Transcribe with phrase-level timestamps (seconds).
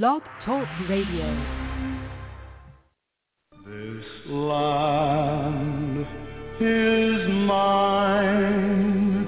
[0.00, 1.28] Blog Talk Radio.
[3.66, 6.06] This land
[6.58, 9.26] is mine.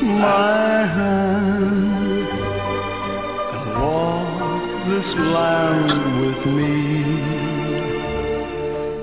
[0.02, 2.28] my hand
[3.54, 4.32] and walk
[4.88, 6.76] this land with me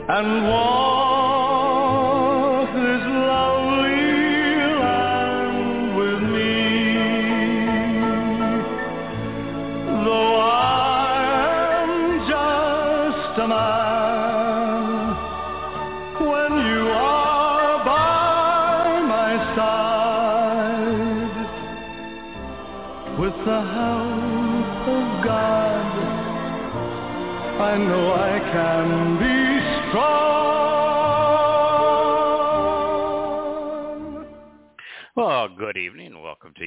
[0.08, 0.93] and walk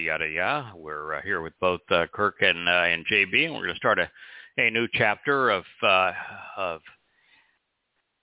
[0.07, 0.71] Yada Ya.
[0.73, 3.75] We're uh, here with both uh, Kirk and uh, and JB, and we're going to
[3.75, 4.09] start a,
[4.57, 6.13] a new chapter of uh,
[6.55, 6.79] of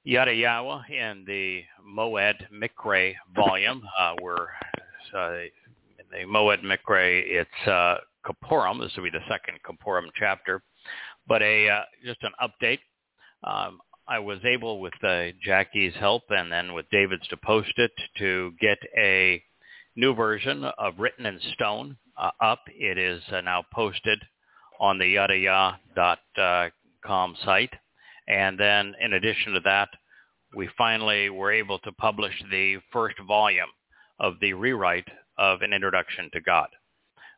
[0.02, 3.82] Yada Yahowah in the Moed Mikre volume.
[3.98, 4.46] Uh, we're
[5.14, 7.22] uh, in the Moed Mikre.
[7.27, 7.96] It's uh.
[8.27, 10.62] This will be the second Kapurim chapter,
[11.28, 12.78] but a uh, just an update.
[13.42, 17.92] Um, I was able, with uh, Jackie's help and then with David's to post it,
[18.16, 19.42] to get a
[19.96, 22.60] new version of Written in Stone uh, up.
[22.68, 24.20] It is uh, now posted
[24.80, 27.72] on the yadayah.com site.
[28.27, 29.90] And then in addition to that,
[30.56, 33.68] we finally were able to publish the first volume
[34.20, 36.68] of the rewrite of An Introduction to God.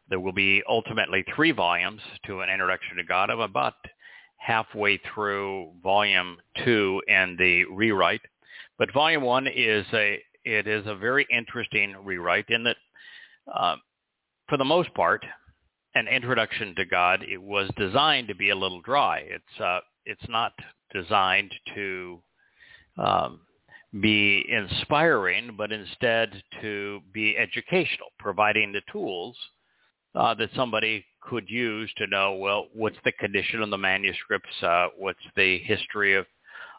[0.09, 3.31] There will be ultimately three volumes to An Introduction to God.
[3.31, 3.75] I'm about
[4.37, 8.21] halfway through volume two and the rewrite.
[8.79, 12.77] But volume one is a it is a very interesting rewrite in that,
[13.53, 13.77] uh,
[14.49, 15.27] for the most part,
[15.97, 17.25] an introduction to God.
[17.29, 19.19] It was designed to be a little dry.
[19.27, 20.53] It's uh, it's not
[20.95, 22.23] designed to
[22.97, 23.41] um,
[24.01, 29.37] be inspiring, but instead to be educational, providing the tools
[30.15, 34.89] uh, that somebody could use to know, well, what's the condition of the manuscripts, uh,
[34.97, 36.27] what's the history of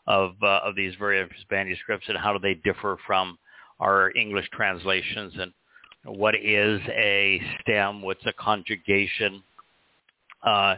[0.07, 3.38] of, uh, of these various manuscripts, and how do they differ from
[3.79, 5.53] our English translations, and
[6.05, 9.43] what is a stem, what's a conjugation,
[10.43, 10.75] uh,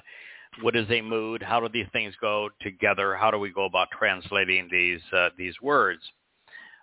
[0.62, 3.88] what is a mood, how do these things go together, how do we go about
[3.98, 6.02] translating these uh, these words,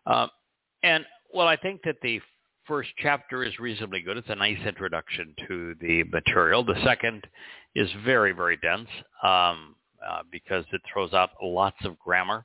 [0.06, 0.28] uh,
[0.82, 2.20] and well, I think that the
[2.66, 4.16] first chapter is reasonably good.
[4.16, 6.64] It's a nice introduction to the material.
[6.64, 7.24] The second
[7.74, 8.88] is very, very dense
[9.22, 9.76] um,
[10.06, 12.44] uh, because it throws out lots of grammar,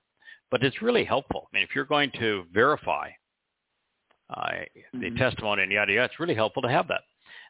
[0.50, 1.48] but it's really helpful.
[1.52, 3.10] I mean, if you're going to verify
[4.32, 4.52] uh,
[4.94, 5.18] the Mhm.
[5.18, 7.04] testimony and yada yada, it's really helpful to have that.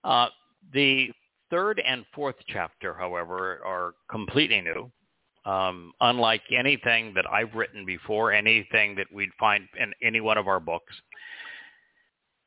[0.03, 0.29] Uh,
[0.71, 1.11] the
[1.49, 4.91] third and fourth chapter, however, are completely new.
[5.43, 10.47] Um, unlike anything that I've written before, anything that we'd find in any one of
[10.47, 11.01] our books.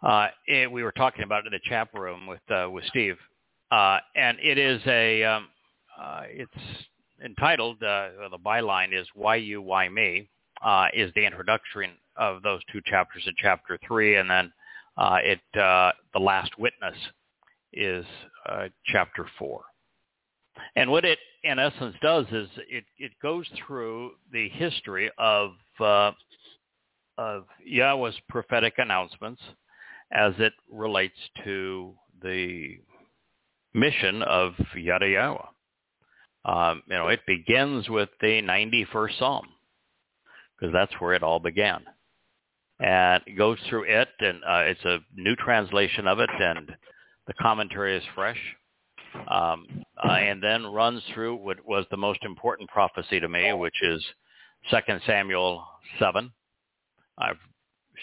[0.01, 3.19] Uh, it, we were talking about it in the chat room with uh, with Steve,
[3.73, 5.49] uh, and it is a um,
[5.99, 6.87] uh, it's
[7.25, 10.29] entitled uh, the byline is "Why You, Why Me."
[10.63, 14.53] Uh, is the introduction of those two chapters in chapter three, and then
[14.97, 16.97] uh, it uh, the Last Witness
[17.73, 18.05] is
[18.49, 19.63] uh, chapter four.
[20.77, 26.13] And what it in essence does is it, it goes through the history of uh,
[27.19, 29.41] of Yahweh's prophetic announcements
[30.13, 32.79] as it relates to the
[33.73, 35.47] mission of Yada Yahweh.
[36.45, 39.47] Um, you know, it begins with the 91st Psalm
[40.59, 41.85] because that's where it all began.
[42.81, 46.75] And goes through it, and uh, it's a new translation of it, and
[47.27, 48.41] the commentary is fresh.
[49.31, 53.81] Um, uh, and then runs through what was the most important prophecy to me, which
[53.83, 54.05] is
[54.71, 54.77] 2
[55.07, 55.65] Samuel
[56.01, 56.33] 7.
[57.17, 57.39] I've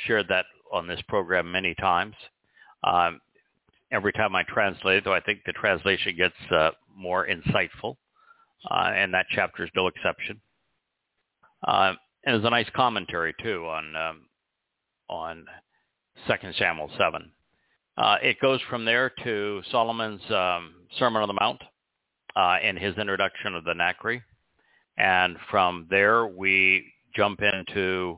[0.07, 2.15] shared that on this program many times.
[2.85, 3.19] Um,
[3.91, 7.97] every time I translate it, though I think the translation gets uh, more insightful.
[8.69, 10.39] uh, and that chapter is no exception.
[11.67, 11.93] Uh,
[12.25, 14.21] and there's a nice commentary too on um,
[15.11, 15.45] on
[16.27, 17.31] Second Samuel seven.
[17.97, 21.61] Uh, it goes from there to Solomon's um, Sermon on the Mount
[22.35, 24.21] uh, and his introduction of the Nachri,
[24.97, 26.85] and from there we
[27.15, 28.17] jump into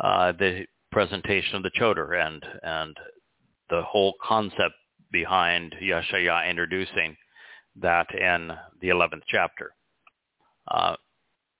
[0.00, 2.96] uh, the presentation of the Choder and and
[3.70, 4.74] the whole concept
[5.10, 7.16] behind Yeshaya introducing
[7.80, 9.74] that in the 11th chapter.
[10.68, 10.96] Uh,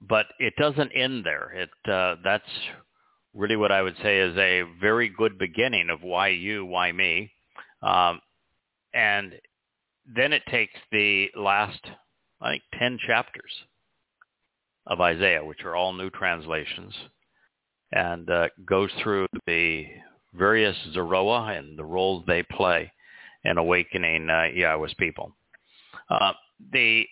[0.01, 1.51] but it doesn't end there.
[1.53, 2.45] It uh, that's
[3.35, 7.33] really what I would say is a very good beginning of why you, why me,
[7.83, 8.21] um,
[8.93, 9.33] and
[10.15, 11.81] then it takes the last
[12.41, 13.51] I think 10 chapters
[14.87, 16.93] of Isaiah, which are all new translations,
[17.93, 19.87] and uh, goes through the
[20.35, 22.93] various Zoroa and the roles they play
[23.45, 25.33] in awakening uh, Yahweh's people.
[26.11, 26.33] Uh,
[26.73, 27.05] the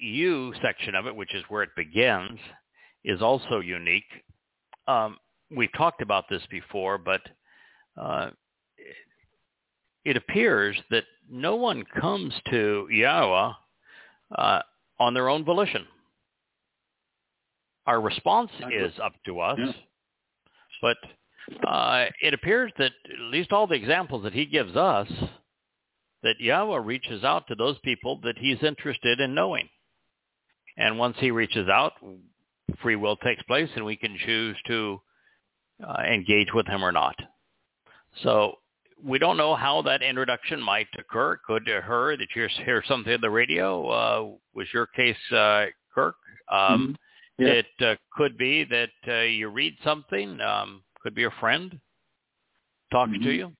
[0.00, 2.38] you section of it, which is where it begins,
[3.04, 4.04] is also unique.
[4.88, 5.18] Um,
[5.54, 7.20] we've talked about this before, but
[8.00, 8.30] uh,
[10.04, 13.52] it appears that no one comes to Yahweh
[14.36, 14.60] uh,
[14.98, 15.84] on their own volition.
[17.86, 19.72] Our response is up to us, yeah.
[20.82, 20.96] but
[21.68, 25.08] uh, it appears that at least all the examples that he gives us,
[26.22, 29.68] that Yahweh reaches out to those people that he's interested in knowing.
[30.76, 31.92] And once he reaches out,
[32.82, 35.00] free will takes place and we can choose to
[35.86, 37.16] uh, engage with him or not.
[38.22, 38.56] So
[39.02, 41.34] we don't know how that introduction might occur.
[41.34, 43.88] It could occur that you hear something on the radio.
[43.88, 46.16] Uh, was your case, uh, Kirk?
[46.50, 46.96] Um,
[47.38, 47.44] mm-hmm.
[47.44, 47.52] yeah.
[47.52, 50.40] It uh, could be that uh, you read something.
[50.40, 51.78] Um, could be a friend
[52.90, 53.24] talking mm-hmm.
[53.24, 53.52] to you.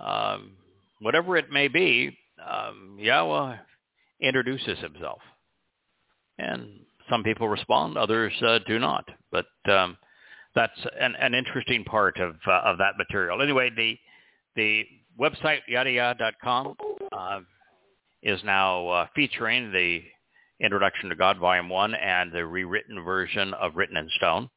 [0.00, 0.52] Um,
[1.00, 2.16] whatever it may be,
[2.48, 3.56] um, Yahweh
[4.20, 5.20] introduces himself.
[6.38, 6.80] And
[7.10, 9.06] some people respond, others uh, do not.
[9.30, 9.98] But um,
[10.54, 13.42] that's an, an interesting part of uh, of that material.
[13.42, 13.98] Anyway, the
[14.56, 14.84] the
[15.18, 16.74] website yadayah.com
[17.12, 17.40] uh,
[18.22, 20.02] is now uh, featuring the
[20.60, 24.50] Introduction to God, Volume One, and the rewritten version of Written in Stone.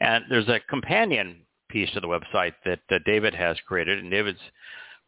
[0.00, 4.40] And there's a companion piece to the website that uh, David has created, and David's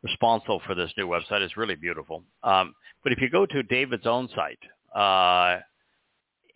[0.02, 1.40] responsible for this new website.
[1.40, 2.22] It's really beautiful.
[2.44, 4.60] Um, but if you go to David's own site,
[4.94, 5.60] uh,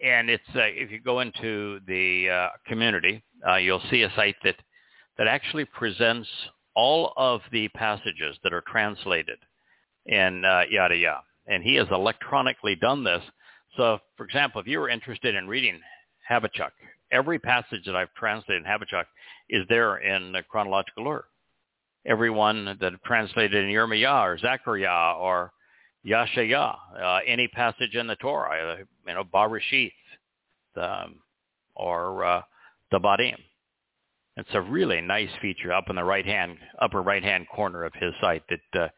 [0.02, 4.37] and it's uh, if you go into the uh, community, uh, you'll see a site
[4.44, 4.56] that
[5.19, 6.28] that actually presents
[6.75, 9.38] all of the passages that are translated
[10.06, 11.20] in uh, Yada Yah.
[11.46, 13.22] And he has electronically done this.
[13.76, 15.81] So, for example, if you were interested in reading
[16.28, 16.72] Habakkuk,
[17.10, 19.06] every passage that I've translated in Habakkuk
[19.50, 21.26] is there in chronological order.
[22.06, 25.52] Every one that I've translated in Yirmiyah or Zechariah or
[26.06, 29.93] Yashaya, uh, any passage in the Torah, uh, you know, Barashith,
[30.76, 31.16] um,
[31.75, 32.43] or uh,
[32.90, 33.37] the Badim.
[34.37, 37.93] It's a really nice feature up in the right hand, upper right hand corner of
[37.94, 38.90] his site that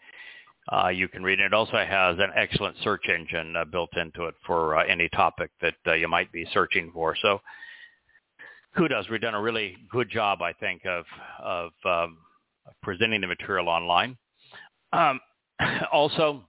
[0.73, 1.41] uh, uh, you can read.
[1.41, 5.09] And it also has an excellent search engine uh, built into it for uh, any
[5.11, 7.17] topic that uh, you might be searching for.
[7.21, 7.41] So
[8.77, 9.09] kudos.
[9.09, 11.05] We've done a really good job, I think, of
[11.43, 12.19] of um,
[12.83, 14.17] presenting the material online.
[14.93, 15.21] Um,
[15.93, 16.45] also,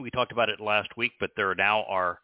[0.00, 2.18] we talked about it last week, but there now are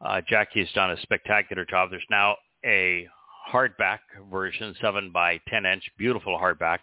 [0.00, 1.90] uh, Jackie's done a spectacular job.
[1.90, 3.08] There's now a
[3.52, 3.98] hardback
[4.30, 6.78] version, seven by ten inch, beautiful hardbacks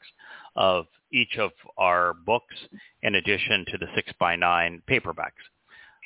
[0.55, 2.55] of each of our books,
[3.01, 5.43] in addition to the six by nine paperbacks.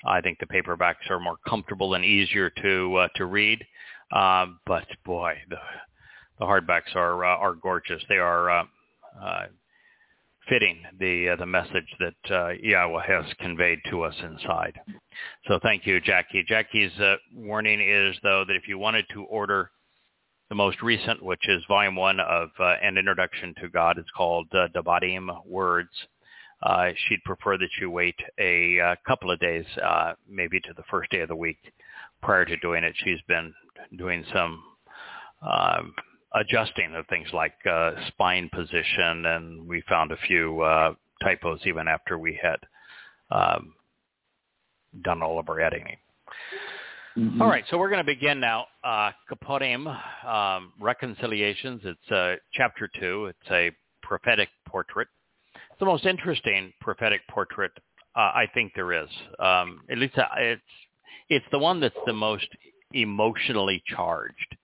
[0.06, 3.65] I think the paperbacks are more comfortable and easier to uh, to read.
[4.12, 5.58] Um, but boy, the
[6.39, 8.03] the hardbacks are uh, are gorgeous.
[8.10, 8.63] They are uh,
[9.22, 9.46] uh,
[10.50, 14.80] fitting the uh, the message that uh, Yahweh has conveyed to us inside.
[15.48, 16.44] So thank you, Jackie.
[16.48, 19.72] Jackie's uh, warning is though that if you wanted to order
[20.50, 24.48] the most recent, which is volume one of uh, an introduction to God, it's called
[24.54, 25.89] uh, Devarim Words.
[26.63, 29.66] Uh, she'd prefer that you wait a uh, couple of days,
[30.27, 31.60] maybe to the first day of the week
[32.24, 32.96] prior to doing it.
[33.04, 33.54] She's been
[33.98, 34.63] doing some
[35.42, 35.94] um,
[36.39, 41.88] adjusting of things like uh, spine position, and we found a few uh, typos even
[41.88, 42.58] after we had
[43.32, 43.74] um,
[45.03, 45.98] done all of our editing.
[47.17, 47.41] Mm-hmm.
[47.41, 48.67] All right, so we're going to begin now.
[48.84, 49.88] Uh, Kaporim,
[50.25, 51.82] um, Reconciliations.
[51.84, 53.25] It's uh, chapter two.
[53.25, 53.72] It's a
[54.03, 55.08] prophetic portrait.
[55.56, 57.72] It's the most interesting prophetic portrait
[58.15, 59.10] uh, I think there is.
[59.39, 60.62] Um, at least uh, it's
[61.29, 62.48] it's the one that's the most
[62.94, 64.56] emotionally charged.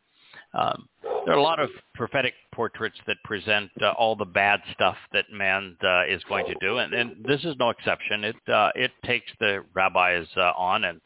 [0.53, 0.87] Um,
[1.25, 5.25] there are a lot of prophetic portraits that present uh, all the bad stuff that
[5.31, 8.23] man uh, is going to do, and, and this is no exception.
[8.23, 10.99] It uh, it takes the rabbis uh, on and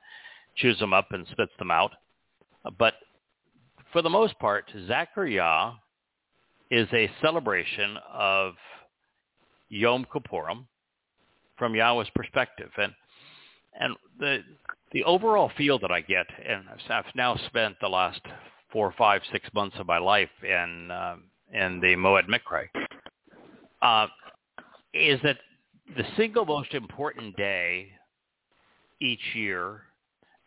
[0.56, 1.92] chews them up and spits them out.
[2.78, 2.96] But
[3.94, 5.74] for the most part, Zechariah
[6.70, 8.54] is a celebration of
[9.70, 10.66] Yom Kippurim
[11.58, 12.72] from Yahweh's perspective.
[12.78, 12.94] And
[13.80, 14.40] and the
[14.92, 18.22] the overall feel that I get, and I've now spent the last
[18.72, 21.16] four, five, six months of my life in uh,
[21.54, 22.68] in the Moed Mikre,
[23.82, 24.08] uh,
[24.94, 25.38] is that
[25.96, 27.88] the single most important day
[29.00, 29.84] each year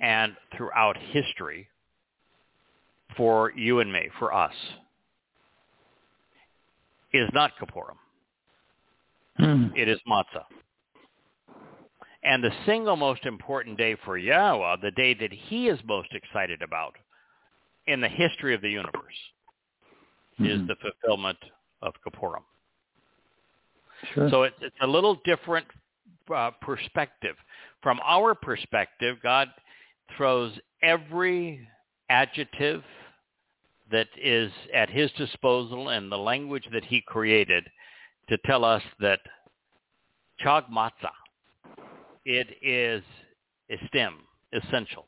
[0.01, 1.69] and throughout history
[3.17, 4.55] for you and me, for us,
[7.13, 7.97] is not Kippurim.
[9.37, 9.75] Hmm.
[9.77, 10.45] It is Matzah.
[12.23, 16.61] And the single most important day for Yahweh, the day that he is most excited
[16.61, 16.95] about
[17.87, 19.33] in the history of the universe,
[20.39, 20.67] is Mhm.
[20.69, 21.39] the fulfillment
[21.83, 22.45] of Kippurim.
[24.15, 24.31] Sure.
[24.31, 25.67] So it's, it's a little different
[26.33, 27.37] uh, perspective.
[27.83, 29.53] From our perspective, God
[30.17, 31.67] throws every
[32.09, 32.85] adjective
[33.91, 37.69] that is at his disposal and the language that he created
[38.29, 39.21] to tell us that
[40.45, 41.11] chag matzah,
[42.25, 43.03] it is
[43.71, 44.15] estim,
[44.53, 45.07] essential.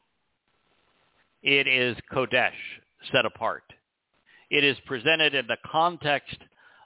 [1.42, 2.50] It is kodesh,
[3.10, 3.64] set apart.
[4.50, 6.36] It is presented in the context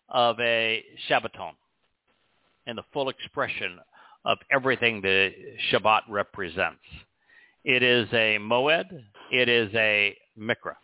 [0.08, 1.52] of a Shabbaton,
[2.66, 3.78] in the full expression
[4.24, 5.32] of everything the
[5.70, 6.80] Shabbat represents.
[7.64, 9.02] It is a moed.
[9.32, 10.76] It is a mikra.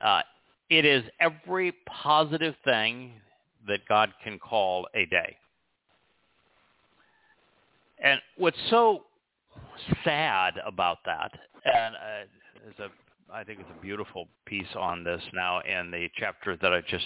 [0.00, 0.22] Uh,
[0.70, 3.12] it is every positive thing
[3.68, 5.36] that God can call a day.
[8.02, 9.04] And what's so
[10.04, 11.32] sad about that,
[11.64, 16.08] and uh, is a, I think it's a beautiful piece on this now in the
[16.16, 17.04] chapter that I just,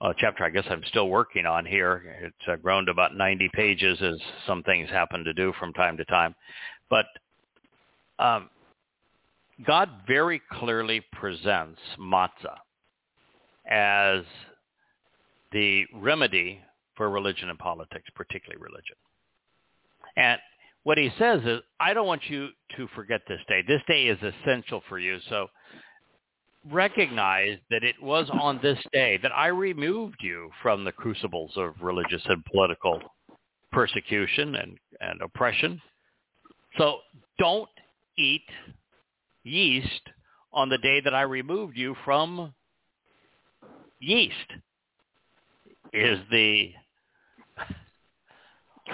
[0.00, 2.16] uh, chapter I guess I'm still working on here.
[2.22, 5.96] It's uh, grown to about 90 pages as some things happen to do from time
[5.96, 6.34] to time.
[6.88, 7.06] But
[8.18, 8.50] um,
[9.66, 12.58] God very clearly presents matzah
[13.68, 14.24] as
[15.52, 16.60] the remedy
[16.96, 18.96] for religion and politics, particularly religion.
[20.16, 20.40] And
[20.82, 23.62] what he says is, I don't want you to forget this day.
[23.66, 25.18] This day is essential for you.
[25.28, 25.48] So
[26.70, 31.74] recognize that it was on this day that I removed you from the crucibles of
[31.80, 33.00] religious and political
[33.72, 35.80] persecution and, and oppression.
[36.78, 36.98] So
[37.38, 37.68] don't
[38.18, 38.42] eat
[39.44, 40.02] yeast
[40.52, 42.52] on the day that I removed you from
[44.00, 44.34] yeast
[45.92, 46.72] is the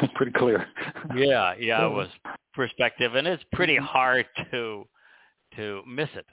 [0.14, 0.66] Pretty clear.
[1.14, 2.08] yeah yeah it was
[2.54, 4.84] perspective and it's pretty hard to
[5.56, 6.26] to miss it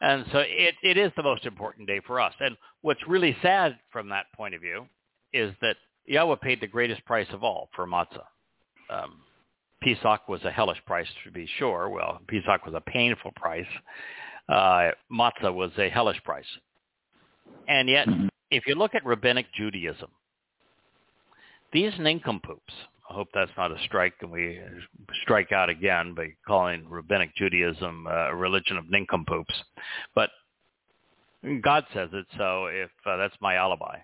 [0.00, 3.78] and so it it is the most important day for us and what's really sad
[3.90, 4.86] from that point of view
[5.32, 5.76] is that
[6.06, 8.24] Yahweh paid the greatest price of all for matzah
[8.90, 9.20] um,
[9.82, 11.88] Pesach was a hellish price to be sure.
[11.88, 13.66] Well, Pesach was a painful price.
[14.48, 16.46] Uh, matzah was a hellish price.
[17.68, 18.28] And yet, Mhm.
[18.50, 20.10] if you look at rabbinic Judaism,
[21.72, 22.72] these nincompoops,
[23.12, 24.58] I hope that's not a strike and we
[25.22, 29.54] strike out again by calling rabbinic Judaism a religion of nincompoops.
[30.14, 30.30] But
[31.62, 33.98] God says it, so if uh, that's my alibi.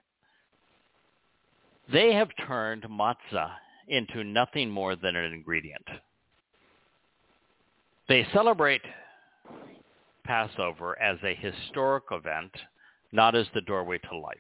[1.91, 3.53] They have turned matzah
[3.89, 5.87] into nothing more than an ingredient.
[8.11, 8.83] They celebrate
[10.25, 12.53] Passover as a historic event,
[13.13, 14.37] not as the doorway to life.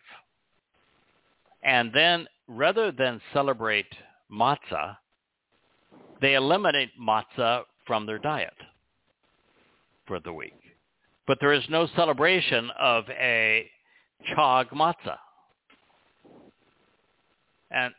[1.62, 3.86] And then rather than celebrate
[4.32, 4.96] matzah,
[6.20, 8.54] they eliminate matzah from their diet
[10.06, 10.54] for the week.
[11.26, 13.68] But there is no celebration of a
[14.34, 15.18] chag matzah.
[17.70, 17.92] And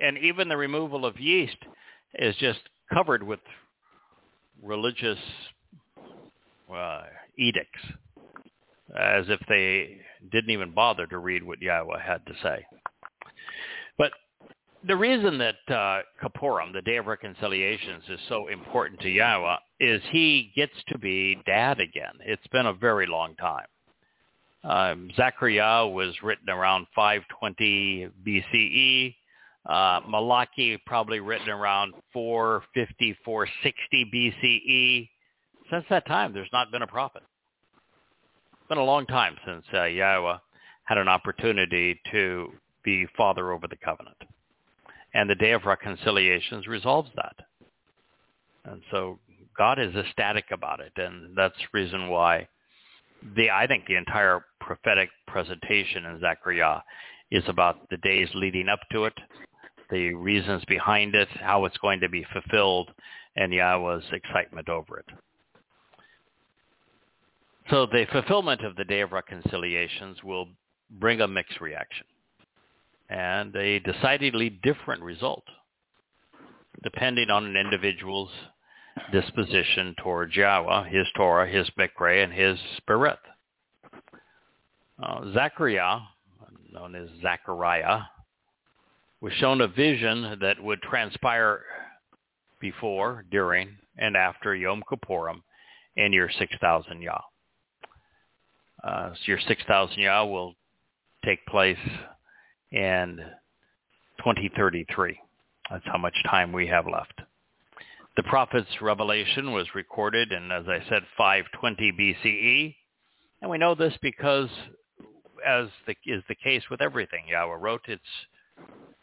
[0.00, 1.56] and even the removal of yeast
[2.14, 2.60] is just
[2.92, 3.40] covered with
[4.62, 5.18] religious
[6.74, 7.02] uh,
[7.38, 7.80] edicts,
[8.98, 9.98] as if they
[10.32, 12.64] didn't even bother to read what Yahweh had to say.
[13.98, 14.12] But
[14.86, 16.00] the reason that uh,
[16.72, 21.80] the Day of Reconciliations, is so important to Yahweh is he gets to be dad
[21.80, 22.12] again.
[22.20, 23.66] It's been a very long time.
[24.62, 29.14] Um, Zechariah was written around 520 BCE.
[29.66, 35.08] Uh, Malachi probably written around 450, 460 BCE.
[35.70, 37.22] Since that time, there's not been a prophet.
[38.52, 40.38] It's been a long time since uh, Yahweh
[40.84, 42.48] had an opportunity to
[42.82, 44.16] be father over the covenant.
[45.14, 47.36] And the Day of Reconciliations resolves that.
[48.64, 49.18] And so
[49.56, 52.48] God is ecstatic about it, and that's the reason why
[53.36, 56.80] the I think the entire prophetic presentation in Zechariah
[57.30, 59.14] is about the days leading up to it,
[59.90, 62.90] the reasons behind it, how it's going to be fulfilled,
[63.36, 65.06] and Yahweh's excitement over it.
[67.68, 70.48] So the fulfillment of the Day of Reconciliations will
[70.98, 72.06] bring a mixed reaction
[73.10, 75.44] and a decidedly different result
[76.82, 78.30] depending on an individual's
[79.12, 83.18] disposition toward Yahweh, his Torah, his Mikra, and his Spirit.
[85.02, 85.98] Uh, Zechariah,
[86.72, 88.00] known as Zachariah,
[89.20, 91.62] was shown a vision that would transpire
[92.60, 95.42] before, during, and after Yom Kippurim
[95.96, 97.20] in year 6000 Yah.
[98.82, 100.54] Uh, so your 6,000 Yah will
[101.24, 101.76] take place
[102.72, 103.18] in
[104.18, 105.18] 2033.
[105.70, 107.20] That's how much time we have left.
[108.16, 112.74] The prophet's revelation was recorded in, as I said, 520 BCE.
[113.40, 114.48] And we know this because,
[115.46, 118.02] as the, is the case with everything Yahweh wrote, it's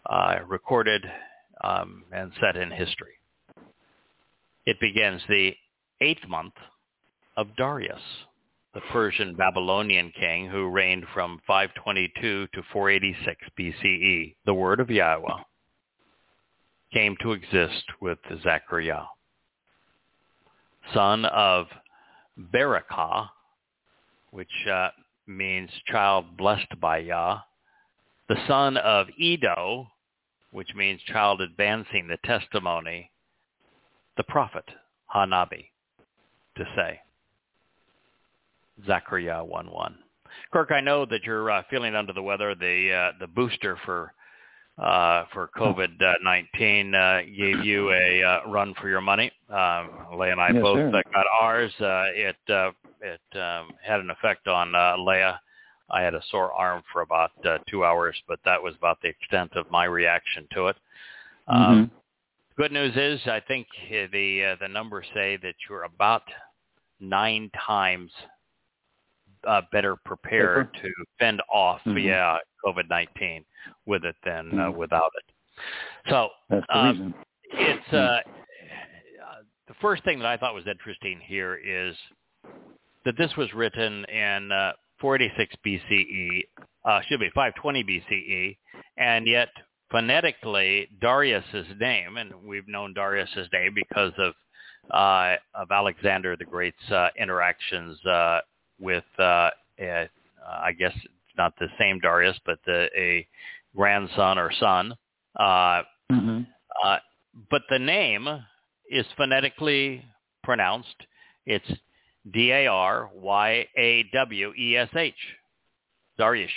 [0.09, 1.05] uh, recorded
[1.63, 3.13] um, and set in history.
[4.65, 5.53] It begins the
[6.01, 6.53] eighth month
[7.37, 8.01] of Darius
[8.77, 14.35] the Persian Babylonian king who reigned from 522 to 486 BCE.
[14.45, 15.41] The word of Yahweh
[16.93, 19.05] came to exist with Zechariah,
[20.93, 21.65] son of
[22.53, 23.29] Berakah,
[24.29, 24.89] which uh,
[25.25, 27.39] means child blessed by Yah,
[28.29, 29.87] the son of Edo,
[30.51, 33.09] which means child advancing the testimony,
[34.17, 34.65] the prophet,
[35.15, 35.65] Hanabi,
[36.57, 36.99] to say.
[38.85, 39.95] Zachariah 1-1.
[40.51, 42.53] Kirk, I know that you're uh, feeling under the weather.
[42.55, 44.13] The uh, the booster for
[44.77, 49.31] uh, for COVID-19 uh, gave you a uh, run for your money.
[49.49, 51.03] Um, Leah and I yes, both sir.
[51.13, 51.71] got ours.
[51.79, 55.39] Uh, it uh, it um, had an effect on uh, Leah.
[55.89, 59.07] I had a sore arm for about uh, two hours, but that was about the
[59.07, 60.75] extent of my reaction to it.
[61.47, 61.93] Um, Mm-hmm.
[62.57, 66.23] Good news is, I think uh, the uh, the numbers say that you're about
[66.99, 68.09] nine times
[69.47, 72.03] uh, better prepared to fend off, Mhm.
[72.03, 73.45] yeah, COVID-19
[73.85, 74.75] with it than uh, Mhm.
[74.75, 75.33] without it.
[76.09, 76.29] So
[76.69, 77.13] um,
[77.51, 78.21] it's uh, uh,
[79.67, 81.95] the first thing that I thought was interesting here is
[83.05, 86.43] that this was written in uh, 486 BCE,
[86.85, 88.57] uh, should be 520 BCE,
[88.97, 89.49] and yet
[89.89, 94.33] phonetically Darius's name, and we've known Darius's name because of
[94.91, 98.39] uh, of Alexander the Great's uh, interactions uh,
[98.79, 100.09] with, uh, a,
[100.47, 103.27] I guess it's not the same Darius, but the, a
[103.75, 104.95] grandson or son.
[105.35, 106.43] Uh, Mm-hmm.
[106.83, 106.97] uh,
[107.49, 108.27] but the name
[108.89, 110.05] is phonetically
[110.43, 110.95] pronounced.
[111.45, 111.69] It's
[112.31, 112.77] D-A-R-Y-A-W-E-S-H,
[116.19, 116.49] Daryawesh.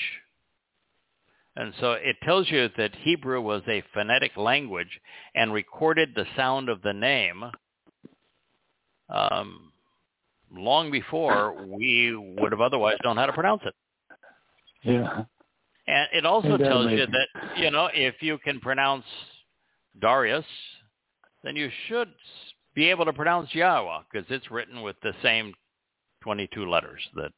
[1.56, 5.00] And so it tells you that Hebrew was a phonetic language
[5.34, 7.44] and recorded the sound of the name
[9.08, 9.69] um,
[10.52, 13.74] long before we would have otherwise known how to pronounce it.
[14.82, 15.24] Yeah.
[15.86, 19.04] And it also that tells you that, you know, if you can pronounce
[20.00, 20.44] Darius,
[21.42, 22.08] then you should
[22.74, 25.52] be able to pronounce Yahweh because it's written with the same
[26.22, 27.32] 22 letters that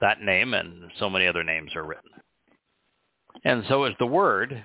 [0.00, 2.10] that name and so many other names are written.
[3.44, 4.64] And so as the word,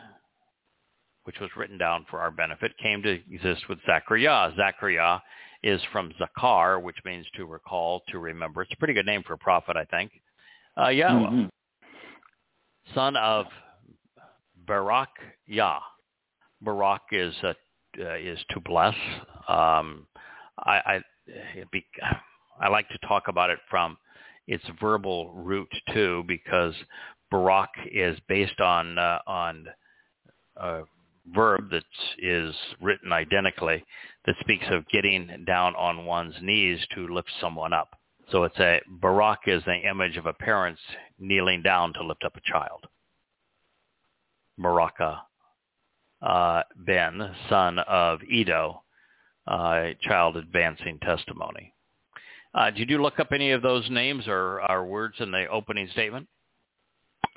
[1.24, 4.54] which was written down for our benefit, came to exist with Zachariah.
[4.56, 5.20] Zachariah
[5.66, 8.62] is from Zakar, which means to recall, to remember.
[8.62, 10.12] It's a pretty good name for a prophet, I think.
[10.78, 11.50] Uh, Yahweh Mhm.
[12.94, 13.48] son of
[14.68, 15.10] Barak
[15.48, 15.82] Yah.
[16.62, 17.54] Barak is uh,
[18.00, 18.96] uh, is to bless.
[19.48, 20.08] Um,
[20.60, 21.04] I I,
[21.72, 21.86] be,
[22.60, 23.98] I like to talk about it from
[24.48, 26.76] its verbal root too, because
[27.32, 29.66] Barak is based on uh, on
[30.58, 30.84] a
[31.34, 31.84] verb that
[32.20, 33.84] is written identically
[34.26, 37.98] that speaks of getting down on one's knees to lift someone up.
[38.32, 40.78] So it's a Barak is the image of a parent
[41.20, 42.86] kneeling down to lift up a child.
[44.58, 45.22] Baraka
[46.22, 48.82] uh, Ben, son of Edo,
[49.48, 51.74] uh, child advancing testimony.
[52.54, 55.88] Uh, did you look up any of those names or, or words in the opening
[55.92, 56.28] statement?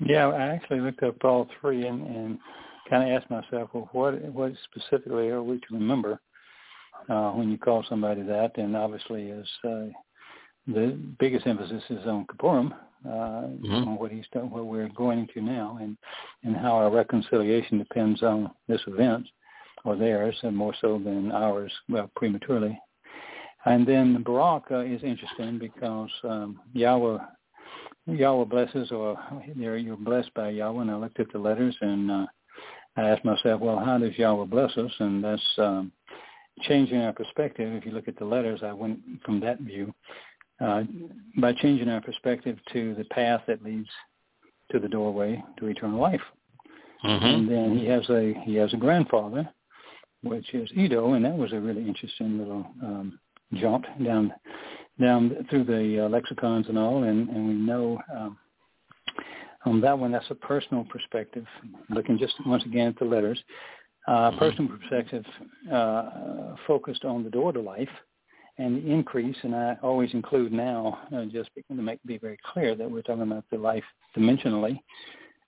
[0.01, 2.39] Yeah, I actually looked up all three and, and
[2.89, 6.21] kind of asked myself, well, what what specifically are we to remember
[7.09, 8.57] uh, when you call somebody that?
[8.57, 9.87] And obviously, is uh,
[10.67, 12.73] the biggest emphasis is on Kippurim,
[13.07, 13.87] uh, Mhm.
[13.87, 15.97] on what he's done, what we're going into now, and
[16.45, 19.27] and how our reconciliation depends on this event
[19.85, 22.79] or theirs, and more so than ours, well, prematurely.
[23.65, 27.19] And then Barak uh, is interesting because um, Yahweh
[28.07, 29.19] Yahweh blesses, or
[29.55, 30.83] you're blessed by Yahweh.
[30.83, 32.27] And I looked at the letters, and uh,
[32.99, 34.91] I asked myself, well, how does Yahweh bless us?
[34.99, 35.93] And that's um,
[36.63, 39.95] changing our perspective, if you look at the letters, I went from that view,
[40.61, 40.83] uh,
[41.37, 43.89] by changing our perspective to the path that leads
[44.73, 46.21] to the doorway to eternal life.
[47.05, 47.25] Mm-hmm.
[47.25, 49.49] And then he has a he has a grandfather,
[50.25, 53.21] which is Edo, and that was a really interesting little um,
[53.55, 54.35] jaunt down
[55.01, 58.37] down through the uh, lexicons and all, and, and we know um,
[59.69, 61.47] on that one that's a personal perspective,
[61.91, 63.43] looking just once again at the letters.
[64.07, 64.39] Uh, Mhm.
[64.39, 65.27] Personal perspective
[65.71, 67.91] uh, focused on the door to life
[68.57, 72.75] and the increase, and I always include now, uh, just to make be very clear
[72.75, 73.85] that we're talking about the life
[74.17, 74.81] dimensionally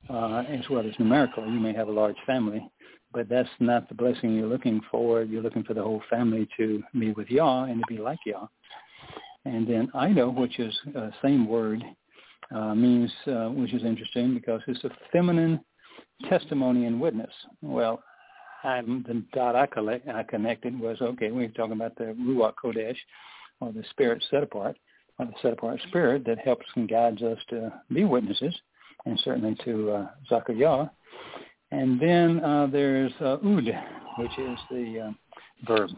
[0.09, 1.49] uh, as well as numerically.
[1.49, 2.69] You may have a large family,
[3.13, 5.23] but that's not the blessing you're looking for.
[5.23, 8.47] You're looking for the whole family to be with Yah and to be like Yah.
[9.45, 11.83] And then Ido, which is uh, same word,
[12.55, 15.61] uh, means, uh, which is interesting because it's a feminine
[16.29, 17.33] testimony and witness.
[17.63, 18.03] Well,
[18.63, 22.55] I'm, the dot I, collect, I connected was, okay, we are talking about the Ruach
[22.63, 22.97] Kodesh,
[23.61, 24.77] or the spirit set apart,
[25.19, 28.55] or the set apart spirit that helps and guides us to be witnesses,
[29.07, 30.89] and certainly to uh, Zachariah.
[31.73, 33.69] And then uh, there's uh, Ud,
[34.17, 35.13] which is the uh,
[35.67, 35.91] verb.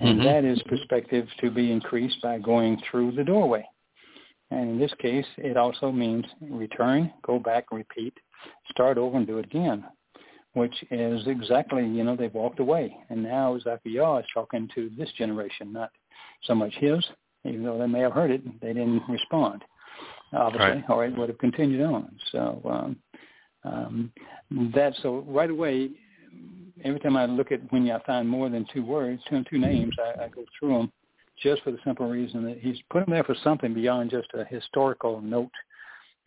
[0.00, 0.24] And Mhm.
[0.24, 3.66] that is perspective to be increased by going through the doorway.
[4.50, 8.14] And in this case, it also means return, go back, repeat,
[8.70, 9.84] start over and do it again,
[10.52, 12.96] which is exactly, you know, they've walked away.
[13.10, 15.90] And now Zachariah is talking to this generation, not
[16.44, 17.04] so much his,
[17.44, 19.64] even though they may have heard it, they didn't respond,
[20.32, 20.90] obviously, Right.
[20.90, 22.16] or it would have continued on.
[22.30, 22.96] So um,
[23.64, 24.12] um,
[24.74, 25.90] that, so right away,
[26.84, 29.94] every time I look at when I find more than two words, two, two names,
[29.98, 30.92] I, I go through them
[31.42, 34.44] just for the simple reason that he's put them there for something beyond just a
[34.44, 35.50] historical note,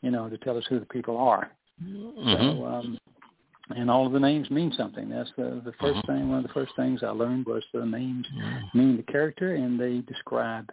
[0.02, 1.52] you know, to tell us who the people are.
[1.82, 2.32] Mhm.
[2.34, 2.98] So, um,
[3.76, 5.10] and all of the names mean something.
[5.10, 6.06] That's the the 1st Mhm.
[6.06, 6.30] thing.
[6.30, 8.74] One of the first things I learned was the names Mhm.
[8.74, 10.72] mean the character, and they describe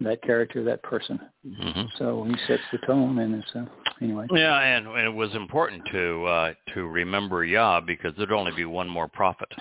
[0.00, 1.20] that character, that person.
[1.46, 1.90] Mhm.
[1.96, 3.66] So he sets the tone, and it's uh,
[4.00, 4.26] anyway.
[4.30, 8.64] Yeah, and, and it was important to uh, to remember Yah because there'd only be
[8.64, 9.52] one more prophet.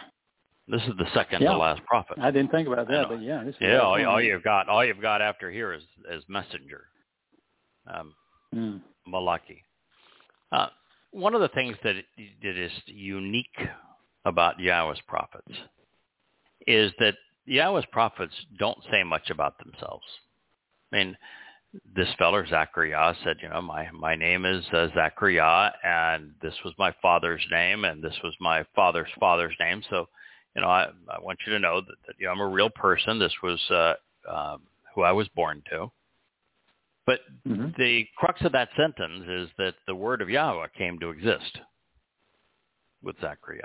[0.67, 1.51] This is the second Yeah.
[1.51, 2.17] to last prophet.
[2.21, 4.83] I didn't think about that, but yeah, this is Yeah, all, all you've got, all
[4.85, 6.87] you've got after here is is messenger,
[7.87, 8.15] um,
[8.53, 8.81] Mm.
[9.07, 9.63] Malachi.
[10.51, 10.67] Uh,
[11.11, 11.95] one of the things that
[12.41, 13.59] that is unique
[14.25, 15.51] about Yahweh's prophets
[16.67, 20.05] is that Yahweh's prophets don't say much about themselves.
[20.91, 21.17] I mean,
[21.95, 26.73] this feller Zachariah said, you know, my my name is uh, Zachariah, and this was
[26.77, 29.83] my father's name, and this was my father's father's name.
[29.89, 30.07] So,
[30.55, 32.69] you know, I, I want you to know that, that you know, I'm a real
[32.69, 33.19] person.
[33.19, 33.93] This was uh,
[34.29, 34.61] um,
[34.93, 35.91] who I was born to.
[37.05, 37.75] But Mhm.
[37.75, 41.59] the crux of that sentence is that the word of Yahweh came to exist
[43.01, 43.61] with Zachariah.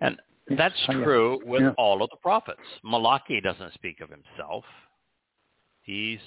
[0.00, 1.74] And that's Oh, true with Yeah.
[1.78, 2.60] all of the prophets.
[2.82, 4.66] Malachi doesn't speak of himself.
[5.82, 6.20] He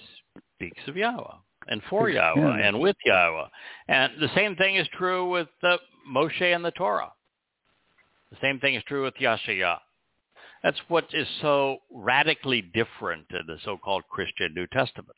[0.55, 1.35] speaks of Yahweh
[1.67, 2.33] and for Yeah.
[2.33, 3.47] Yahweh and with Yahweh.
[3.87, 5.77] And the same thing is true with uh,
[6.07, 7.11] Moshe and the Torah.
[8.31, 9.77] The same thing is true with Yashaya.
[10.63, 15.17] That's what is so radically different in the so-called Christian New Testament.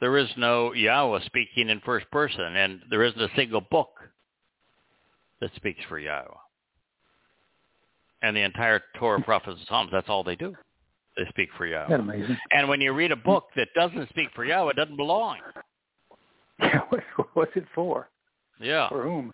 [0.00, 3.90] There is no Yahweh speaking in first person, and there isn't a single book
[5.40, 6.28] that speaks for Yahweh.
[8.22, 10.54] And the entire Torah, prophets, and Psalms, that's all they do.
[11.16, 12.38] They speak for Isn't that amazing?
[12.50, 15.38] And when you read a book that doesn't speak for Yahweh, it doesn't belong.
[16.60, 17.00] Yeah, what,
[17.34, 18.08] what's it for?
[18.60, 18.88] Yeah.
[18.88, 19.32] For whom?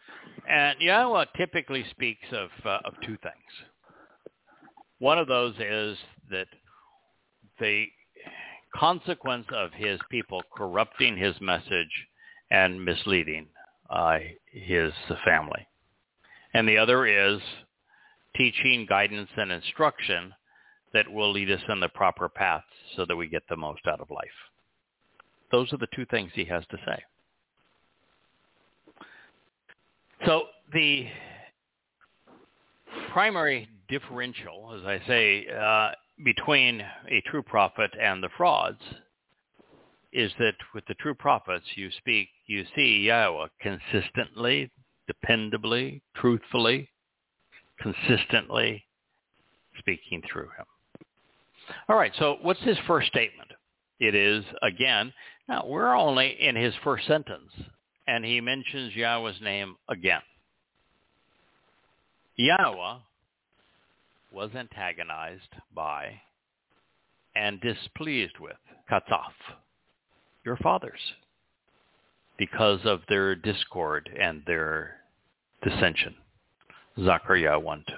[0.49, 3.35] And Yahweh typically speaks of uh, of two things.
[4.99, 5.99] One of those is
[6.31, 6.47] that
[7.61, 7.87] the
[8.75, 11.91] consequence of his people corrupting his message
[12.51, 13.47] and misleading
[13.91, 14.19] uh,
[14.51, 14.93] his
[15.25, 15.67] family,
[16.55, 17.41] and the other is
[18.37, 20.33] teaching, guidance, and instruction
[20.93, 22.65] that will lead us in the proper path
[22.97, 24.29] so that we get the most out of life.
[25.51, 27.03] Those are the two things he has to say.
[30.25, 31.07] So the
[33.13, 35.91] primary differential, as I say, uh,
[36.25, 38.81] between a true prophet and the frauds
[40.13, 44.71] is that with the true prophets you speak, you see Yahweh consistently,
[45.11, 46.89] dependably, truthfully,
[47.81, 48.83] consistently
[49.79, 50.65] speaking through him.
[51.89, 53.51] All right, so what's his first statement?
[54.01, 55.13] It is, again,
[55.49, 57.51] now we're only in his first sentence,
[58.07, 60.21] and he mentions Yahweh's name again.
[62.37, 62.99] Yahweh
[64.33, 66.21] was antagonized by
[67.35, 68.57] and displeased with,
[69.11, 69.33] off,
[70.45, 71.01] your fathers
[72.39, 74.97] because of their discord and their
[75.63, 76.15] dissension.
[77.03, 77.95] Zechariah 1 2.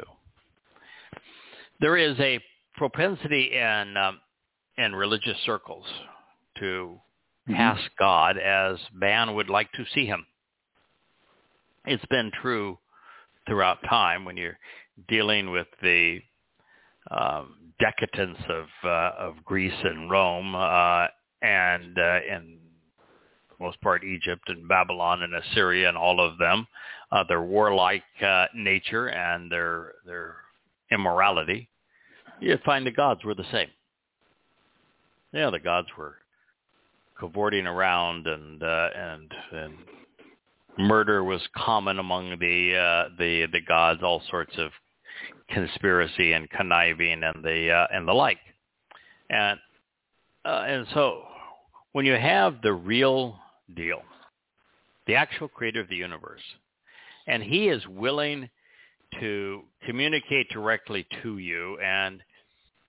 [1.81, 2.40] There is a
[2.77, 4.21] propensity in um,
[4.77, 5.85] in religious circles
[6.59, 6.99] to
[7.49, 7.89] Mhm.
[7.99, 10.27] God as man would like to see him.
[11.87, 12.79] It's been true
[13.47, 14.59] throughout time when you're
[15.09, 16.23] dealing with the
[17.11, 21.07] um, decadence of uh, of Greece and Rome uh,
[21.43, 22.59] and uh, in
[23.61, 26.67] most part Egypt and Babylon and Assyria and all of them,
[27.11, 30.37] uh, their warlike uh, nature and their their
[30.91, 31.69] immorality,
[32.41, 33.69] you find the gods were the same.
[35.33, 36.19] Yeah, the gods were
[37.18, 39.74] cavorting around and uh, and and
[40.78, 44.70] murder was common among the uh, the the gods, all sorts of
[45.50, 48.38] conspiracy and conniving and the uh, and the like,
[49.31, 49.59] and
[50.44, 51.22] uh, and so
[51.92, 53.37] when you have the real
[53.74, 54.02] deal,
[55.07, 56.42] the actual creator of the universe,
[57.26, 58.48] and he is willing
[59.20, 62.22] to communicate directly to you and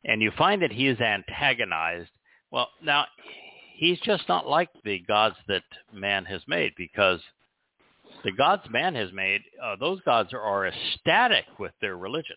[0.06, 2.10] and you find that he is antagonized
[2.52, 3.06] well now
[3.80, 5.64] he's just not like the gods that
[5.94, 7.20] man has made because
[8.24, 12.36] the gods man has made uh, those gods are, are ecstatic with their religion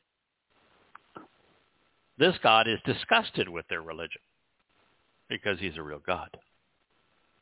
[2.19, 4.21] this god is disgusted with their religion
[5.29, 6.31] because he's a real god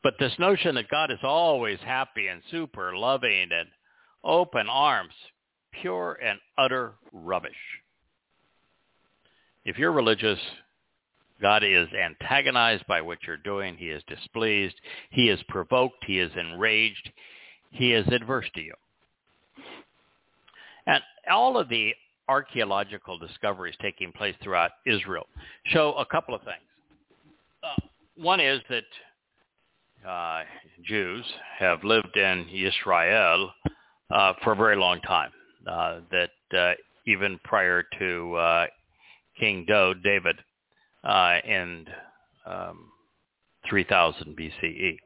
[0.03, 3.69] but this notion that god is always happy and super loving and
[4.23, 5.13] open arms
[5.81, 7.51] pure and utter rubbish.
[9.63, 10.39] If you're religious,
[11.41, 13.75] God is antagonized by what you're doing.
[13.75, 14.75] He is displeased.
[15.09, 16.03] He is provoked.
[16.05, 17.09] He is enraged.
[17.71, 18.73] He is adverse to you.
[20.87, 21.93] And all of the
[22.27, 25.27] archaeological discoveries taking place throughout Israel
[25.65, 26.61] show a couple of things.
[27.63, 30.43] Uh, one is that uh,
[30.83, 31.25] Jews
[31.59, 33.51] have lived in Israel
[34.11, 35.31] uh, for a very long time
[35.67, 36.73] uh, that uh,
[37.05, 38.65] even prior to uh,
[39.39, 40.37] King Do, David,
[41.03, 41.85] uh, in
[42.45, 42.91] um,
[43.69, 44.97] 3000 BCE,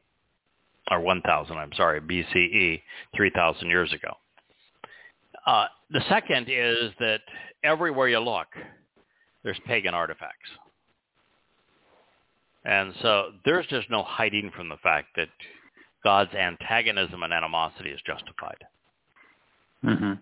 [0.90, 2.82] or 1000, I'm sorry, BCE,
[3.16, 4.12] 3000 years ago.
[5.46, 7.20] Uh, the second is that
[7.62, 8.48] everywhere you look,
[9.44, 10.50] there's pagan artifacts.
[12.64, 15.28] And so there's just no hiding from the fact that
[16.02, 18.58] God's antagonism and animosity is justified
[19.84, 20.12] Mm-hmm.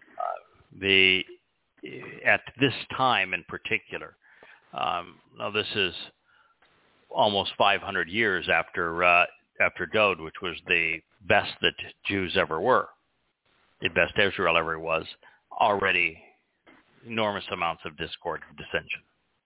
[0.80, 1.24] the
[2.26, 4.16] at this time in particular.
[4.76, 5.94] Um, now this is
[7.10, 9.24] almost 500 years after uh,
[9.60, 11.74] after Dode, which was the best that
[12.06, 12.88] Jews ever were,
[13.80, 15.04] the best Israel ever was.
[15.60, 16.20] Already
[17.06, 19.02] enormous amounts of discord and dissension,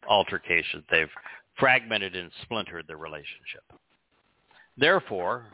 [0.08, 0.84] altercations.
[0.90, 1.10] They've
[1.58, 3.64] fragmented and splintered the relationship.
[4.78, 5.46] Therefore,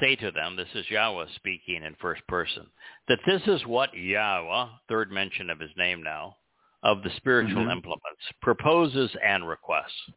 [0.00, 2.66] say to them, this is Yahweh speaking in first person,
[3.08, 6.36] that this is what Yahweh, third mention of his name now,
[6.82, 7.72] of the spiritual Mhm.
[7.72, 10.10] implements, proposes and requests.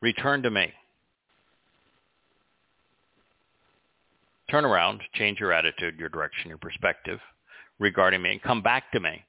[0.00, 0.72] Return to me.
[4.48, 7.20] Turn around, change your attitude, your direction, your perspective
[7.78, 9.24] regarding me, and come back to me.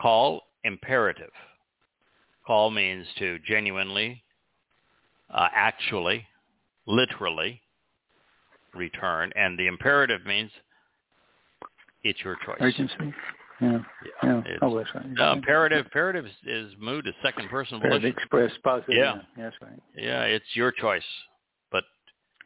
[0.00, 1.32] Call imperative.
[2.46, 4.24] Call means to genuinely,
[5.30, 6.26] uh, actually,
[6.86, 7.62] literally
[8.72, 10.50] return, and the imperative means
[12.02, 12.60] it's your choice.
[12.60, 13.14] Urgency.
[13.60, 13.78] Yeah.
[14.22, 14.56] Yeah, Yeah.
[14.62, 15.06] Oh, that's right.
[15.08, 18.06] no, imperative, imperative is, mood is second person volition.
[18.10, 18.94] express positive.
[18.94, 19.14] Yeah.
[19.36, 19.80] That's right.
[19.96, 21.02] Yeah, it's your choice,
[21.70, 21.84] but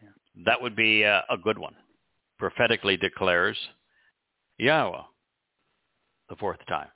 [0.02, 0.10] Yeah.
[0.46, 1.74] that would be a, a good one.
[2.38, 3.56] Prophetically declares
[4.58, 5.02] Yahweh
[6.28, 6.88] the fourth time.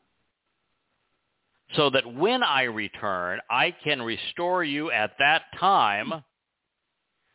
[1.74, 6.22] So that when I return, I can restore you at that time,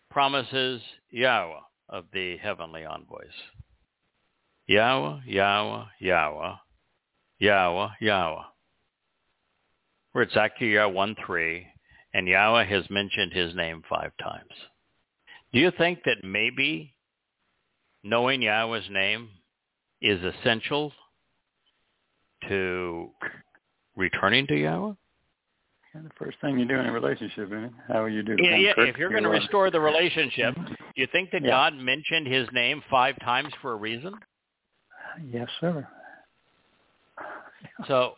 [0.09, 3.33] promises Yahweh of the heavenly envoys.
[4.67, 6.53] Yahweh, Yahweh, Yahweh,
[7.39, 8.43] Yahweh, Yahweh.
[10.13, 11.65] We're at Zechariah 1.3,
[12.13, 14.51] and Yahweh has mentioned his name five times.
[15.53, 16.93] Do you think that maybe
[18.03, 19.29] knowing Yahweh's name
[20.01, 20.91] is essential
[22.47, 23.09] to
[23.95, 24.93] returning to Yahweh?
[25.93, 27.71] And the first thing you do in a relationship, isn't it?
[27.87, 28.35] How you do.
[28.39, 28.73] Yeah, yeah.
[28.77, 31.49] If you're going to restore the relationship, do you think that Yeah.
[31.49, 34.13] God mentioned his name five times for a reason?
[35.31, 35.87] Yes, sir.
[37.87, 38.13] So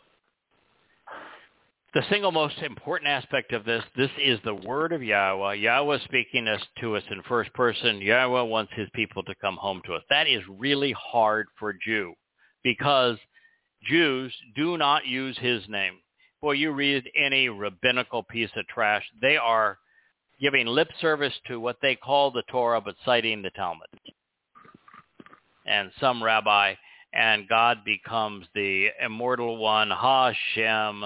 [1.94, 5.54] the single most important aspect of this, this is the word of Yahweh.
[5.54, 8.00] Yahweh speaking us to us in first person.
[8.00, 10.02] Yahweh wants his people to come home to us.
[10.08, 12.14] That is really hard for a Jew
[12.64, 13.18] because
[13.84, 15.94] Jews do not use his name.
[16.40, 19.78] Boy, you read any rabbinical piece of trash, they are
[20.40, 23.88] giving lip service to what they call the Torah but citing the Talmud.
[25.66, 26.74] And some rabbi
[27.12, 31.04] and God becomes the immortal one, Hashem,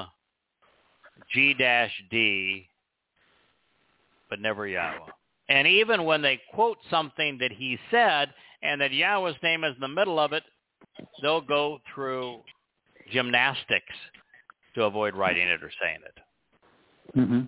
[1.32, 2.68] G-D,
[4.30, 5.10] but never Yahweh.
[5.48, 9.80] And even when they quote something that he said and that Yahweh's name is in
[9.80, 10.42] the middle of it,
[11.22, 12.40] they'll go through
[13.12, 13.94] gymnastics
[14.74, 17.18] to avoid writing it or saying it.
[17.18, 17.40] Mm-hmm.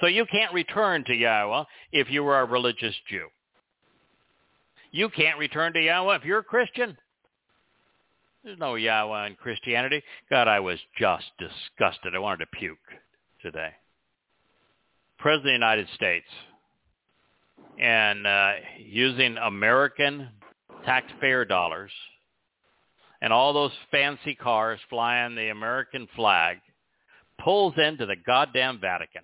[0.00, 3.26] So you can't return to Yahweh if you were a religious Jew.
[4.92, 6.96] You can't return to Yahweh if you're a Christian.
[8.42, 10.02] There's no Yahweh in Christianity.
[10.30, 12.14] God, I was just disgusted.
[12.14, 12.78] I wanted to puke
[13.42, 13.70] today.
[15.18, 16.26] President of the United States
[17.78, 20.28] and uh, using American
[20.86, 21.90] taxpayer dollars
[23.20, 26.58] and all those fancy cars flying the American flag
[27.38, 29.22] pulls into the goddamn Vatican.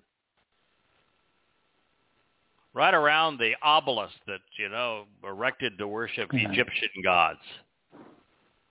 [2.73, 6.29] Right around the obelisk that, you know, erected to worship.
[6.51, 7.39] Egyptian gods.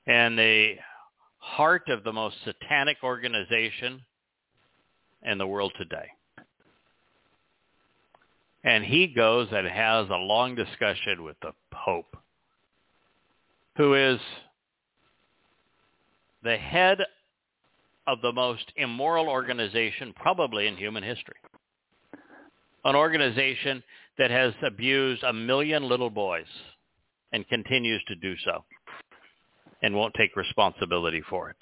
[0.06, 0.74] And the
[1.38, 4.02] heart of the most satanic organization
[5.22, 6.08] in the world today.
[8.64, 12.16] And he goes and has a long discussion with the Pope,
[13.76, 14.18] who is
[16.42, 16.98] the head
[18.06, 21.36] of the most immoral organization probably in human history.
[22.84, 23.82] An organization
[24.18, 26.46] that has abused a million little boys
[27.32, 28.64] and continues to do so
[29.86, 31.56] and won't take responsibility for it.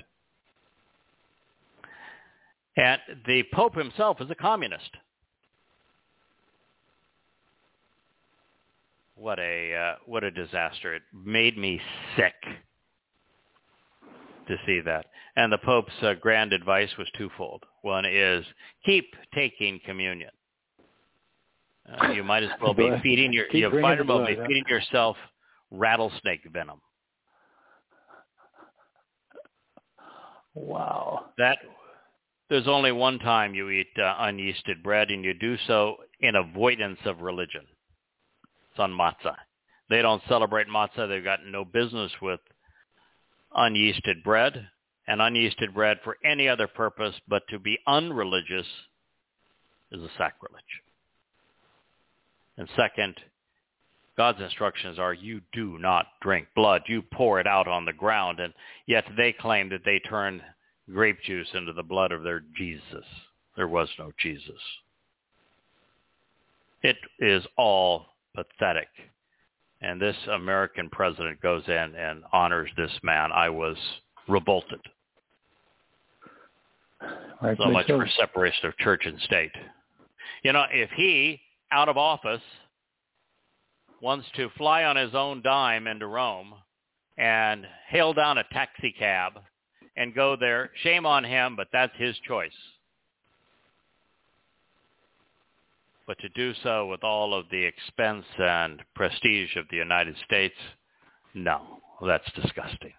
[2.75, 4.91] And the Pope himself is a communist.
[9.15, 10.95] What a uh, what a disaster!
[10.95, 11.81] It made me
[12.17, 12.33] sick
[14.49, 15.07] to see that.
[15.37, 17.63] And the Pope's uh, grand advice was twofold.
[17.83, 18.45] One is
[18.87, 20.31] keep taking communion.
[21.87, 25.17] Uh, you might as well be feeding your you might as well be feeding yourself
[25.71, 26.81] rattlesnake venom.
[30.55, 31.27] Wow.
[31.39, 31.59] That
[32.49, 36.99] there's only one time you eat uh, unyeasted bread, and you do so in avoidance
[37.05, 37.67] of religion.
[38.71, 39.37] It's on matzah.
[39.91, 41.09] They don't celebrate matzah.
[41.09, 42.41] They've got no business with
[43.57, 44.69] unyeasted bread,
[45.07, 48.67] and unyeasted bread for any other purpose but to be unreligious
[49.93, 50.63] is a sacrilege.
[52.57, 53.15] And second,
[54.17, 56.83] God's instructions are you do not drink blood.
[56.87, 58.41] You pour it out on the ground.
[58.41, 58.53] And
[58.87, 60.41] yet they claim that they turn
[60.93, 63.05] grape juice into the blood of their Jesus.
[63.57, 64.61] There was no Jesus.
[66.83, 68.89] It is all pathetic.
[69.81, 73.33] And this American president goes in and honors this man.
[73.33, 73.77] I was
[74.29, 74.81] revolted.
[77.59, 79.51] So much for separation of church and state.
[80.43, 82.41] You know, if he, out of office,
[84.05, 86.53] wants to fly on his own dime into Rome
[87.17, 89.33] and hail down a taxi cab
[89.97, 92.53] and go there, shame on him, but that's his choice.
[96.07, 100.55] But to do so with all of the expense and prestige of the United States,
[101.33, 101.63] no,
[102.07, 102.93] that's disgusting.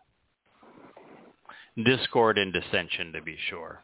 [1.85, 3.83] Discord and dissension, to be sure.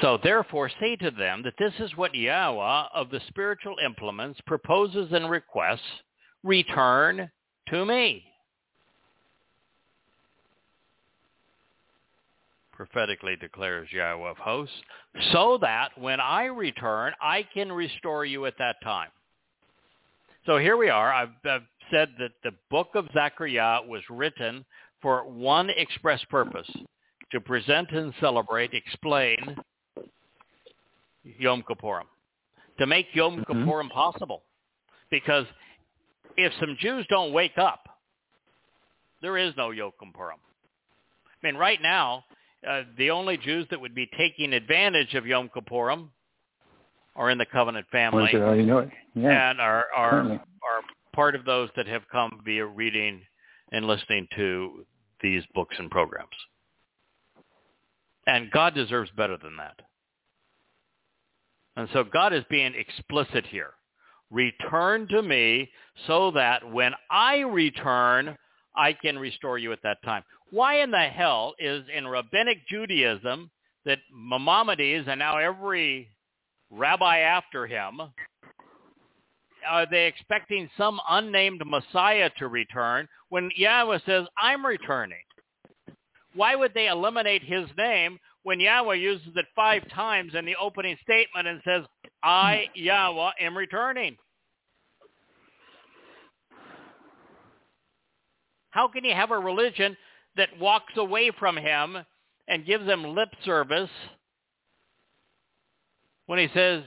[0.00, 5.12] So therefore say to them that this is what Yahweh of the spiritual implements proposes
[5.12, 5.80] and requests,
[6.42, 7.30] return
[7.68, 8.24] to me.
[12.72, 14.74] Prophetically declares Yahweh of hosts,
[15.32, 19.10] so that when I return, I can restore you at that time.
[20.44, 21.12] So here we are.
[21.12, 24.64] I've, I've said that the book of Zechariah was written
[25.00, 26.70] for one express purpose,
[27.30, 29.56] to present and celebrate, explain
[31.24, 32.06] Yom Kippurim,
[32.78, 33.44] to make Yom Mhm.
[33.46, 34.44] Kippurim possible.
[35.10, 35.46] Because
[36.36, 37.88] if some Jews don't wake up,
[39.20, 40.38] there is no Yom Kippurim.
[41.42, 42.24] I mean, right now,
[42.66, 46.10] uh, the only Jews that would be taking advantage of Yom Kippurim
[47.16, 48.90] are in the covenant family Ones that know it.
[49.14, 49.50] Yeah.
[49.50, 50.36] and are are certainly.
[50.36, 50.82] are
[51.12, 53.24] part of those that have come via reading
[53.72, 54.84] and listening to
[55.20, 56.34] these books and programs.
[58.26, 59.80] And God deserves better than that.
[61.76, 63.72] And so God is being explicit here.
[64.30, 65.70] Return to me
[66.06, 68.36] so that when I return,
[68.76, 70.22] I can restore you at that time.
[70.50, 73.50] Why in the hell is in rabbinic Judaism
[73.84, 76.08] that Maimonides and now every
[76.70, 78.00] rabbi after him
[79.68, 85.22] are they expecting some unnamed Messiah to return when Yahweh says, I'm returning?
[86.34, 90.96] Why would they eliminate his name when Yahweh uses it five times in the opening
[91.02, 91.82] statement and says,
[92.22, 94.16] I, Yahweh, am returning?
[98.70, 99.96] How can you have a religion
[100.36, 101.96] that walks away from him
[102.46, 103.90] and gives him lip service
[106.26, 106.82] when he says,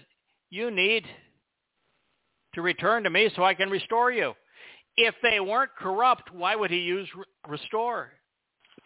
[0.49, 1.05] you need
[2.53, 4.33] to return to me so I can restore you?
[4.95, 7.07] If they weren't corrupt, why would he use
[7.47, 8.11] restore?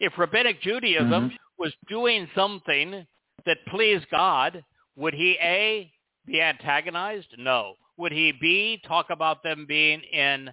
[0.00, 1.36] If rabbinic Judaism mm-hmm.
[1.62, 3.06] Was doing something
[3.46, 4.64] that pleased God,
[4.96, 5.92] would he A,
[6.26, 7.28] be antagonized?
[7.38, 7.74] No.
[7.98, 10.50] Would he B, talk about them being in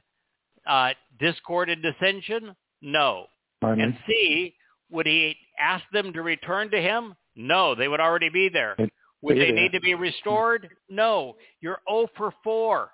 [0.67, 2.55] uh, discord and dissension?
[2.83, 3.25] No.
[3.59, 3.85] Pardon?
[3.85, 4.53] And C,
[4.91, 7.15] would he ask them to return to him?
[7.35, 8.75] No, they would already be there.
[8.77, 8.93] It,
[9.23, 10.69] would they need to be restored?
[10.89, 11.37] No.
[11.59, 12.91] You're 0 for 4.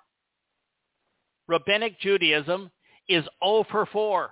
[1.48, 2.70] Rabbinic Judaism
[3.10, 4.30] is 0 for 4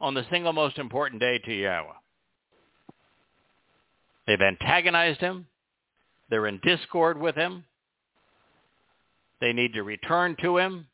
[0.00, 1.92] on the single most important day to Yahweh.
[4.26, 5.46] They've antagonized him.
[6.28, 7.64] They're in discord with him.
[9.40, 10.86] They need to return to him,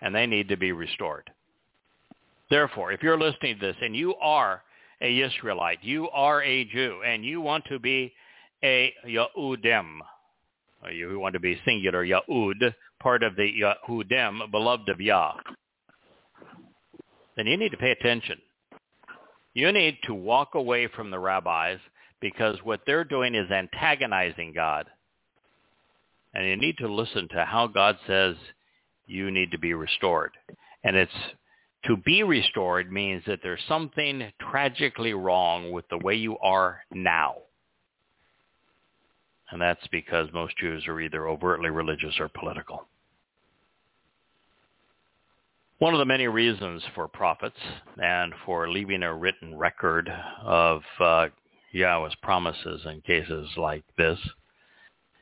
[0.00, 1.28] and they need to be restored.
[2.48, 4.62] Therefore, if you're listening to this and you are
[5.00, 8.12] a Israelite, you are a Jew, and you want to be
[8.62, 9.98] a Yahudim,
[10.84, 15.32] uh, you want to be singular Yahud, part of the Yahudim, beloved of Yah,
[17.36, 18.38] then you need to pay attention.
[19.54, 21.78] You need to walk away from the rabbis
[22.22, 24.86] because what they're doing is antagonizing God.
[26.32, 28.36] And you need to listen to how God says
[29.06, 30.30] you need to be restored.
[30.84, 31.12] And it's
[31.84, 37.34] to be restored means that there's something tragically wrong with the way you are now.
[39.50, 42.86] And that's because most Jews are either overtly religious or political.
[45.80, 47.58] One of the many reasons for prophets
[48.00, 50.10] and for leaving a written record
[50.44, 51.26] of uh,
[51.72, 54.20] Yahweh's promises in cases like this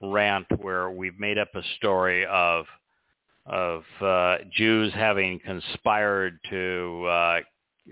[0.02, 2.66] rant where we've made up a story of
[3.46, 7.40] of uh, Jews having conspired to uh,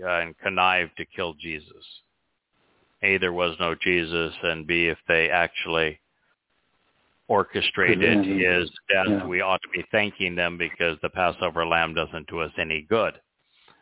[0.01, 1.85] and connived to kill Jesus.
[3.03, 5.99] A, there was no Jesus, and B, if they actually
[7.27, 9.25] orchestrated his death, yeah.
[9.25, 13.15] we ought to be thanking them because the Passover lamb doesn't do us any good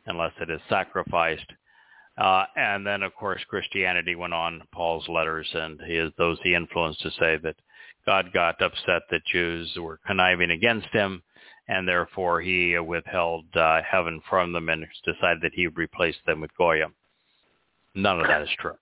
[0.09, 1.51] unless it is sacrificed.
[2.17, 7.01] Uh, and then, of course, Christianity went on Paul's letters and his, those he influenced
[7.01, 7.55] to say that
[8.05, 11.23] God got upset that Jews were conniving against him,
[11.69, 16.41] and therefore he withheld uh, heaven from them and decided that he would replace them
[16.41, 16.93] with Goyim.
[17.95, 18.77] None of that is true.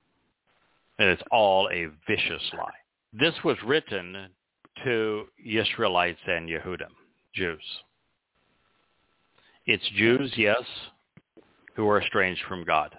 [0.98, 2.72] And it's all a vicious lie.
[3.14, 4.30] This was written
[4.84, 6.94] to Israelites and Yehudim,
[7.34, 7.62] Jews.
[9.66, 10.64] It's Jews, yes,
[11.78, 12.98] who are estranged from God.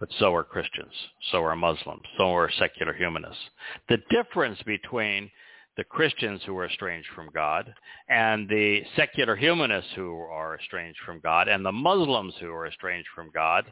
[0.00, 0.92] But so are Christians,
[1.30, 3.42] so are Muslims, so are secular humanists.
[3.88, 5.30] The difference between
[5.76, 7.72] the Christians who are estranged from God
[8.08, 13.08] and the secular humanists who are estranged from God and the Muslims who are estranged
[13.14, 13.70] from God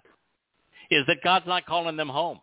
[0.90, 2.40] is that God's not calling them home.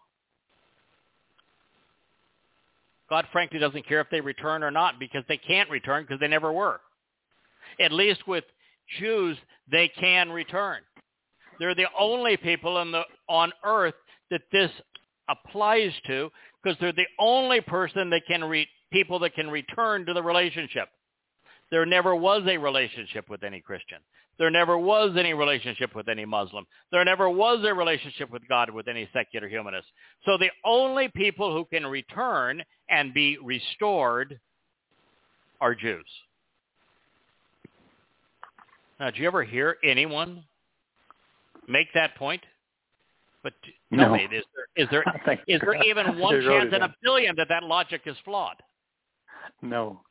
[3.09, 6.27] God frankly doesn't care if they return or not because they can't return because they
[6.27, 6.79] never were.
[7.79, 8.45] At least with
[8.99, 9.37] Jews,
[9.71, 10.79] they can return.
[11.59, 13.95] They're the only people the, on earth
[14.31, 14.71] that this
[15.29, 16.29] applies to
[16.63, 20.89] because they're the only person that can re, people that can return to the relationship.
[21.71, 23.99] There never was a relationship with any Christian.
[24.39, 26.65] There never was any relationship with any Muslim.
[26.91, 29.87] There never was a relationship with God with any secular humanist.
[30.25, 34.39] So the only people who can return and be restored
[35.59, 36.05] are Jews.
[38.99, 40.43] Now, do you ever hear anyone
[41.69, 42.43] make that point?
[43.43, 43.53] But
[43.95, 44.13] tell no.
[44.13, 45.03] me, is there is there
[45.47, 48.55] is there even one chance in a billion that that logic is flawed?
[49.61, 50.01] No.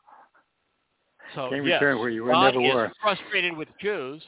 [1.35, 2.93] So Can't yes, where you were, God never is were.
[3.03, 4.23] frustrated with Jews,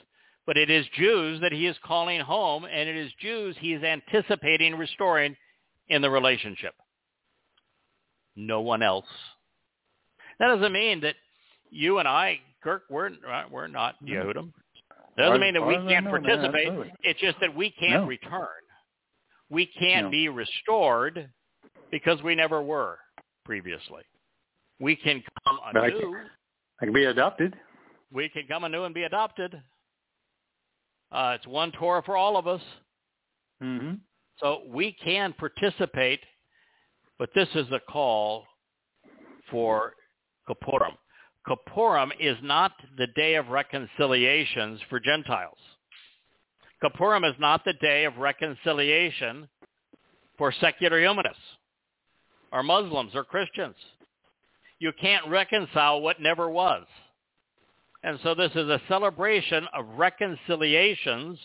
[0.46, 3.82] but it is Jews that he is calling home, and it is Jews he is
[3.82, 5.34] anticipating restoring
[5.88, 6.74] in the relationship.
[8.36, 9.06] No one else.
[10.38, 11.14] That doesn't mean that
[11.70, 13.10] you and I, Kirk, we're
[13.50, 14.12] we're not mm-hmm.
[14.12, 14.52] Yehudim.
[15.16, 16.92] Doesn't mean that we can't participate.
[17.02, 18.06] it's just that we can't no.
[18.06, 18.46] return.
[19.50, 20.10] We can't no.
[20.10, 21.28] be restored
[21.90, 22.98] because we never were
[23.44, 24.02] previously.
[24.78, 26.00] We can come But I anew.
[26.00, 26.30] can-
[26.80, 27.54] I can be adopted.
[28.12, 29.60] We can come anew and be adopted.
[31.12, 32.62] Uh, it's one Torah for all of us.
[33.60, 33.94] hmm
[34.38, 36.20] So we can participate,
[37.18, 38.46] but this is a call
[39.50, 39.92] for
[40.48, 40.96] Kippurim.
[41.46, 45.58] Kippurim is not the day of reconciliations for Gentiles.
[46.82, 49.48] Kippurim is not the day of reconciliation
[50.38, 51.42] for secular humanists
[52.52, 53.76] or Muslims or Christians.
[54.78, 56.86] You can't reconcile what never was.
[58.02, 61.38] And so this is a celebration of reconciliations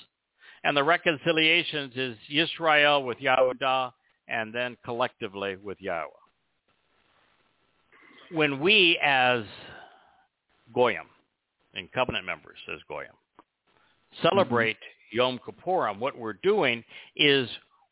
[0.64, 3.94] and the reconciliations is Israel with Yahudah
[4.28, 6.10] and then collectively with Yahweh.
[8.32, 9.44] When we as
[10.74, 11.08] Goyim
[11.74, 14.28] and covenant members as Goyim mm-hmm.
[14.28, 14.78] celebrate
[15.12, 16.84] Yom Kippurim, what we're doing
[17.16, 17.48] is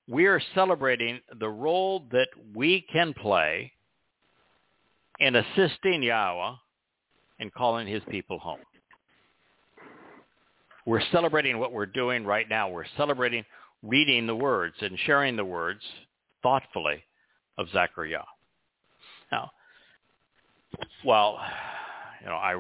[0.07, 3.71] we're celebrating the role that we can play
[5.19, 6.55] in assisting Yahweh
[7.39, 8.59] and calling his people home.
[10.85, 12.69] We're celebrating what we're doing right now.
[12.69, 13.45] We're celebrating
[13.83, 15.81] reading the words and sharing the words
[16.41, 17.03] thoughtfully
[17.57, 18.23] of Zechariah.
[19.31, 19.51] Now,
[21.05, 21.39] well,
[22.23, 22.55] you know, I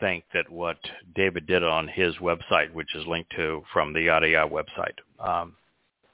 [0.00, 0.78] think that what
[1.14, 5.56] David did on his website, which is linked to from the Yada Yahowah website, um,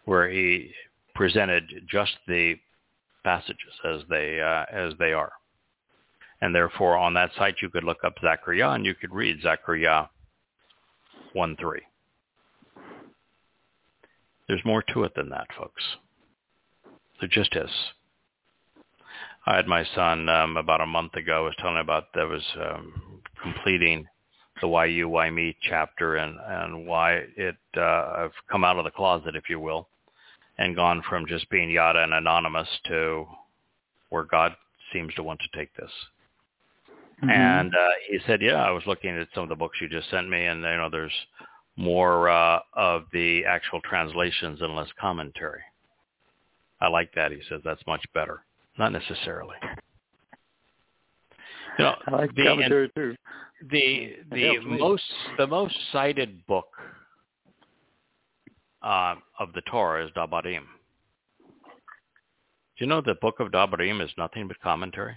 [0.04, 0.70] where he
[1.14, 2.54] presented just the
[3.24, 5.32] passages as they uh, as they are,
[6.40, 10.06] and therefore on that site you could look up Zechariah and you could read Zechariah
[11.32, 11.80] 1 3.
[14.48, 15.82] There's more to it than that, folks.
[17.20, 17.70] There just is.
[19.46, 22.44] I had my son um, about a month ago I was telling about that was
[22.60, 24.06] um, completing
[24.60, 27.80] the why you why me chapter and and why it uh,
[28.16, 29.88] I've come out of the closet, if you will,
[30.58, 33.26] and gone from just being yada and anonymous to
[34.10, 34.56] where God
[34.92, 35.90] seems to want to take this.
[37.22, 37.30] Mhm.
[37.30, 40.10] And uh, he said, "Yeah, I was looking at some of the books you just
[40.10, 41.26] sent me, and you know, there's
[41.76, 45.62] more uh, of the actual translations and less commentary.
[46.80, 48.45] I like that." He says, "That's much better."
[48.78, 49.56] Not necessarily.
[51.78, 53.16] You know, I like the, commentary too.
[53.70, 54.78] the the helps me.
[54.78, 55.02] most
[55.38, 56.68] the most cited book
[58.82, 60.62] uh, of the Torah is Dabarim.
[62.78, 65.16] Do you know the book of Dabarim is nothing but commentary?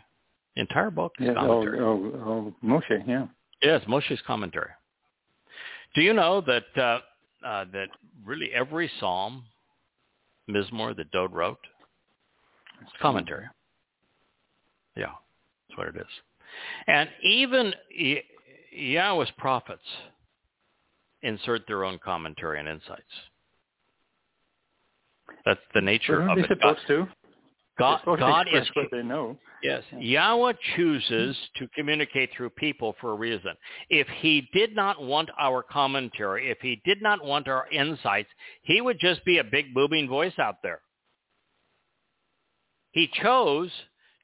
[0.55, 1.79] The entire book is Yeah, oh, commentary.
[1.79, 3.27] oh, oh, Moshe, yeah.
[3.61, 4.71] Yes, Moshe's commentary.
[5.95, 6.99] Do you know that uh,
[7.45, 7.89] uh, that
[8.25, 9.43] really every psalm,
[10.49, 11.78] Mizmor that Dode wrote, it's
[13.01, 13.45] commentary.
[14.95, 15.11] Yeah,
[15.67, 16.07] that's what it is.
[16.87, 17.73] And even
[18.71, 19.83] Yahweh's prophets
[21.21, 23.03] insert their own commentary and insights.
[25.45, 26.47] That's the nature of it.
[26.47, 27.07] supposed to.
[27.77, 29.37] God, God is what they know.
[29.63, 29.83] Yes.
[29.97, 33.53] Yahweh chooses to communicate through people for a reason.
[33.89, 38.29] If he did not want our commentary, if he did not want our insights,
[38.63, 40.81] he would just be a big booming voice out there.
[42.91, 43.71] He chose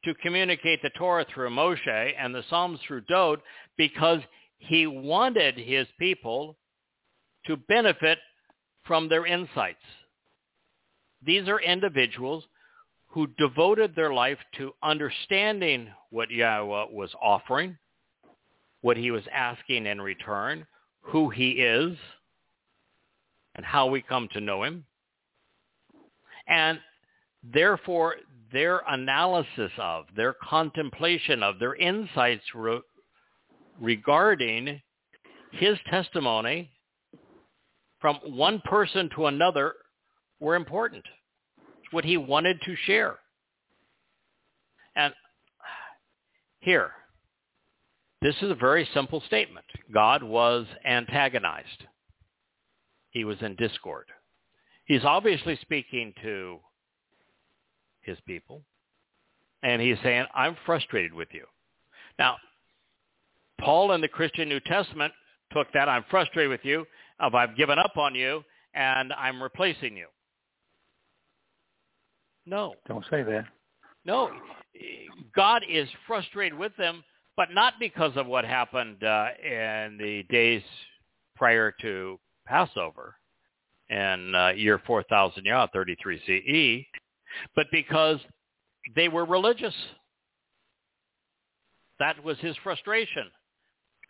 [0.03, 3.41] to communicate the Torah through Moshe and the Psalms through Dode
[3.78, 4.20] because
[4.57, 6.57] he wanted his people
[7.45, 8.20] to benefit
[8.84, 9.84] from their insights.
[11.24, 12.43] These are individuals
[13.07, 17.78] who devoted their life to understanding what Yahweh was offering,
[18.82, 20.68] what he was asking in return,
[21.01, 21.97] who he is,
[23.55, 24.86] and how we come to know him.
[26.47, 26.80] And
[27.43, 28.16] therefore,
[28.52, 32.82] their analysis of, their contemplation of, their insights re-
[33.80, 34.82] regarding
[35.52, 36.70] his testimony
[38.00, 39.74] from one person to another
[40.39, 41.04] were important.
[41.84, 43.18] It's what he wanted to share.
[44.96, 45.14] And
[46.60, 46.91] here,
[48.22, 49.66] this is a very simple statement.
[49.93, 51.86] God was antagonized.
[53.12, 54.08] He was in discord.
[54.86, 56.60] He's obviously speaking to
[58.06, 58.62] his people.
[59.64, 61.45] And he's saying, I'm frustrated with you.
[62.20, 62.38] Now,
[63.60, 65.14] Paul in the Christian New Testament
[65.51, 66.86] took that, I'm frustrated with you,
[67.20, 68.43] of I've given up on you,
[68.74, 70.08] and I'm replacing you.
[72.45, 73.45] No, Don't say that.
[74.06, 74.30] no.
[75.36, 77.03] God is frustrated with them,
[77.38, 80.62] but not because of what happened uh, in the days
[81.36, 83.16] prior to Passover
[83.89, 86.99] in uh, year 4000 Yah, 33 CE,
[87.56, 88.20] but because
[88.96, 89.74] they were religious.
[92.00, 93.26] That was his frustration.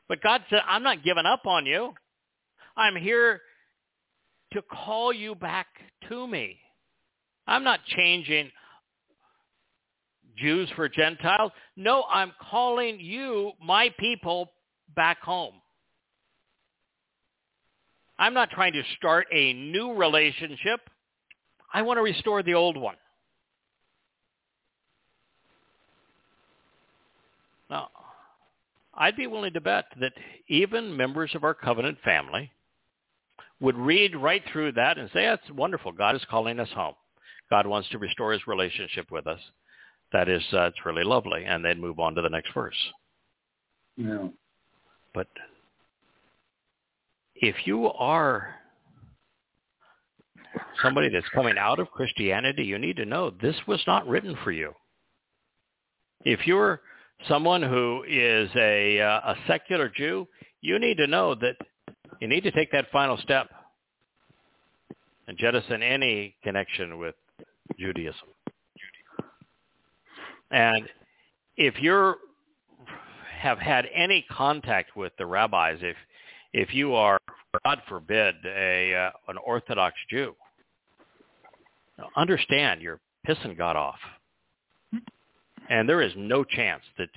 [0.08, 1.94] But God said, I'm not giving up on you.
[2.78, 3.42] I'm here
[4.54, 5.68] to call you back
[6.10, 6.58] to me.
[7.48, 8.52] I'm not changing
[10.38, 11.52] Jews for Gentiles.
[11.76, 14.52] No, I'm calling you, my people,
[14.96, 15.56] back home.
[18.18, 20.80] I'm not trying to start a new relationship.
[21.74, 22.96] I want to restore the old one.
[27.70, 27.90] Now,
[28.94, 30.14] I'd be willing to bet that
[30.48, 32.52] even members of our covenant family
[33.60, 35.92] would read right through that and say, that's wonderful.
[35.92, 36.96] God is calling us home.
[37.50, 39.40] God wants to restore his relationship with us.
[40.12, 41.44] That is, uh, it's really lovely.
[41.46, 42.76] And then move on to the next verse.
[43.98, 44.28] Yeah.
[45.14, 45.28] But
[47.36, 48.56] if you are
[50.82, 54.52] somebody that's coming out of Christianity, you need to know this was not written for
[54.52, 54.74] you.
[56.24, 56.82] If you're
[57.28, 60.28] someone who is a, uh, a secular Jew,
[60.62, 61.56] you need to know that
[62.20, 63.50] you need to take that final step
[65.28, 67.16] and jettison any connection with
[67.78, 68.28] Judaism.
[70.52, 70.88] And
[71.58, 72.16] if you
[73.40, 75.96] have had any contact with the rabbis, if
[76.54, 77.20] if you are,
[77.66, 80.36] God forbid, a uh, an Orthodox Jew,
[82.16, 84.00] understand you're pissing God off.
[85.70, 87.10] And there is no chance that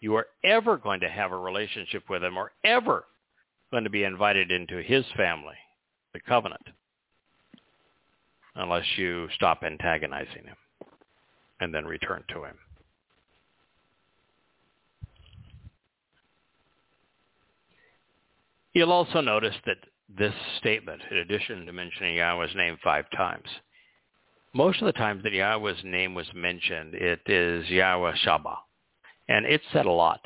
[0.00, 3.04] you are ever going to have a relationship with him or ever
[3.70, 5.54] going to be invited into his family,
[6.12, 6.66] the covenant,
[8.56, 10.56] unless you stop antagonizing him
[11.60, 12.56] and then return to him.
[18.74, 19.76] You'll also notice that
[20.18, 23.46] this statement, in addition to mentioning Yahweh's name five times,
[24.54, 28.56] most of the times that Yahweh's name was mentioned, it is Yahweh Tsaba.
[29.28, 30.20] And it's said a lot.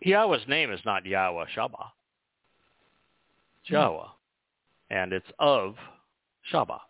[0.00, 1.90] Yahweh's name is not Yahweh Tsaba.
[3.60, 3.74] It's hmm.
[3.74, 4.08] Yahweh.
[4.90, 5.76] And it's of
[6.52, 6.80] Tsaba.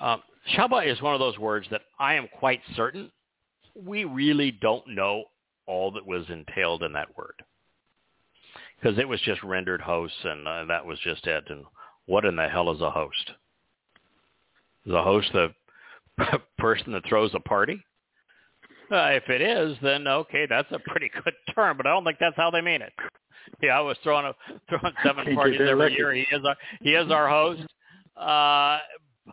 [0.00, 0.22] Um,
[0.54, 3.10] Tsaba is one of those words that I am quite certain
[3.74, 5.24] we really don't know
[5.66, 7.42] all that was entailed in that word.
[8.80, 11.44] Because it was just rendered hosts, and uh, that was just it.
[11.48, 11.64] And
[12.06, 13.32] what in the hell is a host?
[14.86, 15.48] Is a host the
[16.58, 17.82] person that throws a party?
[18.90, 22.18] Uh, if it is, then okay, that's a pretty good term, but I don't think
[22.20, 22.92] that's how they mean it.
[23.62, 24.34] Yeah, I was throwing a,
[24.68, 26.12] throwing seven parties every year.
[26.12, 27.62] He is our he is our host,
[28.16, 28.78] uh,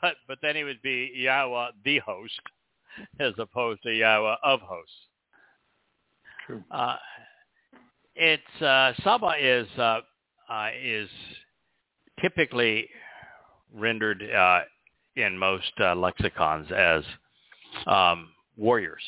[0.02, 2.40] but but then he would be Yahweh the host,
[3.20, 4.94] as opposed to Yahweh of hosts.
[6.46, 6.64] True.
[6.72, 6.96] Uh,
[8.16, 10.00] it's uh, Saba is uh,
[10.50, 11.10] uh, is
[12.22, 12.90] typically
[13.74, 14.62] rendered uh,
[15.20, 17.04] in most uh, lexicons as
[17.88, 19.04] um, warriors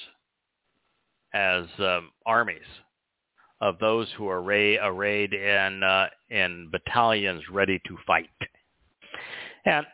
[1.33, 2.61] as um, armies
[3.61, 8.29] of those who are array, arrayed in uh, in battalions ready to fight.
[9.65, 9.85] And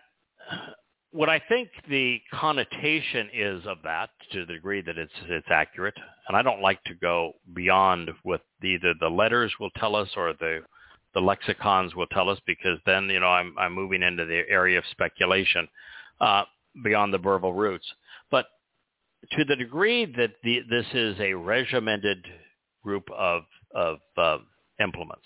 [1.11, 5.97] what I think the connotation is of that, to the degree that it's it's accurate,
[6.27, 10.33] and I don't like to go beyond what either the letters will tell us or
[10.33, 10.61] the
[11.13, 14.77] the lexicons will tell us, because then you know I'm I'm moving into the area
[14.77, 15.67] of speculation
[16.21, 16.43] uh,
[16.83, 17.85] beyond the verbal roots.
[18.31, 18.47] But
[19.33, 22.25] to the degree that the, this is a regimented
[22.83, 23.43] group of,
[23.73, 24.37] of uh,
[24.81, 25.25] implements,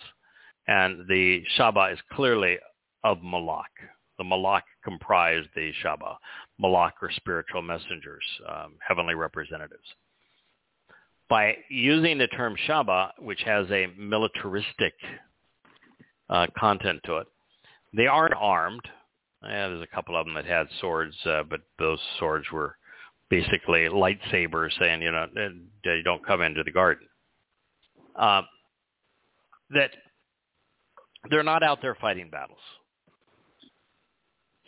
[0.67, 2.57] and the Tsaba is clearly
[3.03, 3.71] of Malak.
[4.17, 6.15] The Malak comprise the Tsaba.
[6.59, 9.83] Malak are spiritual messengers, um, heavenly representatives.
[11.29, 14.93] By using the term Tsaba, which has a militaristic
[16.29, 17.27] uh, content to it,
[17.95, 18.81] they aren't armed.
[19.43, 22.75] Yeah, there's a couple of them that had swords, uh, but those swords were
[23.29, 25.25] basically lightsabers saying, you know,
[25.85, 27.07] you don't come into the garden.
[28.15, 28.41] Uh,
[29.71, 29.91] that
[31.29, 32.59] they're not out there fighting battles.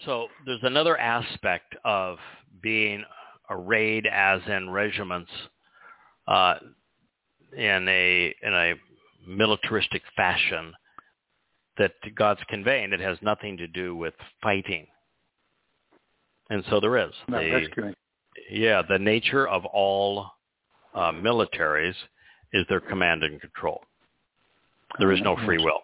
[0.06, 2.18] So there's another aspect of
[2.62, 3.04] being
[3.50, 5.32] arrayed as in regiments
[6.28, 6.56] uh,
[7.56, 8.74] in a in a
[9.28, 10.74] militaristic fashion
[11.78, 14.88] that God's conveying It has nothing to do with fighting.
[16.50, 17.12] And so there is.
[17.28, 17.94] No, the,
[18.52, 20.28] yeah, the nature of all
[20.94, 21.96] uh, militaries
[22.52, 23.82] is their command and control.
[25.00, 25.80] There is no free will.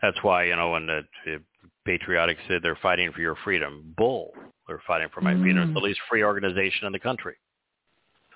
[0.00, 1.40] That's why, you know, when the, the
[1.84, 4.32] patriotic said they're fighting for your freedom, bull.
[4.68, 5.62] They're fighting for my freedom.
[5.62, 5.84] It's the mm.
[5.84, 7.34] least free organization in the country.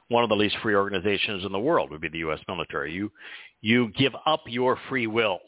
[0.08, 2.40] One of the least free organizations in the world would be the U.S.
[2.48, 2.92] military.
[2.92, 3.10] You,
[3.60, 5.38] you give up your free will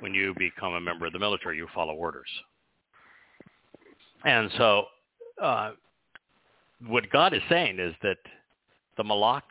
[0.00, 1.56] when you become a member of the military.
[1.56, 2.28] You follow orders.
[4.24, 4.84] And so
[5.40, 5.72] uh,
[6.86, 8.18] what God is saying is that
[8.96, 9.44] the Malak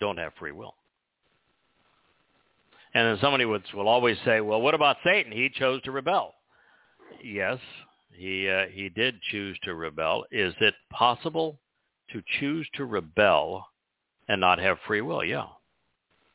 [0.00, 0.74] don't have free will.
[2.94, 5.30] And then somebody would, will always say, well, what about Satan?
[5.30, 6.34] He chose to rebel.
[7.22, 7.58] Yes,
[8.12, 10.24] he, uh, he did choose to rebel.
[10.32, 11.58] Is it possible
[12.12, 13.66] to choose to rebel
[14.28, 15.24] and not have free will?
[15.24, 15.46] Yeah,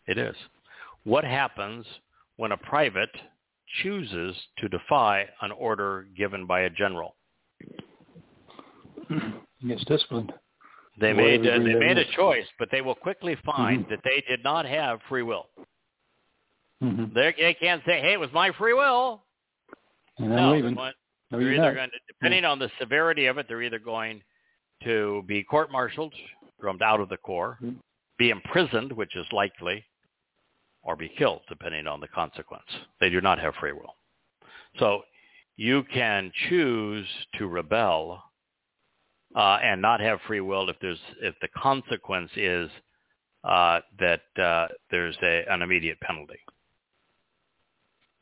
[0.08, 0.36] it is.
[1.04, 1.86] What happens
[2.38, 3.10] when a private
[3.82, 7.16] chooses to defy an order given by a general?
[9.60, 10.34] He gets disciplined.
[11.00, 13.90] They made uh, they made a choice, but they will quickly find Mhm.
[13.90, 15.50] that they did not have free will.
[16.82, 17.14] Mm-hmm.
[17.14, 19.24] They, they can't say, "Hey, it was my free will."
[20.18, 20.76] And I'm no, leaving.
[20.76, 20.92] No,
[21.32, 21.76] they're either not.
[21.76, 24.22] going to, depending on the severity of it, they're either going
[24.84, 26.14] to be court-martialed,
[26.62, 27.80] drummed out of the corps, Mhm.
[28.18, 29.84] be imprisoned, which is likely,
[30.86, 32.64] or be killed, depending on the consequence.
[33.02, 33.96] They do not have free will.
[34.80, 35.02] So
[35.58, 37.08] you can choose
[37.38, 38.24] to rebel
[39.36, 42.70] uh, and not have free will if there's if the consequence is
[43.44, 46.40] uh, that uh, there's a, an immediate penalty.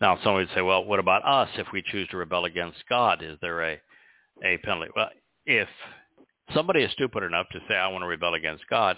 [0.01, 3.24] Now, some would say, well, what about us if we choose to rebel against God?
[3.24, 3.82] Is there a,
[4.43, 4.91] a penalty?
[4.95, 5.09] Well,
[5.45, 5.70] if
[6.53, 8.97] somebody is stupid enough to say, I want to rebel against God,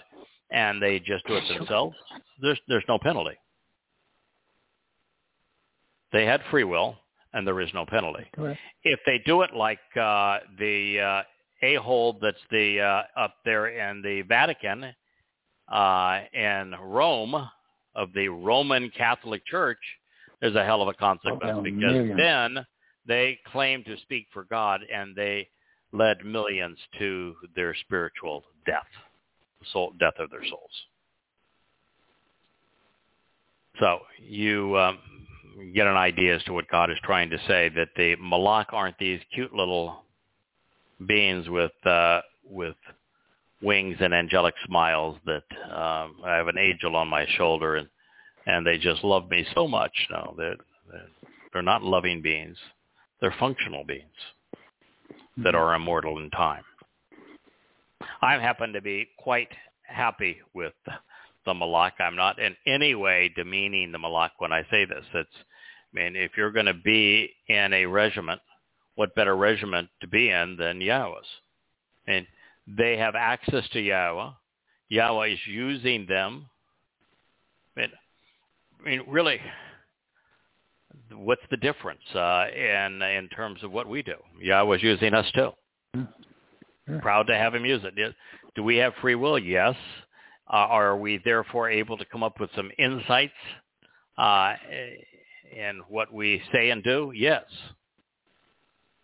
[0.50, 1.94] and they just do it themselves,
[2.40, 3.36] there's, there's no penalty.
[6.16, 6.96] They had free will,
[7.34, 8.24] and there is no penalty.
[8.34, 8.58] Correct.
[8.84, 11.22] If they do it like uh, the uh,
[11.62, 14.94] a-hole that's the uh, up there in the Vatican
[15.70, 17.34] uh, in Rome
[17.94, 19.76] of the Roman Catholic Church,
[20.40, 22.16] there's a hell of a consequence down because millions.
[22.16, 22.66] then
[23.06, 25.46] they claim to speak for God and they
[25.92, 28.88] led millions to their spiritual death,
[29.60, 30.70] The soul, death of their souls.
[33.80, 34.98] So you um,
[35.74, 38.98] get an idea as to what God is trying to say that the Malak aren't
[38.98, 40.02] these cute little
[41.06, 42.76] beings with uh, with
[43.62, 47.88] wings and angelic smiles that um, I have an angel on my shoulder and
[48.46, 49.92] and they just love me so much.
[50.10, 50.56] No, they're
[50.90, 51.08] they're,
[51.52, 52.56] they're not loving beings.
[53.20, 54.04] They're functional beings
[55.38, 56.62] that are immortal in time.
[58.22, 59.48] I happen to be quite
[59.82, 60.74] happy with
[61.46, 61.94] the Malak.
[61.98, 65.04] I'm not in any way demeaning the Malak when I say this.
[65.14, 68.40] It's, I mean, if you're going to be in a regiment,
[68.96, 71.24] what better regiment to be in than Yahweh's?
[72.06, 72.26] And
[72.66, 74.30] they have access to Yahweh.
[74.88, 76.46] Yahweh is using them.
[77.76, 77.90] I mean,
[78.80, 79.40] I mean really,
[81.12, 84.16] what's the difference uh, in in terms of what we do?
[84.40, 85.50] Yahweh's using us too.
[87.00, 88.14] Proud to have him use it.
[88.54, 89.38] Do we have free will?
[89.38, 89.74] Yes.
[90.48, 93.32] Uh, are we therefore able to come up with some insights
[94.16, 94.54] uh,
[95.54, 97.12] in what we say and do?
[97.14, 97.44] Yes.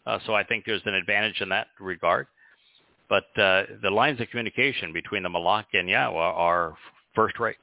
[0.06, 2.26] Uh, so I think there's an advantage in that regard.
[3.08, 6.76] But uh, the lines of communication between the Malak and Yahweh are
[7.14, 7.56] first rate.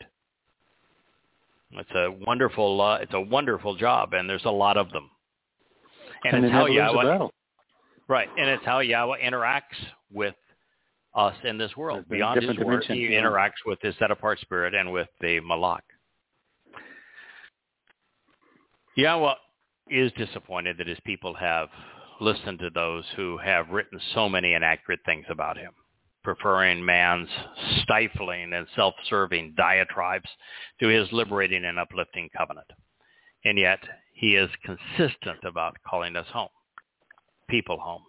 [1.72, 5.10] It's a wonderful, uh, it's a wonderful job, and there's a lot of them.
[6.24, 7.28] And, And it's how never lose a Yahweh,
[8.08, 8.28] right?
[8.38, 9.62] And it's how Yahweh interacts
[10.12, 10.36] with
[11.16, 12.06] us in this world.
[12.08, 13.22] There's Beyond his dimension, he yeah.
[13.22, 15.84] interacts with his set-apart spirit and with the Malak.
[18.96, 19.34] Yahweh
[19.90, 21.70] is disappointed that his people have
[22.22, 25.72] listened to those who have written so many inaccurate things about him,
[26.24, 27.30] preferring man's
[27.82, 30.30] stifling and self-serving diatribes
[30.80, 32.68] to his liberating and uplifting covenant.
[33.46, 33.80] And yet
[34.14, 36.50] he is consistent about calling us home,
[37.50, 38.04] people home,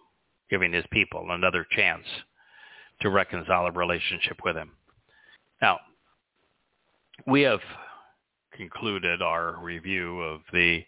[0.49, 2.05] giving his people another chance
[3.01, 4.71] to reconcile a relationship with him.
[5.61, 5.79] Now,
[7.27, 7.61] we have
[8.53, 10.83] concluded our review of the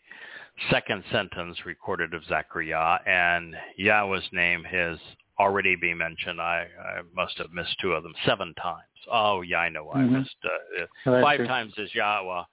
[0.69, 4.97] second sentence recorded of Zechariah, and Yahweh's name has
[5.39, 6.39] already been mentioned.
[6.39, 8.83] I, I must have missed two of them, seven times.
[9.11, 10.11] Oh, yeah, I know I Mhm.
[10.19, 10.35] missed.
[10.45, 11.47] Uh, five true.
[11.47, 12.43] times is Yahweh,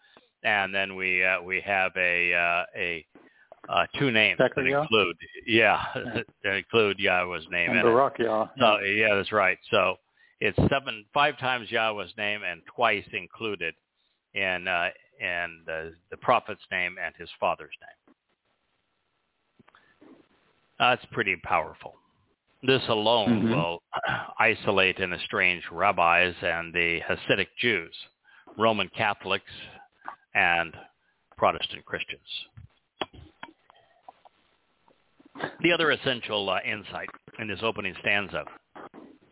[0.42, 3.06] and then we uh, we have a uh, a
[3.68, 4.52] uh, two names that
[4.82, 5.84] include yeah
[6.44, 7.82] that include Yahweh's name And.
[7.82, 8.46] Barak, yeah.
[8.58, 9.58] So yeah, that's right.
[9.70, 9.96] So
[10.40, 13.74] it's seven, five times Yahweh's name and twice included
[14.34, 14.88] in uh,
[15.20, 18.14] in the, the prophet's name and his father's name.
[20.78, 21.94] That's pretty powerful.
[22.62, 23.54] This alone Mhm.
[23.54, 23.82] will
[24.38, 27.94] isolate and estrange rabbis and the Hasidic Jews,
[28.56, 29.50] Roman Catholics,
[30.34, 30.74] and
[31.36, 32.46] Protestant Christians.
[35.62, 38.44] The other essential uh, insight in this opening stanza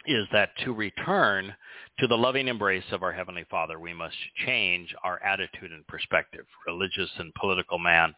[0.06, 1.54] is that to return
[1.98, 6.46] to the loving embrace of our Heavenly Father, we must change our attitude and perspective.
[6.66, 8.14] Religious and political man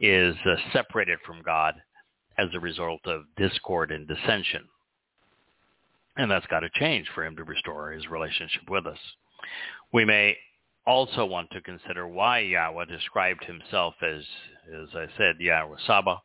[0.00, 1.74] is uh, separated from God
[2.38, 4.64] as a result of discord and dissension.
[6.16, 8.98] And that's got to change for him to restore his relationship with us.
[9.92, 10.36] We may
[10.86, 14.22] also want to consider why Yahweh described himself as,
[14.72, 16.20] as I said, Yahweh Saba.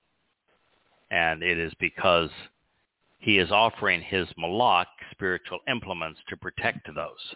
[1.14, 2.32] And it is because
[3.20, 7.36] he is offering his malak spiritual implements to protect those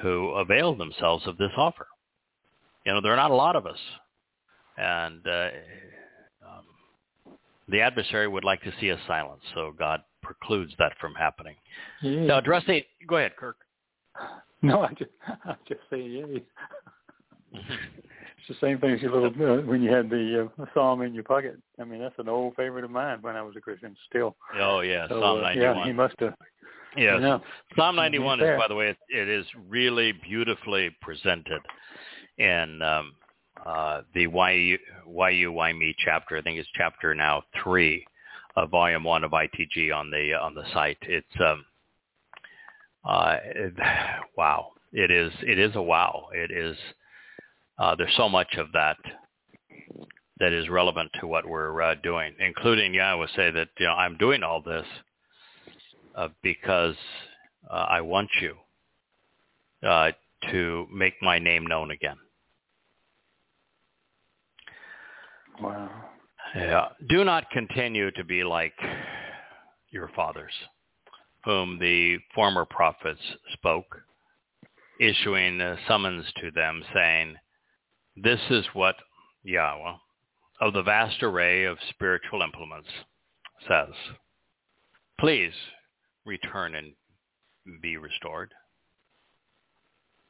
[0.00, 1.88] who avail themselves of this offer.
[2.84, 3.78] You know, there are not a lot of us.
[4.78, 5.48] And uh,
[6.46, 7.34] um,
[7.68, 11.56] the adversary would like to see us silenced, so God precludes that from happening.
[12.02, 12.26] Yeah.
[12.26, 13.56] Now, addressing, go ahead, Kirk.
[14.62, 15.10] No, I just,
[15.44, 16.42] I just say yay.
[18.48, 21.14] it's the same thing as your little uh, when you had the uh, psalm in
[21.14, 21.58] your pocket.
[21.80, 23.96] I mean, that's an old favorite of mine when I was a Christian.
[24.08, 24.36] Still.
[24.60, 25.76] Oh yeah, So, Psalm uh, 91.
[25.76, 26.34] yeah, he must have.
[26.96, 27.18] Yes.
[27.20, 27.38] Yeah.
[27.76, 31.60] Psalm 91 is, by the way, it, it is really beautifully presented
[32.38, 33.14] in um,
[33.66, 36.38] uh, the why you, why you, why me chapter.
[36.38, 38.06] I think it's chapter now three
[38.56, 40.98] of volume one of ITG on the on the site.
[41.02, 41.64] It's um,
[43.04, 43.74] uh, it,
[44.36, 44.68] wow.
[44.92, 46.28] It is it is a wow.
[46.32, 46.76] It is.
[47.78, 48.96] Uh, there's so much of that
[50.38, 53.86] that is relevant to what we're uh, doing, including yeah, I would say that you
[53.86, 54.86] know I'm doing all this
[56.14, 56.96] uh, because
[57.70, 58.54] uh, I want you
[59.86, 60.12] uh,
[60.50, 62.16] to make my name known again.
[65.60, 65.90] Wow.
[66.54, 66.88] Yeah.
[67.08, 68.74] Do not continue to be like
[69.90, 70.52] your fathers,
[71.44, 73.20] whom the former prophets
[73.52, 74.02] spoke,
[75.00, 77.36] issuing a summons to them, saying,
[78.16, 78.96] This is what
[79.42, 79.96] Yahweh,
[80.60, 82.88] of the vast array of spiritual implements,
[83.68, 83.94] says.
[85.18, 85.52] Please
[86.24, 86.94] return and
[87.82, 88.52] be restored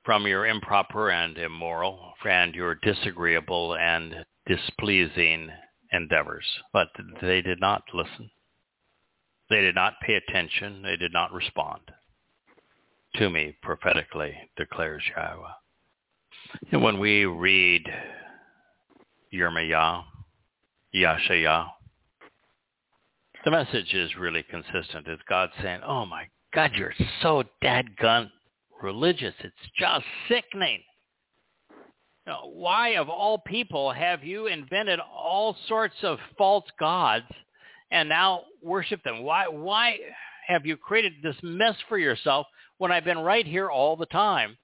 [0.04, 5.50] from your improper and immoral and your disagreeable and displeasing
[5.92, 6.46] endeavors.
[6.72, 6.88] But
[7.20, 8.30] they did not listen.
[9.50, 10.82] They did not pay attention.
[10.82, 11.82] They did not respond
[13.16, 15.52] to me prophetically, declares Yahweh.
[16.72, 17.84] And when we read
[19.32, 20.04] Yirmiyah,
[20.94, 21.68] Yashayah,
[23.44, 25.06] the message is really consistent.
[25.06, 28.30] It's God saying, oh my God, you're so dadgun
[28.82, 29.34] religious.
[29.40, 30.82] It's just sickening.
[32.26, 37.26] Know, why of all people have you invented all sorts of false gods
[37.92, 39.22] and now worship them?
[39.22, 39.98] Why why
[40.48, 42.48] have you created this mess for yourself
[42.78, 44.56] when I've been right here all the time?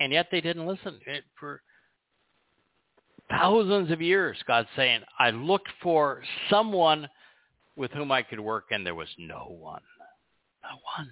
[0.00, 0.98] And yet they didn't listen.
[1.06, 1.62] It, for
[3.30, 7.06] thousands of years, God's saying, I looked for someone
[7.76, 9.82] with whom I could work, and there was no one.
[10.62, 11.10] No one.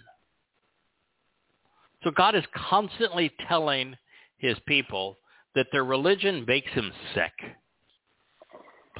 [2.03, 3.97] So God is constantly telling
[4.39, 5.18] his people
[5.55, 7.32] that their religion makes him sick.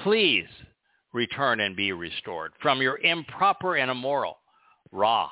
[0.03, 0.47] Please
[1.13, 4.39] return and be restored from your improper and immoral.
[4.93, 5.29] Raw.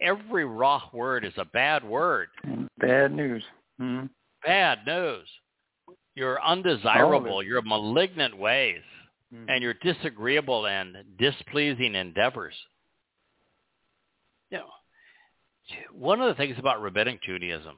[0.00, 2.28] Every raw word is a bad word.
[2.78, 3.42] Bad news.
[3.78, 4.06] Hmm
[4.44, 5.28] Bad news.
[6.14, 8.82] Your undesirable, your malignant ways,
[9.48, 12.54] and your disagreeable and displeasing endeavors.
[14.50, 14.66] You know,
[15.92, 17.76] one of the things about rabbinic Judaism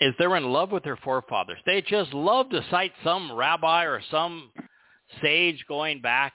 [0.00, 1.58] is they're in love with their forefathers.
[1.66, 4.50] They just love to cite some rabbi or some
[5.22, 6.32] sage going back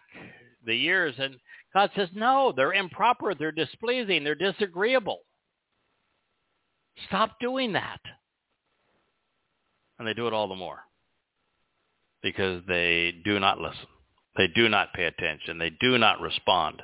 [0.65, 1.15] the years.
[1.17, 1.35] And
[1.73, 3.33] God says, no, they're improper.
[3.35, 4.23] They're displeasing.
[4.23, 5.19] They're disagreeable.
[7.07, 7.99] Stop doing that.
[9.97, 10.79] And they do it all the more
[12.21, 13.87] because they do not listen.
[14.35, 15.57] They do not pay attention.
[15.57, 16.81] They do not respond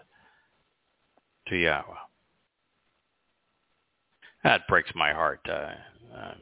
[1.47, 1.95] to Yahweh.
[4.43, 5.41] That breaks my heart.
[5.47, 5.71] Uh,
[6.15, 6.35] um,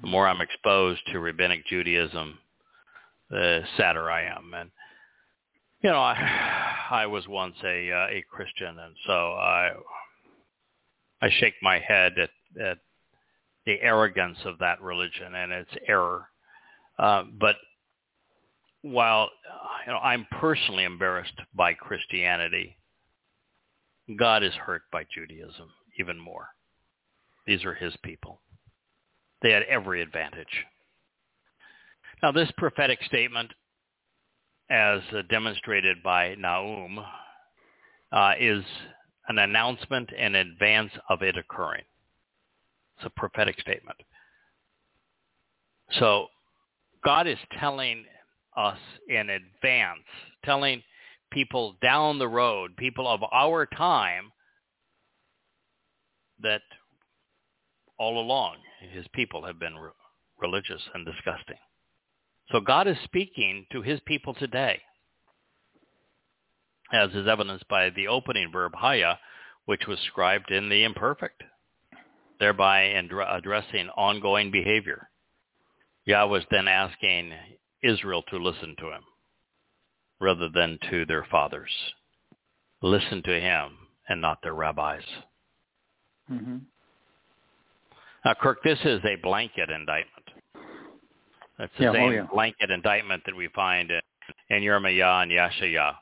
[0.00, 2.38] the more I'm exposed to rabbinic Judaism,
[3.30, 4.52] the sadder I am.
[4.54, 4.70] And
[5.82, 9.70] you know, I, I was once a uh, a Christian, and so I
[11.20, 12.30] I shake my head at,
[12.60, 12.78] at
[13.66, 16.28] the arrogance of that religion and its error.
[16.98, 17.56] Uh, but
[18.82, 19.30] while
[19.86, 22.76] you know I'm personally embarrassed by Christianity,
[24.18, 26.48] God is hurt by Judaism even more.
[27.46, 28.40] These are his people.
[29.42, 30.64] They had every advantage.
[32.22, 33.52] Now, this prophetic statement,
[34.70, 37.00] as demonstrated by Nahum,
[38.12, 38.64] uh, is
[39.28, 41.82] an announcement in advance of it occurring.
[42.96, 43.96] It's a prophetic statement.
[45.98, 46.28] So
[47.04, 48.04] God is telling
[48.56, 48.78] us
[49.08, 50.00] in advance,
[50.44, 50.82] telling
[51.30, 54.30] people down the road, people of our time,
[56.40, 56.62] that
[57.98, 58.56] all along
[58.92, 59.90] his people have been re-
[60.40, 61.56] religious and disgusting.
[62.50, 64.80] So God is speaking to his people today,
[66.92, 69.18] as is evidenced by the opening verb haya,
[69.64, 71.42] which was scribed in the imperfect,
[72.42, 75.08] thereby addressing ongoing behavior.
[76.06, 77.32] Yah was then asking
[77.84, 79.02] Israel to listen to him
[80.20, 81.70] rather than to their fathers.
[82.82, 83.78] listen to him
[84.08, 85.04] and not their rabbis.
[86.30, 86.56] Mm-hmm.
[88.24, 90.26] Now, Kirk, this is a blanket indictment.
[91.58, 92.26] That's the Yeah, oh, same yeah.
[92.32, 94.00] blanket indictment that we find in,
[94.50, 94.62] in
[95.22, 95.94] and Yeshayah.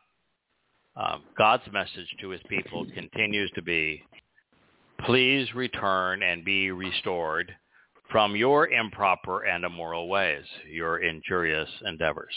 [0.97, 4.03] Um, God's message to his people continues to be,
[5.05, 7.55] please return and be restored
[8.11, 12.35] from your improper and immoral ways, your injurious endeavors.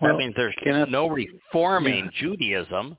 [0.00, 2.20] Well, that means there's I- no reforming yeah.
[2.20, 2.96] Judaism.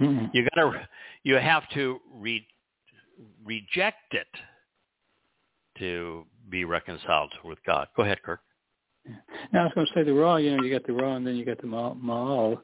[0.00, 0.30] Mhm.
[0.34, 0.88] You gotta,
[1.22, 2.46] you have to re,
[3.44, 4.26] reject it
[5.78, 7.88] to be reconciled with God.
[7.96, 8.40] Go ahead, Kirk.
[9.52, 10.36] Now I was going to say the raw.
[10.36, 12.60] You know, you got the raw, and then you got the ma- ma'al,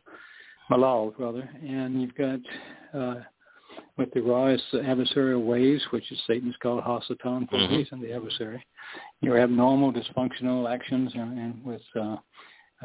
[0.71, 2.41] malal rather, and you've got
[2.95, 3.21] uh,
[3.97, 7.73] with the raw is the adversarial ways, which is Satan's called Hasatan for Mhm.
[7.73, 8.65] a reason, the adversary.
[9.21, 12.17] Your abnormal, dysfunctional actions, and, and with uh,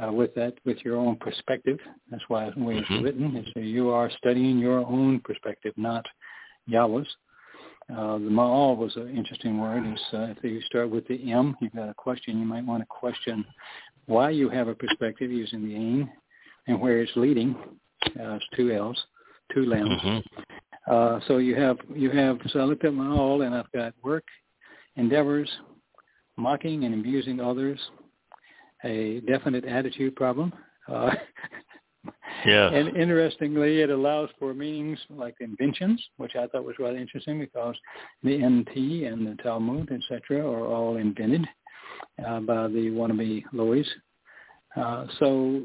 [0.02, 1.80] uh, with that, with your own perspective.
[2.12, 3.04] That's why the way it's Mhm.
[3.04, 6.06] written is you are studying your own perspective, not
[6.68, 7.16] Yahweh's.
[7.90, 9.84] Uh, the ma'al was an interesting word.
[9.88, 12.38] Is uh, if you start with the M, you've got a question.
[12.38, 13.46] You might want to question
[14.06, 16.12] why you have a perspective using the ain
[16.68, 17.56] and where it's leading.
[18.06, 19.02] Uh, it's two L's,
[19.54, 20.02] two lambs.
[20.02, 20.24] Mhm.
[20.88, 22.40] Uh, so you have you have.
[22.48, 24.24] So I looked at ma'al, and I've got work,
[24.96, 25.50] endeavors,
[26.38, 27.80] mocking and abusing others,
[28.84, 30.54] a definite attitude problem.
[30.88, 31.12] Uh,
[32.46, 32.72] Yes.
[32.74, 37.76] and interestingly, it allows for meanings like inventions, which I thought was rather interesting because
[38.24, 41.46] the NT and the Talmud, etc., are all invented
[42.26, 43.88] uh, by the wannabe Lois.
[44.76, 45.62] Uh, so,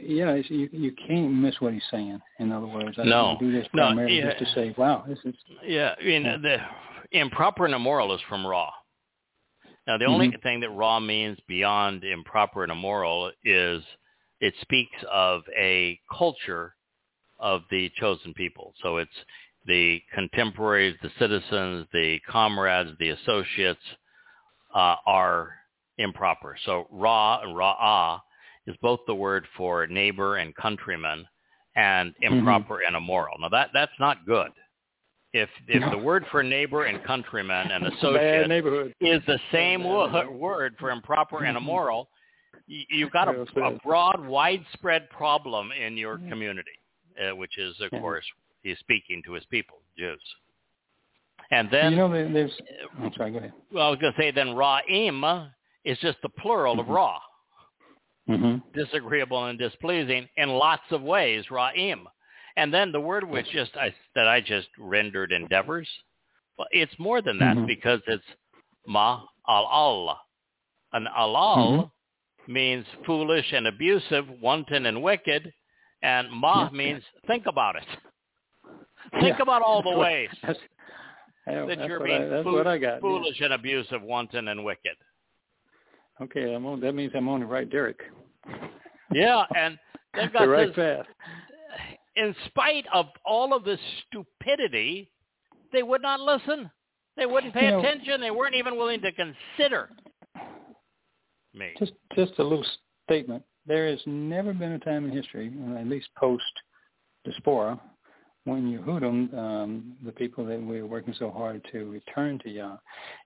[0.00, 2.20] yeah, you you can't miss what he's saying.
[2.40, 3.36] In other words, I No.
[3.38, 4.30] do this No, primarily yeah.
[4.30, 6.36] just to say, "Wow, this is." Yeah, I mean, Yeah.
[6.38, 6.60] the
[7.12, 8.72] improper and immoral is from raw.
[9.86, 10.42] Now, the only Mhm.
[10.42, 13.84] thing that raw means beyond improper and immoral is
[14.40, 16.74] it speaks of a culture
[17.38, 18.74] of the chosen people.
[18.78, 19.24] So it's
[19.64, 23.96] the contemporaries, the citizens, the comrades, the associates
[24.74, 25.58] uh, are
[25.98, 26.56] improper.
[26.64, 28.20] So ra and ra'ah
[28.66, 31.26] is both the word for neighbor and countryman
[31.76, 33.36] and improper and immoral.
[33.38, 34.50] Now that that's not good.
[35.32, 35.90] If if No.
[35.90, 38.50] the word for neighbor and countryman and associate
[39.00, 41.60] is the same wo- word for improper and Mhm.
[41.60, 42.08] immoral,
[42.66, 46.78] you've got a, a broad, widespread problem in your community,
[47.22, 48.00] uh, which is, of Yeah.
[48.00, 48.24] course,
[48.62, 50.22] he's speaking to his people, Jews.
[51.50, 52.52] And then, you know, there's.
[52.98, 53.30] I'm sorry.
[53.30, 53.52] Go ahead.
[53.70, 55.50] well, I was going to say then ra'im
[55.84, 56.94] is just the plural of Mhm.
[56.94, 57.20] ra,
[58.26, 62.04] hmm disagreeable and displeasing in lots of ways, ra'im.
[62.56, 65.88] And then the word which just I, that I just rendered endeavors,
[66.58, 67.66] well, it's more than that Mhm.
[67.66, 68.24] because it's
[68.86, 70.20] ma al al.
[70.92, 71.90] An alal Mhm.
[72.48, 75.52] means foolish and abusive, wanton and wicked,
[76.02, 76.70] and ma Yeah.
[76.70, 77.86] means think about it.
[79.20, 79.42] Think Yeah.
[79.42, 80.58] about all the ways that
[81.86, 82.94] you're being I, that's fool- what I got.
[82.94, 83.00] yeah.
[83.00, 84.96] foolish and abusive, wanton and wicked.
[86.20, 88.00] Okay, I'm on, that means I'm on the right Derek.
[89.12, 89.78] Yeah, and
[90.14, 91.06] then the right says, path.
[92.16, 95.10] in spite of all of this stupidity,
[95.72, 96.70] they would not listen.
[97.16, 98.20] They wouldn't pay You know- attention.
[98.20, 99.90] They weren't even willing to consider
[101.54, 101.72] me.
[101.78, 102.64] Just just a little
[103.08, 103.42] statement.
[103.66, 106.44] There has never been a time in history, at least post
[107.24, 107.80] diaspora,
[108.46, 112.76] when Yehudim, um, the people that we are working so hard to return to Yah,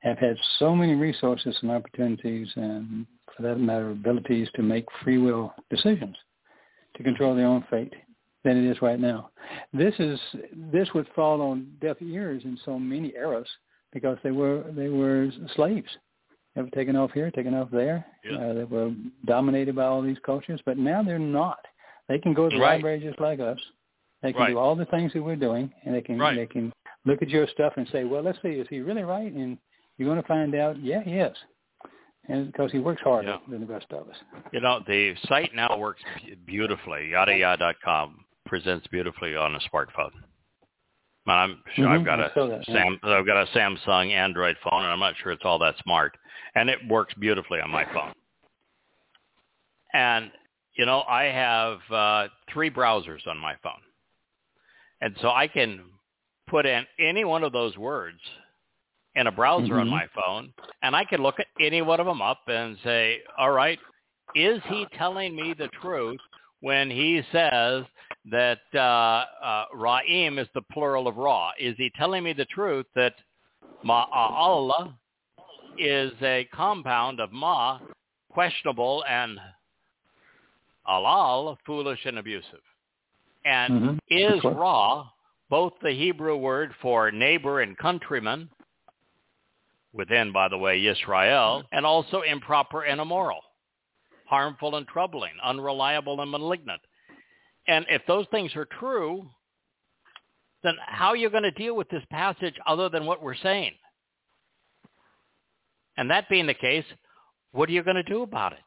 [0.00, 3.06] have had so many resources and opportunities, and
[3.36, 6.16] for that matter, abilities to make free will decisions
[6.96, 7.92] to control their own fate
[8.44, 9.30] than it is right now.
[9.74, 10.18] This is
[10.72, 13.48] this would fall on deaf ears in so many eras
[13.92, 15.88] because they were they were slaves.
[16.56, 18.04] They were taken off here, taken off there.
[18.24, 18.38] Yeah.
[18.38, 18.92] Uh, they were
[19.26, 21.58] dominated by all these cultures, but now they're not.
[22.08, 22.74] They can go to the Right.
[22.76, 23.58] library just like us.
[24.22, 24.50] They can Right.
[24.50, 26.36] do all the things that we're doing, and they can Right.
[26.36, 26.72] they can
[27.04, 29.58] look at your stuff and say, "Well, let's see, is he really right?" And
[29.96, 31.36] you're going to find out, yeah, he is,
[32.28, 33.38] and because he works harder Yeah.
[33.48, 34.16] than the rest of us.
[34.52, 36.02] You know, the site now works
[36.44, 37.10] beautifully.
[37.10, 40.12] yadayah.com presents beautifully on a smartphone.
[41.26, 42.74] I'm sure I've Mhm, got a that, yeah.
[42.74, 46.16] Sam, I've got a Samsung Android phone, and I'm not sure it's all that smart,
[46.54, 48.12] and it works beautifully on my phone.
[49.92, 50.32] And
[50.74, 53.80] you know, I have uh, three browsers on my phone,
[55.00, 55.82] and so I can
[56.48, 58.20] put in any one of those words
[59.16, 59.90] in a browser on Mhm.
[59.90, 63.50] my phone, and I can look at any one of them up and say, "All
[63.50, 63.78] right,
[64.34, 66.20] is he telling me the truth
[66.60, 67.84] when he says
[68.26, 71.52] that uh, uh, Ra'im is the plural of Ra?
[71.58, 73.14] Is he telling me the truth that
[73.84, 74.94] Ma'al
[75.78, 77.80] is a compound of Ma,
[78.30, 79.40] questionable and
[80.86, 82.60] alal, foolish and abusive.
[83.44, 83.98] And Mhm.
[84.08, 84.56] is right.
[84.56, 85.10] ra
[85.48, 88.50] both the Hebrew word for neighbor and countryman,
[89.92, 93.42] within, by the way, Yisrael, and also improper and immoral,
[94.26, 96.80] harmful and troubling, unreliable and malignant.
[97.66, 99.28] And if those things are true,
[100.62, 103.72] then how are you going to deal with this passage other than what we're saying?
[105.96, 106.84] And that being the case,
[107.52, 108.58] what are you going to do about it?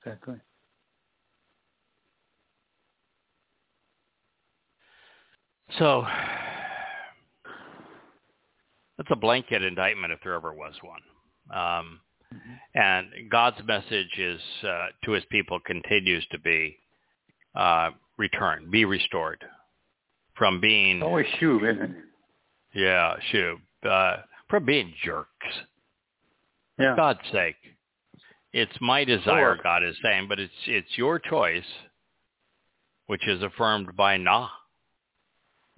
[0.00, 0.36] Exactly.
[5.78, 6.04] So
[8.96, 11.00] that's a blanket indictment if there ever was one.
[11.58, 12.00] Um,
[12.74, 16.76] and God's message is uh, to his people continues to be
[17.54, 19.44] uh, return, be restored
[20.36, 21.90] from being, Always shoe, isn't it?
[22.74, 23.58] yeah, shoo,
[23.88, 24.18] uh,
[24.48, 25.28] from being jerks.
[26.78, 26.94] Yeah.
[26.96, 27.56] God's sake.
[28.52, 29.58] It's my desire, Sure.
[29.62, 31.64] God is saying, but it's it's your choice,
[33.06, 34.48] which is affirmed by Na.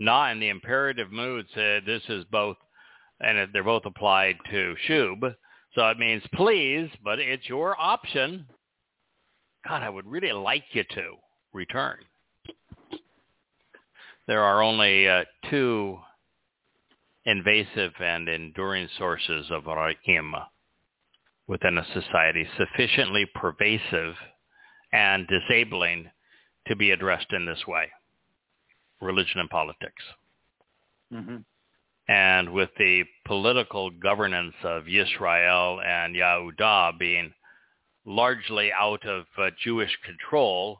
[0.02, 2.56] Na in the imperative mood said this is both,
[3.20, 5.34] and they're both applied to Shub.
[5.74, 8.46] So it means please, but it's your option.
[9.66, 11.14] God, I would really like you to
[11.52, 11.98] return.
[14.26, 15.98] There are only uh, two
[17.24, 20.32] invasive and enduring sources of Ra'im
[21.46, 24.14] within a society sufficiently pervasive
[24.92, 26.10] and disabling
[26.66, 27.88] to be addressed in this way.
[29.02, 30.02] Religion and politics.
[31.10, 31.38] hmm
[32.08, 37.32] And with the political governance of Yisrael and Yahudah being
[38.04, 40.78] largely out of uh, Jewish control,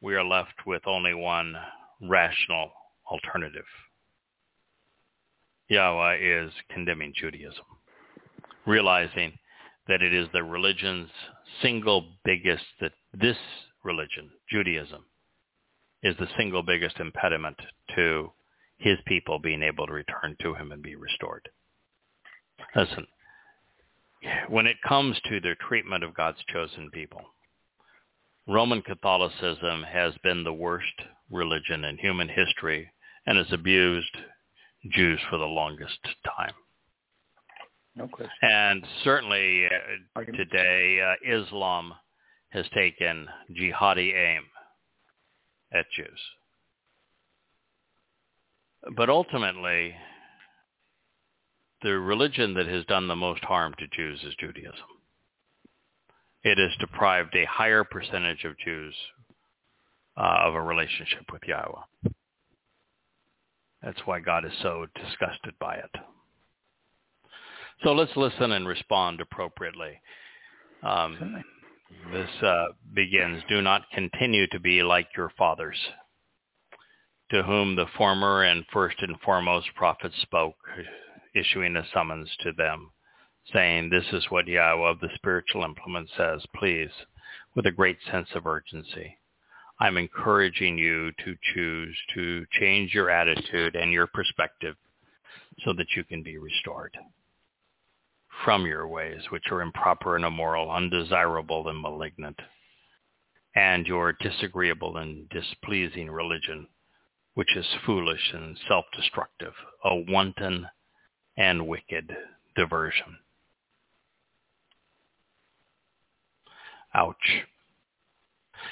[0.00, 1.54] we are left with only one
[2.00, 2.70] rational
[3.10, 3.64] alternative.
[5.68, 7.64] Yahweh is condemning Judaism,
[8.66, 9.32] realizing
[9.88, 11.10] that it is the religion's
[11.62, 13.36] single biggest, that this
[13.82, 15.04] religion, Judaism,
[16.06, 17.56] is the single biggest impediment
[17.96, 18.30] to
[18.78, 21.48] his people being able to return to him and be restored.
[22.76, 23.06] Listen,
[24.48, 27.22] when it comes to their treatment of God's chosen people,
[28.46, 30.86] Roman Catholicism has been the worst
[31.28, 32.88] religion in human history
[33.26, 34.16] and has abused
[34.92, 36.54] Jews for the longest time.
[37.96, 38.30] No question.
[38.42, 39.66] And certainly
[40.14, 41.92] uh, today, uh, Islam
[42.50, 44.44] has taken jihadi aim
[45.72, 46.20] at Jews.
[48.96, 49.94] But ultimately,
[51.82, 54.74] the religion that has done the most harm to Jews is Judaism.
[56.44, 58.94] It has deprived a higher percentage of Jews
[60.16, 62.12] uh, of a relationship with Yahweh.
[63.82, 65.90] That's why God is so disgusted by it.
[67.84, 70.00] So let's listen and respond appropriately.
[70.82, 71.44] Um.
[72.12, 75.78] This uh, begins, do not continue to be like your fathers,
[77.30, 80.56] to whom the former and first and foremost prophets spoke,
[81.34, 82.90] issuing a summons to them,
[83.52, 86.90] saying, this is what Yahweh of the spiritual implement says, please,
[87.54, 89.18] with a great sense of urgency.
[89.78, 94.76] I'm encouraging you to choose to change your attitude and your perspective
[95.64, 96.96] so that you can be restored
[98.44, 102.38] from your ways, which are improper and immoral, undesirable and malignant,
[103.54, 106.66] and your disagreeable and displeasing religion,
[107.34, 109.52] which is foolish and self-destructive,
[109.84, 110.66] a wanton
[111.36, 112.14] and wicked
[112.54, 113.18] diversion.
[116.94, 117.44] Ouch.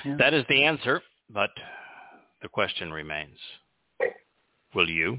[0.04, 0.16] Yeah.
[0.18, 1.50] That is the answer, but
[2.42, 3.38] the question remains.
[4.74, 5.18] Will you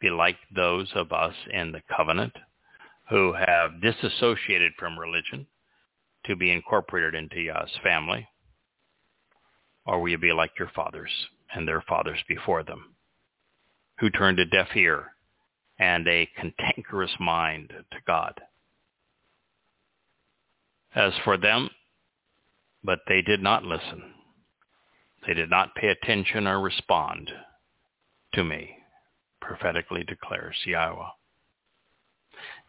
[0.00, 2.32] be like those of us in the covenant
[3.08, 5.46] who have disassociated from religion
[6.26, 8.28] to be incorporated into Yah's family?
[9.84, 11.10] Or will you be like your fathers
[11.54, 12.94] and their fathers before them,
[13.98, 15.12] who turned a deaf ear
[15.78, 18.40] and a cantankerous mind to God?
[20.94, 21.70] As for them,
[22.84, 24.02] but they did not listen.
[25.26, 27.30] They did not pay attention or respond
[28.34, 28.76] to me,
[29.40, 31.08] prophetically declares Yahweh.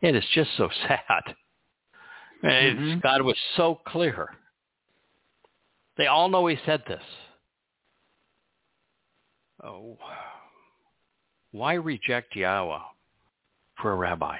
[0.03, 1.23] It is just so sad.
[2.43, 3.01] It's- Mhm.
[3.01, 4.29] God was so clear.
[5.95, 7.03] They all know he said this.
[9.63, 9.97] Oh,
[11.51, 12.79] why reject Yahweh
[13.81, 14.39] for a rabbi?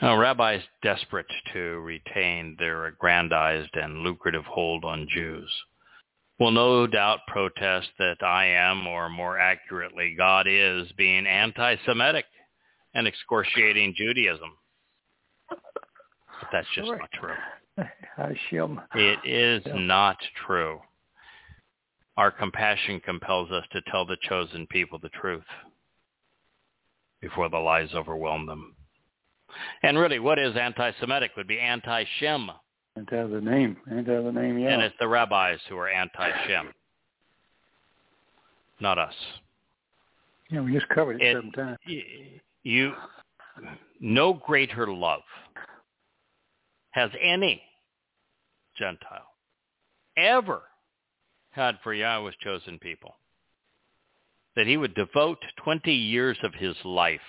[0.00, 5.52] Now, rabbis desperate to retain their aggrandized and lucrative hold on Jews
[6.42, 12.24] will no doubt protest that I am, or more accurately, God is, being anti-Semitic
[12.94, 14.50] and excoriating Judaism.
[15.48, 15.60] But
[16.50, 16.98] that's just Sorry.
[16.98, 17.86] not true.
[18.16, 18.80] Hashem.
[18.96, 19.74] It is Yeah.
[19.74, 20.82] not true.
[22.16, 25.46] Our compassion compels us to tell the chosen people the truth
[27.20, 28.74] before the lies overwhelm them.
[29.82, 32.50] And really, what is anti-Semitic would be anti-Shem,
[32.96, 33.76] And tell the name.
[33.86, 34.70] And tell the name, yeah.
[34.70, 36.72] and it's the rabbis who are anti-Shem,
[38.80, 39.14] not us.
[40.50, 41.78] yeah, we just covered it, It- seven times.
[41.86, 42.92] Y- You,
[44.00, 45.22] no greater love
[46.90, 47.62] has any
[48.78, 49.32] Gentile
[50.16, 50.62] ever
[51.50, 53.16] had for Yahweh's chosen people.
[54.54, 57.20] That he would devote 20 years of his life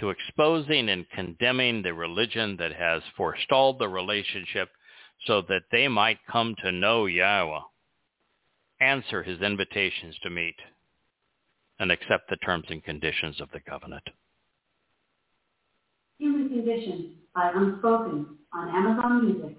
[0.00, 4.68] to exposing and condemning the religion that has forestalled the relationship
[5.26, 7.60] so that they might come to know Yahweh,
[8.80, 10.54] answer his invitations to meet,
[11.80, 14.04] and accept the terms and conditions of the covenant.
[16.18, 19.56] Human Condition by Unspoken on Amazon Music.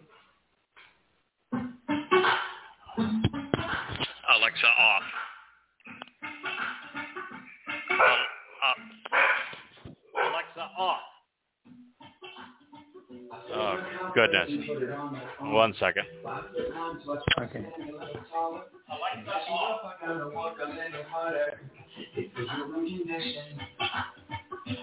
[4.36, 5.03] Alexa off.
[7.91, 8.30] Uh,
[8.64, 8.98] Alexa
[10.80, 10.99] off.
[13.53, 13.77] Oh,
[14.15, 14.49] goodness.
[15.41, 16.06] One second.
[17.39, 17.65] Okay.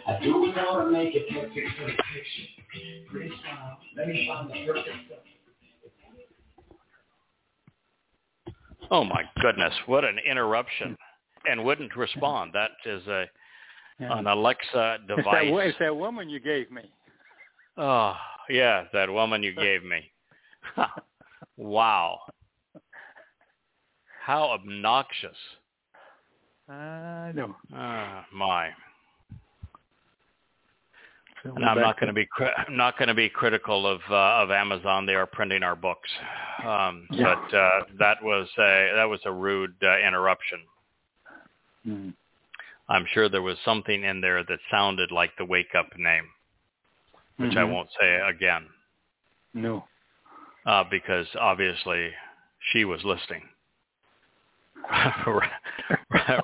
[0.07, 3.11] I do want to make it perfect for the picture.
[3.11, 3.79] Pretty smile.
[3.97, 5.19] Let me find the perfect stuff.
[8.91, 10.97] Oh my goodness, what an interruption.
[11.49, 12.53] And wouldn't respond.
[12.55, 13.27] That is a
[13.99, 14.19] Yeah.
[14.19, 15.49] an Alexa It's that, device.
[15.51, 16.83] it's that woman you gave me.
[17.79, 18.15] Oh,
[18.49, 20.11] yeah, that woman you gave me.
[21.57, 22.21] wow.
[24.23, 25.37] How obnoxious.
[26.69, 27.55] I know.
[27.75, 28.71] Ah, my.
[31.45, 34.01] So And I'm not going to be cri- I'm not going to be critical of
[34.11, 35.07] uh, of Amazon.
[35.07, 36.09] They are printing our books,
[36.65, 37.37] um, Yeah.
[37.37, 37.71] but uh,
[38.01, 40.59] that was a that was a rude uh, interruption.
[41.87, 42.15] Mm.
[42.89, 46.29] I'm sure there was something in there that sounded like the wake up name,
[47.39, 47.73] which I Mhm.
[47.73, 48.69] won't say again
[49.55, 49.89] No.
[50.67, 52.13] uh, because obviously
[52.73, 53.49] she was listening.
[54.91, 55.51] I'm sorry.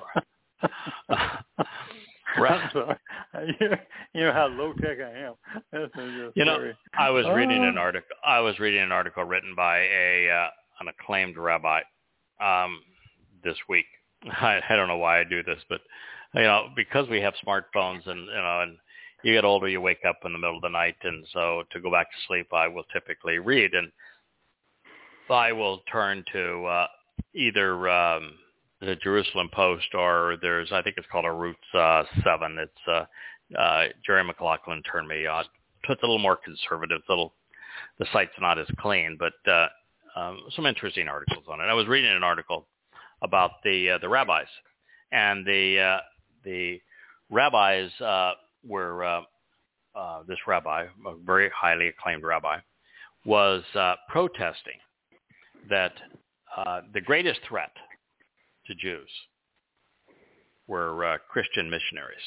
[3.59, 3.69] You,
[4.13, 5.33] you know how low tech I am.
[5.71, 7.81] This is just You know, I was reading an Oh.
[7.81, 8.15] article.
[8.23, 10.49] I was reading an article written by a uh,
[10.81, 11.81] an acclaimed rabbi
[12.39, 12.83] um,
[13.43, 13.85] this week.
[14.31, 15.81] I, I don't know why I do this, but
[16.35, 18.77] you know, because we have smartphones and you know, and
[19.23, 21.79] you get older, you wake up in the middle of the night, and so to
[21.79, 23.91] go back to sleep, I will typically read, and
[25.29, 26.87] I will turn to uh,
[27.33, 28.33] either um,
[28.81, 32.57] the Jerusalem Post or there's I think it's called Arutz uh, Seven.
[32.59, 35.45] It's uh, uh, Jerry McLaughlin turned me on.
[35.89, 37.01] It's a little more conservative.
[37.09, 37.33] Little
[37.99, 39.67] the site's not as clean, but uh,
[40.15, 41.63] um, some interesting articles on it.
[41.63, 42.67] I was reading an article
[43.21, 44.47] about the uh, the rabbis,
[45.11, 45.99] and the uh,
[46.43, 46.79] the
[47.29, 48.33] rabbis uh,
[48.67, 49.21] were uh,
[49.95, 52.57] uh, this rabbi, a very highly acclaimed rabbi,
[53.25, 54.79] was uh, protesting
[55.69, 55.93] that
[56.57, 57.71] uh, the greatest threat
[58.67, 59.09] to Jews
[60.67, 62.17] were Christian missionaries.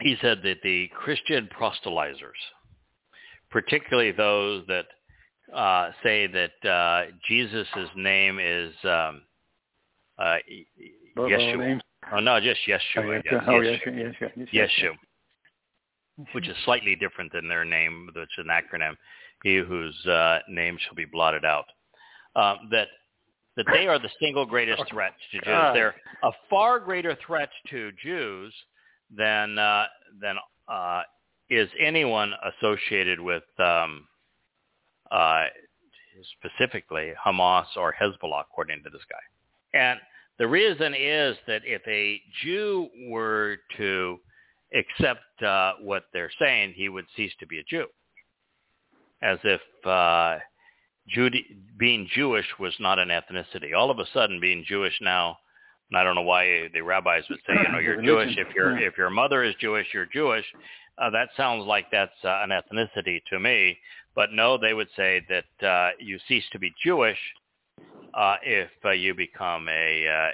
[0.00, 2.40] He said that the Christian proselytizers,
[3.50, 4.86] particularly those that
[5.54, 7.66] uh, say that uh, Jesus'
[7.96, 9.22] name is um,
[10.18, 10.36] uh,
[11.16, 11.80] Yeshua.
[12.12, 16.96] Oh, no, just Yeshua, Oh, yes, oh, yes, yes, yes, yes, Yeshu, which is slightly
[16.96, 18.96] different than their name, which is an acronym.
[19.42, 21.66] He whose uh, name shall be blotted out.
[22.36, 22.88] Um, that
[23.56, 25.44] that they are the single greatest threat to Jews.
[25.46, 25.74] God.
[25.74, 28.54] They're a far greater threat to Jews
[29.16, 29.86] than uh,
[30.20, 30.36] than
[30.68, 31.02] uh,
[31.48, 34.06] is anyone associated with um,
[35.10, 35.46] uh,
[36.38, 39.78] specifically Hamas or Hezbollah, according to this guy.
[39.78, 39.98] And
[40.40, 44.18] the reason is that if a Jew were to
[44.74, 47.84] accept uh, what they're saying, he would cease to be a Jew,
[49.20, 50.38] as if uh,
[51.78, 53.76] being Jewish was not an ethnicity.
[53.76, 55.36] All of a sudden, being Jewish now,
[55.90, 58.34] and I don't know why the rabbis would say, you know, you're Jewish.
[58.38, 60.46] If your if your mother is Jewish, you're Jewish.
[60.96, 63.76] Uh, that sounds like that's uh, an ethnicity to me.
[64.14, 67.18] But no, they would say that uh, you cease to be Jewish
[68.14, 70.30] uh, if uh, you become a uh,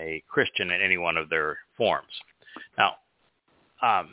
[0.00, 2.12] a Christian in any one of their forms.
[2.76, 2.94] Now,
[3.82, 4.10] um,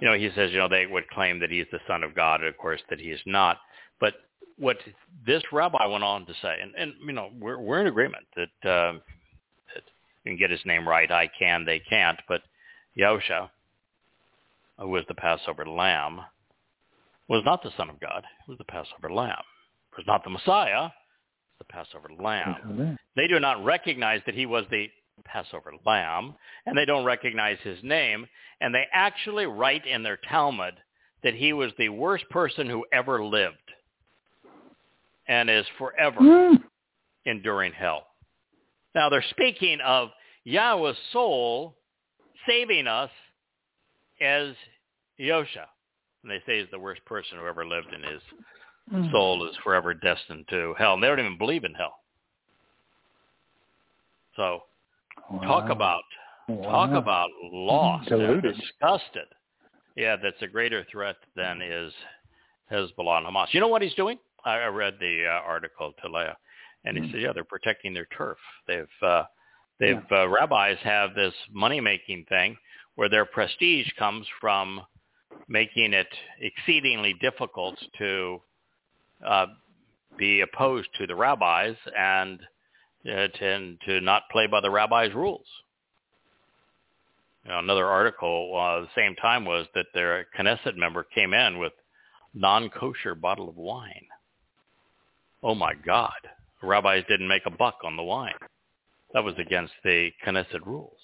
[0.00, 2.14] you know, he says, you know, they would claim that he is the Son of
[2.14, 3.58] God, and of course that he is not.
[4.00, 4.14] But
[4.58, 4.76] what
[5.26, 8.70] this rabbi went on to say, and, and you know, we're we're in agreement that
[8.70, 9.02] um,
[9.74, 9.84] that
[10.24, 11.10] you can get his name right.
[11.10, 12.18] I can, they can't.
[12.28, 12.42] But
[12.98, 13.50] Yosha,
[14.78, 16.20] who was the Passover lamb,
[17.28, 18.24] was not the Son of God.
[18.44, 19.42] He was the Passover lamb.
[19.92, 20.90] It was not the Messiah.
[21.58, 22.98] The Passover lamb.
[23.16, 24.90] They do not recognize that he was the
[25.24, 26.34] Passover lamb,
[26.66, 28.26] and they don't recognize his name,
[28.60, 30.74] and they actually write in their Talmud
[31.22, 33.56] that he was the worst person who ever lived
[35.26, 36.62] and is forever Mm.
[37.24, 38.06] enduring hell.
[38.94, 40.10] Now they're speaking of
[40.44, 41.76] Yahweh's soul
[42.46, 43.10] saving us
[44.20, 44.54] as
[45.18, 45.66] Yosha.
[46.22, 48.22] And they say he's the worst person who ever lived and his
[48.92, 49.10] Mm.
[49.10, 50.94] soul is forever destined to hell.
[50.94, 51.94] And they don't even believe in hell.
[54.36, 54.64] So
[55.44, 55.72] talk Wow.
[55.72, 56.02] about
[56.64, 58.56] talk about lost and Deluded.
[58.56, 59.26] disgusted.
[59.96, 61.92] Yeah, that's a greater threat than is
[62.70, 63.52] Hezbollah and Hamas.
[63.52, 64.18] You know what he's doing?
[64.44, 66.36] I, I read the uh, article to Leah,
[66.84, 67.10] and he Mm.
[67.12, 68.38] said, yeah, they're protecting their turf.
[68.66, 69.24] They've uh,
[69.78, 72.56] they've uh, rabbis have this money making thing
[72.96, 74.82] where their prestige comes from
[75.48, 76.08] making it
[76.40, 78.40] exceedingly difficult to
[79.24, 79.46] uh,
[80.16, 82.40] be opposed to the rabbis and
[83.06, 85.46] uh, to, to not play by the rabbis' rules.
[87.44, 91.34] You know, another article uh, at the same time was that their Knesset member came
[91.34, 91.72] in with
[92.32, 94.06] non-kosher bottle of wine.
[95.42, 96.12] Oh my God!
[96.62, 98.32] The rabbis didn't make a buck on the wine.
[99.12, 100.98] That was against the Knesset rules.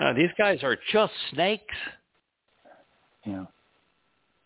[0.00, 1.74] Now, these guys are just snakes,
[3.24, 3.44] Yeah.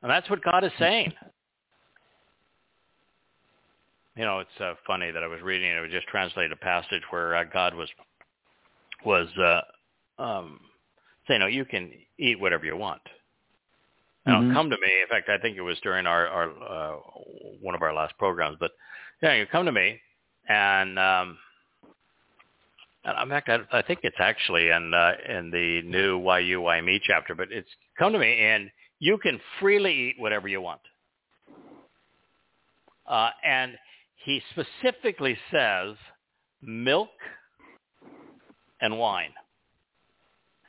[0.03, 1.13] and that's what God is saying.
[4.17, 5.69] You know, it's uh, funny that I was reading.
[5.69, 7.89] And it was just translated a passage where uh, God was
[9.05, 10.61] was uh, um,
[11.27, 13.03] saying, "No, you can eat whatever you want."
[14.27, 14.53] Now, Mhm.
[14.55, 15.03] come to me.
[15.03, 16.97] In fact, I think it was during our, our uh,
[17.61, 18.57] one of our last programs.
[18.59, 18.73] But
[19.23, 20.01] yeah, you come to me,
[20.49, 21.39] and um,
[23.05, 26.63] and in fact, I, I think it's actually in uh, in the new Why You
[26.63, 27.35] Why Me chapter.
[27.35, 27.69] But it's
[27.99, 28.71] come to me, and
[29.01, 30.81] you can freely eat whatever you want.
[33.07, 33.77] Uh, and
[34.25, 35.97] he specifically says
[36.63, 37.11] milk
[38.81, 39.33] and wine.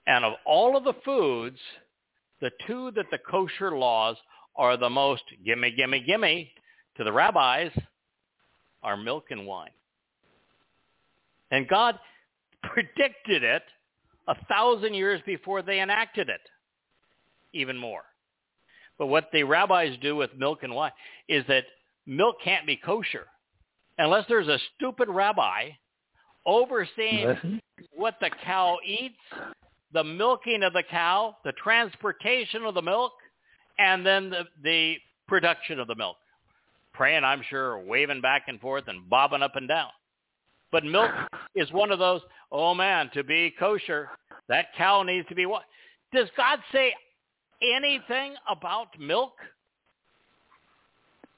[0.05, 1.57] And of all of the foods,
[2.41, 4.17] the two that the kosher laws
[4.57, 6.51] are the most gimme, gimme, gimme
[6.97, 7.71] to the rabbis
[8.83, 9.71] are milk and wine.
[11.49, 11.97] And God
[12.61, 13.63] predicted it
[14.27, 16.41] a thousand years before they enacted it,
[17.53, 18.03] even more.
[18.97, 20.91] But what the rabbis do with milk and wine
[21.29, 21.63] is that
[22.05, 23.27] milk can't be kosher
[23.97, 25.69] unless there's a stupid rabbi
[26.45, 27.61] overseeing Listen.
[27.95, 29.15] what the cow eats,
[29.93, 33.13] the milking of the cow, the transportation of the milk,
[33.79, 34.95] and then the, the
[35.27, 36.17] production of the milk.
[36.93, 39.89] Praying, I'm sure, waving back and forth and bobbing up and down.
[40.71, 41.11] But milk
[41.55, 44.09] is one of those, oh man, to be kosher,
[44.47, 45.63] that cow needs to be what?
[46.13, 46.93] Does God say
[47.61, 49.33] anything about milk?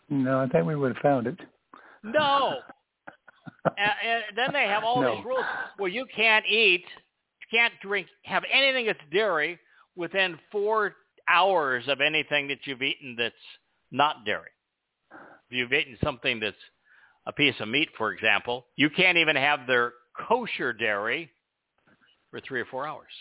[0.10, 1.38] No, I think we would have found it.
[2.04, 2.60] No.
[3.78, 5.16] and, and then they have all No.
[5.16, 5.46] these rules.
[5.78, 6.84] where you can't eat,
[7.42, 9.60] you can't drink, have anything that's dairy
[9.96, 10.96] within four
[11.30, 13.36] hours of anything that you've eaten that's
[13.92, 14.50] not dairy.
[15.12, 16.56] If you've eaten something that's
[17.26, 19.94] a piece of meat, for example, you can't even have their
[20.28, 21.30] kosher dairy
[22.32, 23.12] for three or four hours.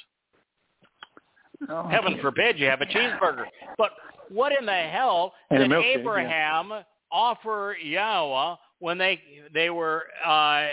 [1.90, 3.46] Heaven forbid you have a cheeseburger.
[3.78, 3.90] But
[4.28, 6.00] what in the hell And did milkshake, yeah.
[6.00, 6.72] Abraham
[7.10, 9.20] offer Yahweh when they
[9.52, 10.68] they were uh,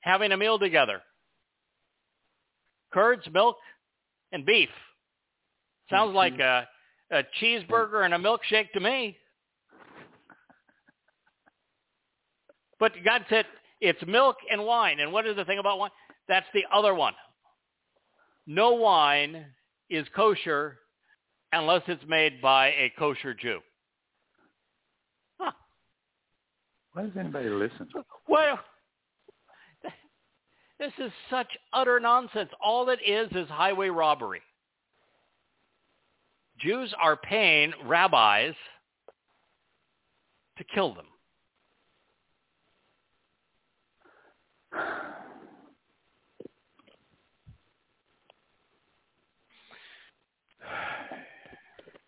[0.00, 1.00] having a meal together?
[2.92, 3.56] Curds, milk,
[4.32, 4.68] and beef.
[5.88, 6.66] Sounds like a,
[7.10, 9.16] a cheeseburger and a milkshake to me.
[12.78, 13.44] But God said
[13.80, 15.00] it's milk and wine.
[15.00, 15.90] And what is the thing about wine?
[16.28, 17.14] That's the other one.
[18.46, 19.46] No wine
[19.90, 20.78] is kosher
[21.52, 23.58] unless it's made by a kosher Jew.
[25.38, 25.52] Huh.
[27.00, 27.88] Why does anybody listen?
[28.28, 28.58] Well,
[30.78, 32.50] this is such utter nonsense.
[32.62, 34.42] All it is is highway robbery.
[36.58, 38.52] Jews are paying rabbis
[40.58, 41.06] to kill them.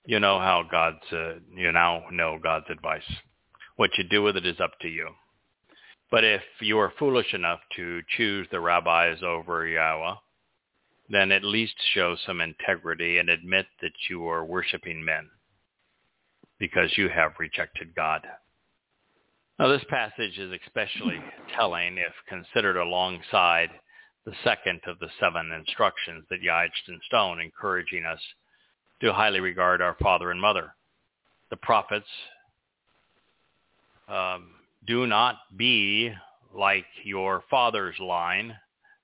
[0.04, 3.04] You know how God's, uh, you now know God's advice.
[3.76, 5.08] What you do with it is up to you.
[6.10, 10.14] But if you are foolish enough to choose the rabbis over Yahweh,
[11.08, 15.30] then at least show some integrity and admit that you are worshiping men
[16.58, 18.22] because you have rejected God.
[19.58, 21.20] Now this passage is especially
[21.56, 23.70] telling if considered alongside
[24.24, 26.66] the second of the seven instructions that Yah
[27.06, 28.20] stone, encouraging us
[29.00, 30.74] to highly regard our father and mother
[31.50, 32.06] the prophets,
[34.12, 34.50] um,
[34.86, 36.12] do not be
[36.54, 38.54] like your father's line,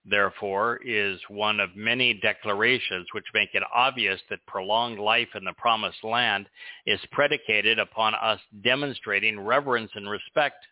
[0.05, 5.53] therefore, is one of many declarations which make it obvious that prolonged life in the
[5.55, 6.47] promised land
[6.87, 10.67] is predicated upon us demonstrating reverence and respect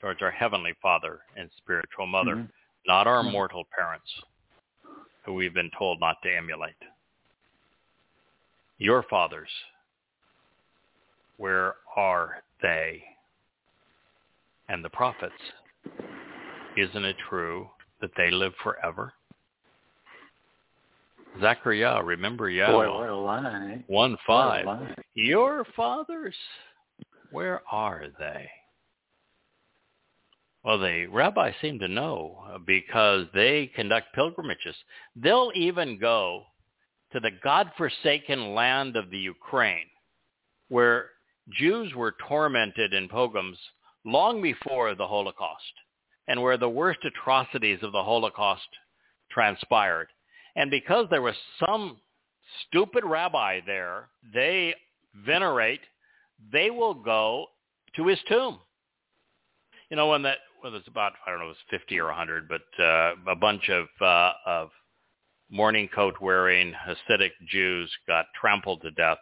[0.00, 2.50] towards our heavenly father and spiritual mother, Mhm.
[2.86, 3.32] not our Mhm.
[3.32, 4.22] mortal parents,
[5.22, 6.76] who we've been told not to emulate.
[8.76, 9.50] Your fathers,
[11.36, 13.13] where are they?
[14.68, 15.34] And the prophets,
[16.76, 17.68] isn't it true
[18.00, 19.12] that they live forever?
[21.40, 23.82] Zechariah, remember Yahweh, what a line, eh?
[23.88, 24.66] 1 5.
[24.66, 24.94] line.
[25.14, 26.34] Your fathers,
[27.30, 28.48] where are they?
[30.64, 34.76] Well, the rabbis seem to know because they conduct pilgrimages.
[35.14, 36.44] They'll even go
[37.12, 39.86] to the God-forsaken land of the Ukraine,
[40.68, 41.10] where
[41.50, 43.58] Jews were tormented in pogroms
[44.04, 45.62] long before the Holocaust,
[46.28, 48.68] and where the worst atrocities of the Holocaust
[49.30, 50.08] transpired.
[50.56, 51.98] And because there was some
[52.68, 54.74] stupid rabbi there, they
[55.26, 55.80] venerate,
[56.52, 57.46] they will go
[57.96, 58.58] to his tomb.
[59.90, 62.48] You know, when that, well, it's about, I don't know, it was 50 or 100,
[62.48, 64.70] but uh, a bunch of, uh, of
[65.50, 69.18] morning coat wearing Hasidic Jews got trampled to death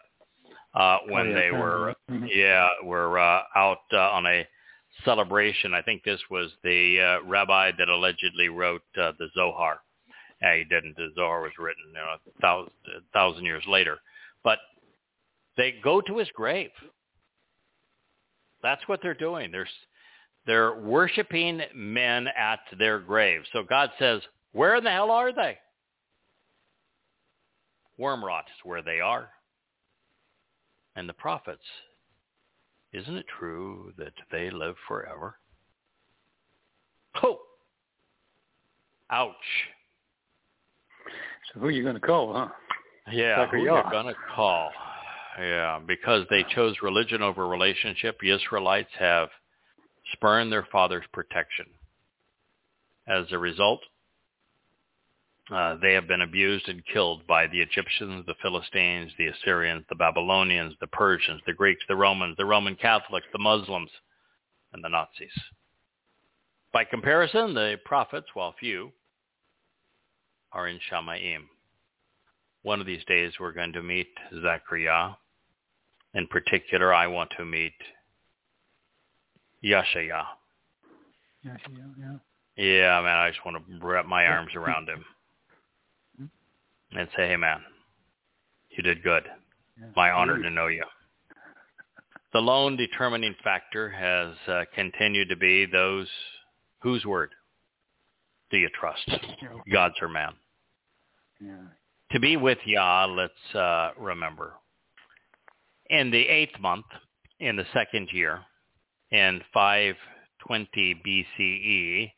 [0.74, 2.28] uh, when Oh, yeah, they were, mhm.
[2.32, 4.46] yeah, were uh, out uh, on a
[5.04, 5.74] celebration.
[5.74, 9.80] I think this was the uh, rabbi that allegedly wrote uh, the Zohar.
[10.42, 10.96] Uh, he didn't.
[10.96, 13.98] The Zohar was written you know, a thousand, a thousand years later.
[14.44, 14.58] But
[15.56, 16.70] they go to his grave.
[18.62, 19.50] That's what they're doing.
[19.50, 19.68] They're
[20.46, 23.42] they're worshiping men at their grave.
[23.52, 25.58] So God says, where in the hell are they?
[27.96, 29.28] Worm rot is where they are.
[30.96, 31.62] And the prophets,
[32.92, 35.36] isn't it true that they live forever?
[37.22, 37.38] Oh!
[39.10, 39.34] Ouch.
[41.52, 42.48] So who are you going to call, huh?
[43.10, 43.62] Yeah, who Zechariah.
[43.62, 44.70] you're gonna call?
[45.38, 48.18] Yeah, because they chose religion over relationship.
[48.20, 49.28] The Israelites have
[50.12, 51.66] spurned their father's protection.
[53.08, 53.80] As a result,
[55.50, 59.96] uh, they have been abused and killed by the Egyptians, the Philistines, the Assyrians, the
[59.96, 63.90] Babylonians, the Persians, the Greeks, the Romans, the Roman Catholics, the Muslims,
[64.72, 65.32] and the Nazis.
[66.72, 68.92] By comparison, the prophets, while few,
[70.52, 71.42] are in Shamaim.
[72.62, 74.08] One of these days we're going to meet
[74.40, 75.14] Zechariah.
[76.14, 77.72] In particular, I want to meet
[79.64, 80.24] Yashaya.
[81.44, 82.16] Yeah, yeah, yeah.
[82.54, 85.04] Yeah, man, I just want to wrap my arms around him
[86.96, 87.60] and say, hey, man,
[88.70, 89.24] you did good.
[89.78, 89.86] yeah.
[89.96, 90.84] My honor to know you.
[92.32, 96.08] The lone determining factor has uh, continued to be those
[96.80, 97.30] whose word
[98.50, 99.10] do you trust,
[99.72, 100.32] God's or man?
[101.40, 101.56] Yeah.
[102.12, 104.54] To be with Yah, let's uh, remember.
[105.90, 106.84] In the eighth month,
[107.40, 108.40] in the second year,
[109.10, 112.12] in 520 BCE,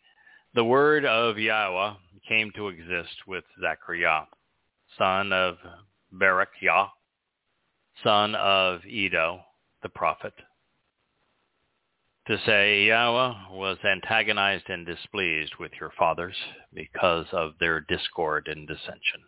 [0.54, 1.94] the word of Yahweh
[2.28, 4.24] came to exist with Zechariah,
[4.98, 5.56] son of
[6.12, 6.88] Berechiah,
[8.02, 9.40] son of Iddo,
[9.82, 10.34] the prophet,
[12.26, 16.36] to say Yahweh was antagonized and displeased with your fathers
[16.72, 19.20] because of their discord and dissension.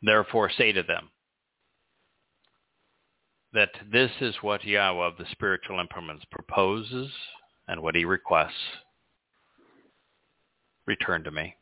[0.00, 1.10] Therefore say to them
[3.52, 7.10] that this is what Yahweh of the spiritual implements proposes
[7.66, 8.52] and what he requests.
[10.86, 11.56] Return to me,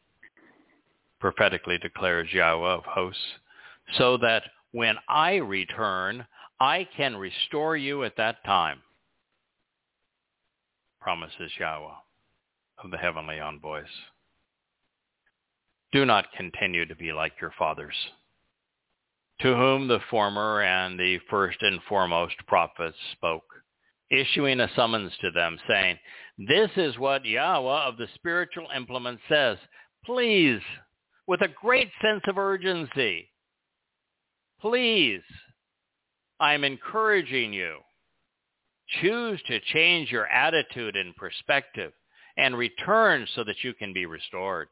[1.23, 3.23] prophetically declares Yahweh of hosts,
[3.97, 4.43] so that
[4.73, 6.27] when I return,
[6.61, 8.81] I can restore you at that time,
[11.01, 11.95] promises Yahweh
[12.83, 13.85] of the heavenly envoys.
[15.93, 17.95] Do not continue to be like your fathers,
[19.43, 23.45] to whom the former and the first and foremost prophets spoke,
[24.11, 25.99] issuing a summons to them, saying,
[26.37, 29.59] This is what Yahweh of the spiritual implement says.
[30.05, 30.61] Please,
[31.33, 33.27] with a great sense of urgency,
[34.61, 35.23] please,
[36.39, 37.79] I'm encouraging you.
[39.01, 41.93] Choose to change your attitude and perspective
[42.37, 44.69] and return so that you can be restored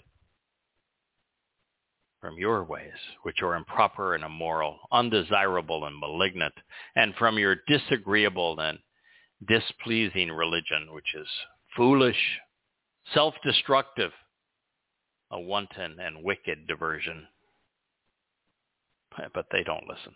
[2.20, 2.92] from your ways,
[3.22, 6.52] which are improper and immoral, undesirable and malignant,
[6.94, 8.78] and from your disagreeable and
[9.48, 11.28] displeasing religion, which is
[11.74, 12.20] foolish,
[13.14, 14.12] self-destructive,
[15.30, 17.26] a wanton and wicked diversion.
[19.34, 20.14] But they don't listen.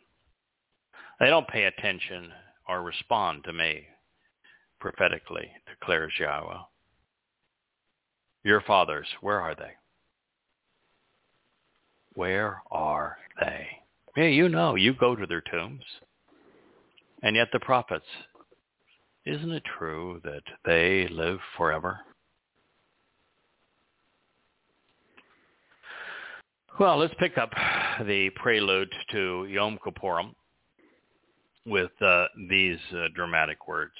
[1.20, 2.32] They don't pay attention
[2.68, 3.86] or respond to me
[4.80, 6.58] prophetically, declares Yahweh.
[8.44, 9.72] Your fathers, where are they?
[12.14, 13.66] Where are they?
[14.16, 15.82] You know, you go to their tombs.
[17.22, 18.04] And yet the prophets,
[19.24, 22.00] isn't it true that they live forever?
[26.80, 27.50] Well, let's pick up
[28.04, 30.34] the prelude to Yom Kippurim
[31.64, 33.92] with uh, these uh, dramatic words.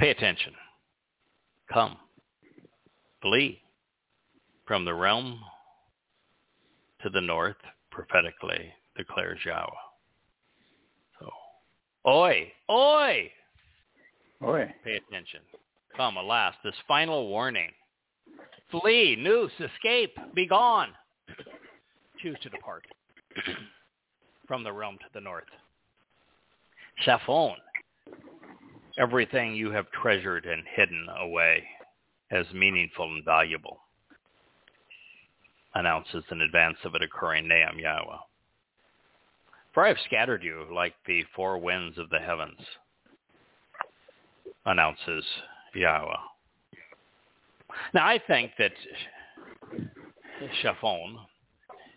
[0.00, 0.52] Pay attention.
[1.72, 1.96] Come.
[3.22, 3.60] Flee
[4.66, 5.38] from the realm
[7.02, 7.56] to the north,
[7.92, 9.70] prophetically declares Yahweh.
[11.20, 11.30] So,
[12.04, 13.30] oi, oi!
[14.42, 14.74] Oi.
[14.84, 15.40] Pay attention.
[15.96, 17.70] Come, alas, this final warning.
[18.70, 20.90] Flee, noose, escape, be gone.
[22.20, 22.84] Choose to depart
[24.46, 25.44] from the realm to the north.
[27.04, 27.56] Saphon,
[28.98, 31.64] everything you have treasured and hidden away
[32.30, 33.78] as meaningful and valuable,
[35.74, 38.18] announces in advance of it occurring Naam Yahweh.
[39.72, 42.58] For I have scattered you like the four winds of the heavens,
[44.66, 45.24] announces
[45.74, 46.16] Yahweh.
[47.94, 48.72] Now I think that
[50.62, 51.16] Shafon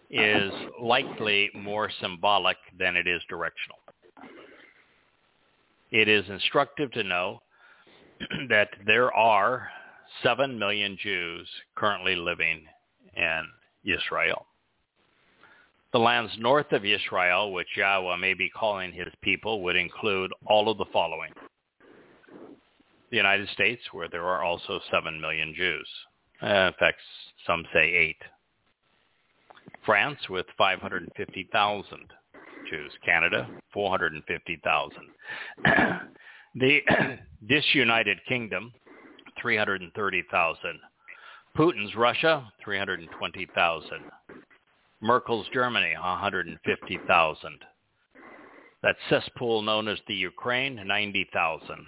[0.10, 0.52] is
[0.82, 3.80] likely more symbolic than it is directional.
[5.92, 7.42] It is instructive to know
[8.50, 9.70] that there are
[10.24, 12.64] 7 million Jews currently living
[13.16, 13.44] in
[13.86, 14.46] Israel.
[15.92, 20.70] The lands north of Israel, which Yahweh may be calling his people, would include all
[20.70, 21.32] of the following.
[23.12, 25.88] The United States, where there are also 7 million Jews.
[26.42, 26.98] Uh, in fact,
[27.46, 28.16] some say 8.
[29.86, 32.00] France with 550,000
[32.70, 32.92] Jews.
[33.04, 34.98] Canada, 450,000.
[36.56, 36.80] the
[37.50, 38.72] disunited kingdom,
[39.42, 40.80] 330,000.
[41.58, 43.90] Putin's Russia, 320,000.
[45.02, 47.60] Merkel's Germany, 150,000.
[48.84, 51.86] That cesspool known as the Ukraine, 90,000.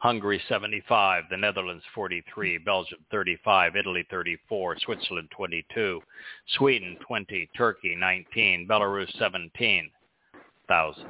[0.00, 6.00] Hungary 75, the Netherlands 43, Belgium 35, Italy 34, Switzerland 22,
[6.56, 11.04] Sweden 20, Turkey 19, Belarus 17,000.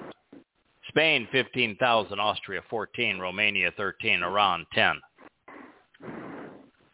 [0.89, 5.01] Spain 15,000, Austria 14, Romania 13, Iran 10.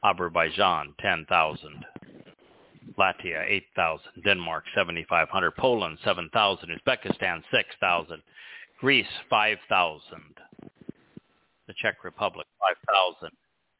[0.04, 1.86] Azerbaijan 10,000.
[2.98, 8.22] Latvia 8,000, Denmark 7,500, Poland 7,000, Uzbekistan 6,000,
[8.80, 10.36] Greece 5,000
[11.66, 13.30] the Czech Republic, 5,000.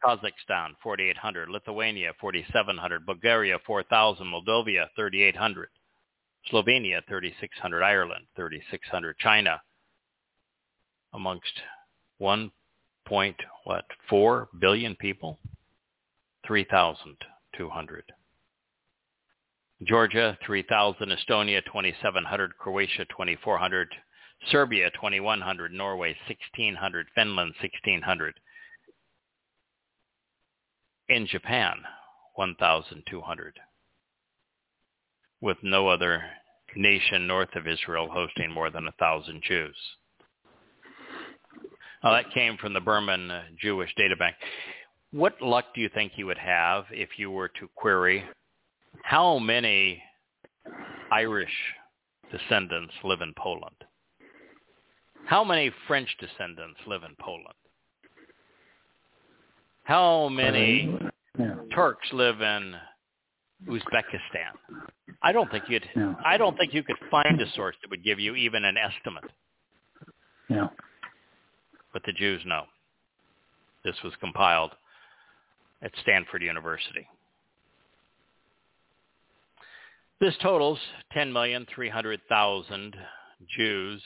[0.05, 1.49] Kazakhstan, 4,800.
[1.49, 3.07] Lithuania, 4,700.
[3.07, 4.27] Bulgaria, 4,000.
[4.27, 5.69] Moldova, 3,800.
[6.53, 7.83] Slovenia, 3,600.
[7.83, 9.17] Ireland, 3,600.
[9.19, 9.61] China,
[11.15, 11.63] amongst
[12.19, 12.51] 1
[13.07, 15.39] point, what, 4 billion people?
[16.47, 18.05] 3,200.
[19.83, 21.09] Georgia, 3,000.
[21.11, 22.59] Estonia, 2,700.
[22.59, 23.89] Croatia, 2,400.
[24.51, 28.35] Serbia 2100, Norway 1600, Finland 1600.
[31.09, 31.79] In Japan
[32.35, 33.55] 1200.
[35.41, 36.23] With no other
[36.77, 39.77] nation north of Israel hosting more than a thousand Jews.
[42.05, 44.37] Now that came from the Berman Jewish Data Bank.
[45.13, 48.25] What luck do you think you would have if you were to query
[49.03, 50.03] how many
[51.11, 51.53] Irish
[52.31, 53.77] descendants live in Poland?
[55.27, 57.55] How many French descendants live in Poland?
[59.83, 61.55] How many uh, yeah.
[61.75, 62.75] Turks live in
[63.69, 64.55] Uzbekistan?
[65.23, 65.85] I don't think you'd.
[65.97, 66.15] Yeah.
[66.25, 69.31] I don't think you could find a source that would give you even an estimate.
[70.49, 70.69] Yeah.
[71.93, 72.65] But the Jews know.
[73.85, 74.73] This was compiled
[75.83, 77.07] at Stanford University.
[80.21, 80.79] This totals
[81.17, 82.95] 10,300,000
[83.57, 84.03] Jews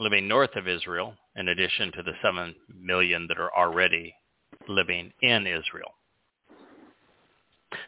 [0.00, 4.14] living north of Israel, in addition to the 7 million that are already
[4.68, 5.92] living in Israel.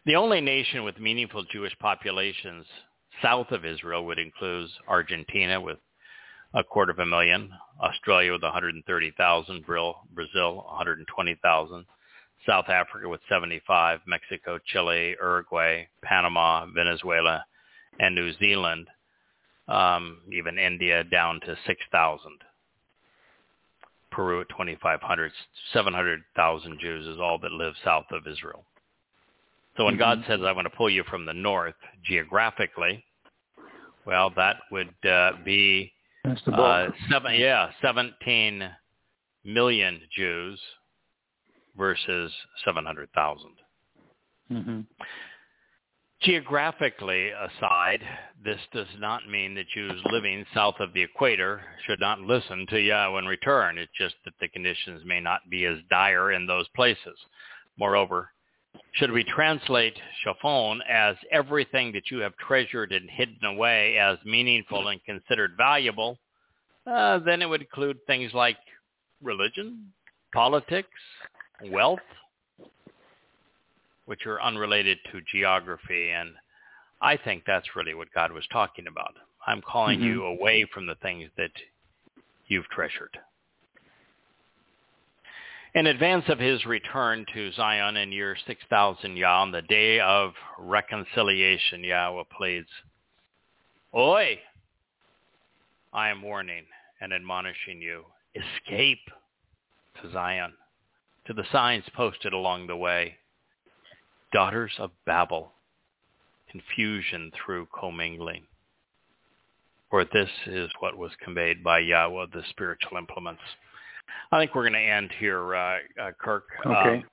[0.07, 2.67] The only nation with meaningful Jewish populations
[3.23, 5.79] south of Israel would include Argentina with
[6.55, 7.51] a quarter of a million,
[7.81, 11.87] Australia with 130,000, Brazil 120,000,
[12.47, 17.45] South Africa with 75, Mexico, Chile, Uruguay, Panama, Venezuela,
[17.99, 18.89] and New Zealand
[19.71, 22.31] um, even India down to 6,000.
[24.11, 25.33] Peru at 2,500.
[25.73, 28.65] 700,000 Jews is all that live south of Israel.
[29.77, 30.01] So when mm-hmm.
[30.01, 33.05] God says, I want to pull you from the north geographically,
[34.05, 35.93] well, that would uh, be
[36.25, 38.69] uh, seven, yeah, 17
[39.45, 40.61] million Jews
[41.77, 42.33] versus
[42.65, 43.51] 700,000.
[44.49, 44.81] hmm
[46.23, 48.03] Geographically aside,
[48.45, 52.79] this does not mean that Jews living south of the equator should not listen to
[52.79, 53.79] Yahweh in return.
[53.79, 57.19] It's just that the conditions may not be as dire in those places.
[57.79, 58.29] Moreover,
[58.93, 64.89] should we translate Shafon as everything that you have treasured and hidden away as meaningful
[64.89, 66.19] and considered valuable,
[66.87, 68.59] uh, then it would include things like
[69.23, 69.91] religion,
[70.35, 70.89] politics,
[71.71, 72.01] wealth,
[74.11, 76.11] which are unrelated to geography.
[76.11, 76.35] And
[77.01, 79.15] I think that's really what God was talking about.
[79.47, 80.05] I'm calling Mhm.
[80.05, 81.53] you away from the things that
[82.49, 83.17] you've treasured.
[85.75, 90.37] In advance of his return to Zion in year 6000 Yah, on the day of
[90.59, 92.83] reconciliation, Yahweh pleads,
[93.95, 94.43] Oi!
[95.93, 96.67] I am warning
[97.01, 98.13] and admonishing you.
[98.35, 99.09] Escape
[100.03, 100.57] to Zion,
[101.27, 103.20] to the signs posted along the way.
[104.33, 105.53] Daughters of Babel,
[106.51, 108.45] confusion through commingling.
[109.91, 113.43] For this is what was conveyed by Yahweh, the spiritual implements.
[114.31, 116.45] I think we're going to end here, uh, uh, Kirk.
[116.65, 116.97] Okay.
[116.97, 117.05] Um,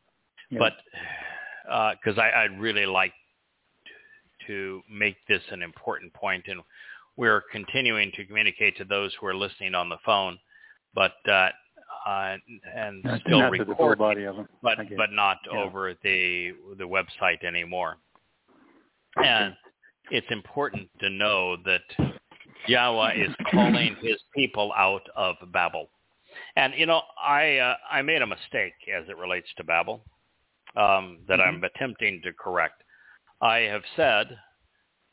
[0.49, 0.59] Yeah.
[0.59, 3.13] But because I I'd really like
[4.47, 6.61] to make this an important point, and
[7.17, 10.39] we're continuing to communicate to those who are listening on the phone,
[10.93, 11.49] but uh,
[12.07, 12.37] uh,
[12.75, 14.47] and still not the full record, body of them.
[14.61, 14.95] but it.
[14.95, 15.59] but not Yeah.
[15.59, 17.97] over the the website anymore.
[19.17, 19.55] And
[20.11, 21.81] it's important to know that
[22.67, 25.89] Yahweh is calling his people out of Babel.
[26.55, 30.01] And you know, I uh, I made a mistake as it relates to Babel
[30.75, 32.83] um, that I'm attempting to correct.
[33.41, 34.37] I have said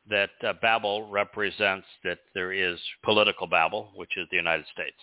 [0.09, 4.99] that uh, Babel represents that there is political Babel, which is the United States.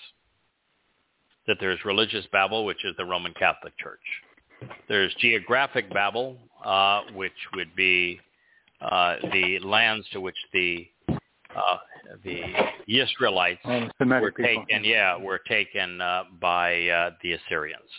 [1.48, 4.00] That there's religious Babel, which is the Roman Catholic Church.
[4.88, 8.20] There's geographic Babel, uh, which would be
[8.82, 10.88] uh, the lands to which the
[11.56, 11.78] uh,
[12.24, 12.42] the
[12.88, 14.66] Israelites the were people.
[14.68, 17.90] taken, yeah, were taken uh, by uh, the Assyrians.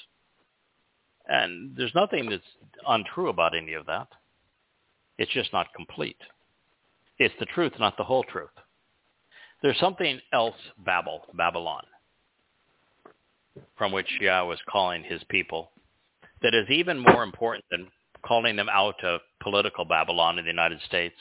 [1.28, 2.42] And there's nothing that's
[2.86, 4.08] untrue about any of that.
[5.18, 6.16] It's just not complete.
[7.18, 8.50] It's the truth, not the whole truth.
[9.62, 11.84] There's something else, Babel, Babylon,
[13.76, 15.70] from which Yah was calling his people,
[16.42, 17.86] that is even more important than
[18.24, 21.16] calling them out of political Babylon in the United States,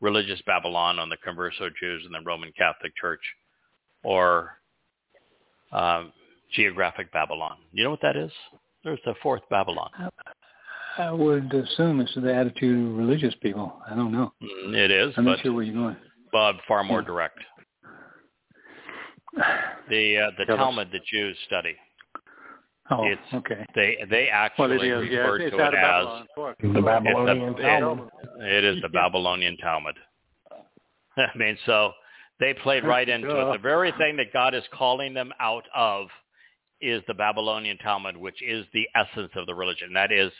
[0.00, 3.20] religious Babylon on the converso Jews and the Roman Catholic Church,
[4.02, 4.58] or
[5.72, 6.12] um,
[6.54, 7.56] geographic Babylon.
[7.72, 8.30] You know what that is?
[8.84, 9.90] There's the fourth Babylon.
[10.98, 13.80] I would assume it's the attitude of religious people.
[13.90, 14.32] I don't know.
[14.42, 15.96] Mm, It is, I'm but not sure where you're going.
[16.30, 17.06] but far more Yeah.
[17.06, 17.38] direct.
[19.88, 20.58] The uh, the Tell us.
[20.58, 21.76] Talmud that Jews study,
[22.90, 23.64] Oh, It's- okay.
[23.74, 25.10] they they actually Well, it is.
[25.10, 28.08] Yeah, refer it's to it as The Babylonian It's a- Talmud.
[28.42, 29.96] it is the Babylonian Talmud.
[31.16, 31.92] I mean, so
[32.40, 33.52] they played right into it.
[33.52, 36.08] The very thing that God is calling them out of
[36.80, 39.92] is the Babylonian Talmud, which is the essence of the religion.
[39.94, 40.30] That is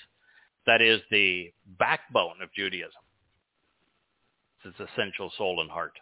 [0.66, 2.91] that is the backbone of Judaism.
[4.65, 5.93] It's its essential soul and heart.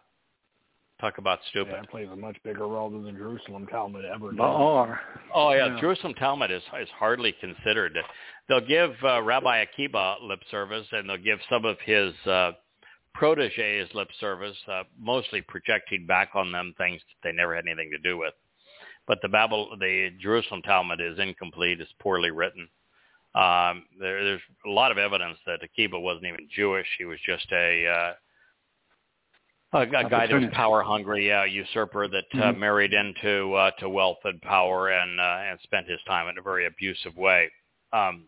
[1.02, 1.72] Talk about stupid.
[1.72, 4.38] Yeah, it plays a much bigger role than the Jerusalem Talmud ever did.
[4.38, 4.96] Baal.
[5.34, 5.80] Oh yeah, Yeah.
[5.80, 7.98] Jerusalem Talmud is is hardly considered.
[8.48, 12.52] They'll give uh, Rabbi Akiba lip service, and they'll give some of his uh,
[13.14, 17.90] proteges lip service, uh, mostly projecting back on them things that they never had anything
[17.90, 18.34] to do with.
[19.08, 21.80] But the Babel, the Jerusalem Talmud is incomplete.
[21.80, 22.68] It's poorly written.
[23.34, 26.86] Um, there, there's a lot of evidence that Akiba wasn't even Jewish.
[26.96, 28.12] He was just a uh,
[29.72, 32.58] a, a guy that was power hungry, yeah, usurper that uh, Mhm.
[32.58, 36.42] married into uh, to wealth and power and uh, and spent his time in a
[36.42, 37.50] very abusive way.
[37.92, 38.26] Um,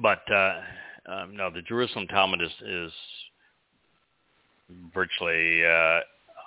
[0.00, 0.60] but uh,
[1.06, 2.92] um, no, the Jerusalem Talmud is is
[4.92, 6.00] virtually uh,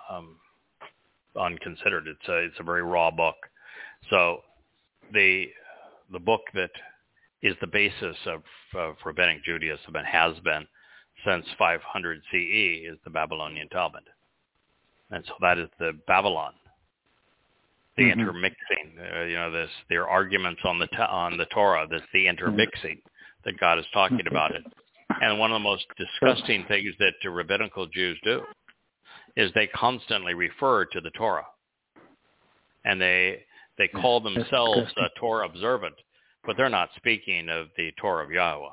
[0.10, 0.38] um,
[1.36, 2.08] unconsidered.
[2.08, 3.36] It's a it's a very raw book.
[4.10, 4.44] So
[5.14, 5.52] the
[6.12, 6.72] the book that
[7.42, 8.42] is the basis of,
[8.74, 10.66] of rabbinic Judaism and has been
[11.26, 14.04] since 500 CE is the Babylonian Talmud.
[15.10, 16.54] And so that is the Babylon,
[17.96, 18.14] the Mhm.
[18.14, 19.00] intermixing.
[19.00, 21.88] Uh, you know, this their arguments on the on the Torah.
[21.88, 23.02] That's the intermixing
[23.44, 24.66] that God is talking about it.
[25.22, 28.46] And one of the most disgusting things that the rabbinical Jews do
[29.36, 31.48] is they constantly refer to the Torah,
[32.84, 33.46] and they
[33.78, 35.10] they call themselves disgusting.
[35.18, 35.96] Torah observant,
[36.44, 38.70] but they're not speaking of the Torah of Yahweh.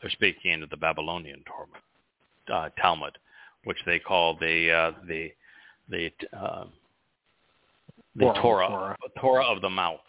[0.00, 3.18] They're speaking of the Babylonian Torah, uh, Talmud,
[3.64, 5.30] which they call the uh, the
[5.88, 6.64] the uh,
[8.14, 8.96] the Oral Torah, Torah.
[9.18, 10.00] Torah of the mouth.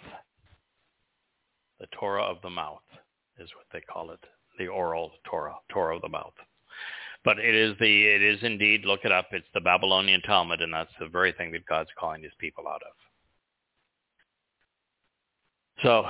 [1.80, 2.80] The Torah of the mouth
[3.39, 4.19] is what they call it.
[4.57, 6.34] The oral Torah, Torah of the mouth.
[7.23, 9.27] But it is the it is indeed look it up.
[9.31, 12.81] It's the Babylonian Talmud, and that's the very thing that God's calling His people out
[12.81, 12.93] of.
[15.84, 16.05] So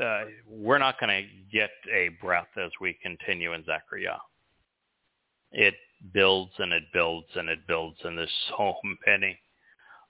[0.00, 4.18] uh, we're not going to get a breath as we continue in Zechariah.
[5.50, 5.74] It
[6.14, 8.74] builds and it builds and it builds, and there's so
[9.06, 9.38] many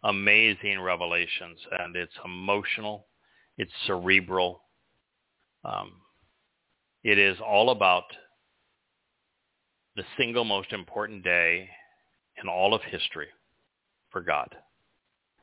[0.05, 3.07] amazing revelations, and it's emotional,
[3.57, 4.63] it's cerebral.
[5.65, 5.93] Um,
[7.05, 8.05] it is all about
[9.97, 11.69] the single most important day
[12.43, 13.29] in all of history
[14.11, 14.55] for God.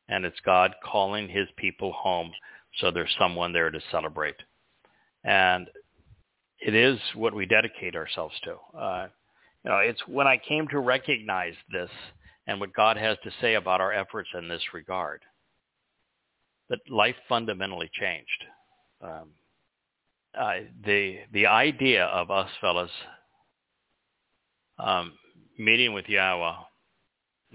[0.08, 2.32] And it's God calling his people home
[2.78, 4.36] so there's someone there to celebrate.
[5.24, 5.68] And
[6.60, 8.78] it is what we dedicate ourselves to.
[8.78, 9.08] Uh,
[9.64, 11.90] you know, it's when I came to recognize this
[12.48, 15.22] and what God has to say about our efforts in this regard
[16.70, 18.44] that life fundamentally changed.
[19.02, 19.30] Um,
[20.40, 20.54] uh,
[20.86, 22.92] the the idea of us fellas
[24.78, 25.14] um,
[25.58, 26.54] meeting with Yahweh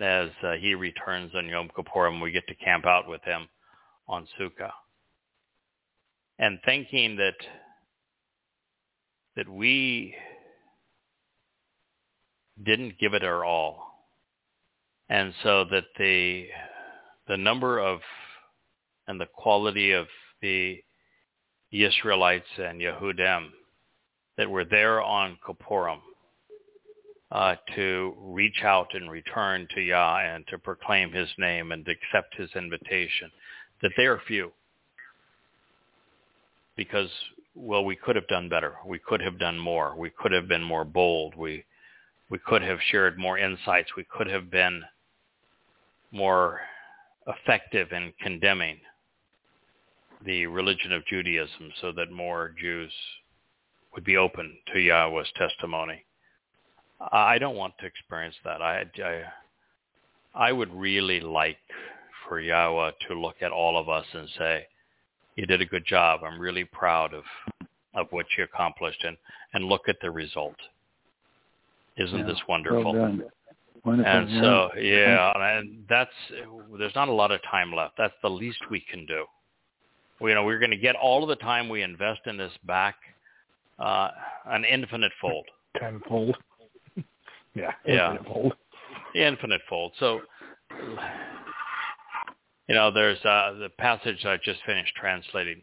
[0.01, 3.49] as uh, he returns on Yom Kippur and we get to camp out with him
[4.09, 4.73] on Sukkah.
[6.39, 7.37] And thinking that
[9.37, 10.15] that we
[12.63, 13.93] didn't give it our all.
[15.09, 16.47] And so that the
[17.29, 18.01] the number of
[19.07, 20.07] and the quality of
[20.41, 20.83] the
[21.71, 23.49] Israelites and Yehudim
[24.37, 25.99] that were there on Kippurim
[27.31, 32.37] uh, to reach out and return to Yah and to proclaim his name and accept
[32.37, 33.31] his invitation,
[33.83, 34.53] that they are few.
[36.77, 37.09] Because,
[37.55, 38.75] well, we could have done better.
[38.87, 39.95] We could have done more.
[39.97, 41.35] We could have been more bold.
[41.37, 41.65] We,
[42.31, 43.91] we could have shared more insights.
[43.97, 44.83] We could have been
[46.11, 46.61] more
[47.27, 48.79] effective in condemning
[50.25, 52.93] the religion of Judaism so that more Jews
[53.95, 56.05] would be open to Yahweh's testimony.
[57.13, 58.63] I don't want to experience that.
[58.63, 59.23] I, I,
[60.35, 61.59] I would really like
[62.27, 64.67] for Yahweh to look at all of us and say,
[65.37, 66.21] you did a good job.
[66.25, 67.25] I'm really proud of,
[67.95, 69.17] of what you accomplished and,
[69.53, 70.57] and look at the result.
[71.97, 72.93] Isn't Yeah, this wonderful?
[72.93, 73.19] Well.
[73.85, 74.13] Wonderful.
[74.13, 74.41] And yeah.
[74.41, 76.11] so, yeah, and that's,
[76.79, 77.95] there's not a lot of time left.
[77.99, 79.27] That's the least we can do.
[80.21, 82.53] We, you know, we're going to get all of the time we invest in this
[82.65, 82.95] back,
[83.79, 84.09] uh,
[84.47, 85.45] an infinite fold.
[85.79, 86.37] Tenfold.
[87.55, 87.73] yeah.
[87.87, 88.13] Yeah.
[88.13, 88.55] Infinite-fold.
[89.15, 89.93] infinite fold.
[89.99, 90.21] So,
[92.69, 95.63] you know, there's uh, the passage I just finished translating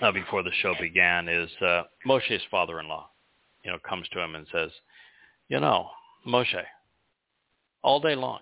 [0.00, 3.08] uh, before the show began is uh, Moshe's father-in-law,
[3.64, 4.70] you know, comes to him and says,
[5.48, 5.88] you know,
[6.26, 6.62] Moshe,
[7.82, 8.40] all day long,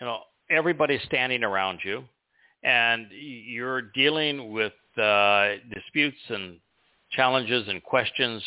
[0.00, 0.20] you know,
[0.50, 2.04] everybody's standing around you
[2.62, 6.58] and you're dealing with uh, disputes and
[7.12, 8.42] challenges and questions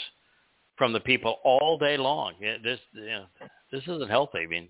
[0.78, 2.34] from the people all day long.
[2.64, 3.26] This, you know,
[3.72, 4.40] this isn't healthy.
[4.40, 4.70] I mean,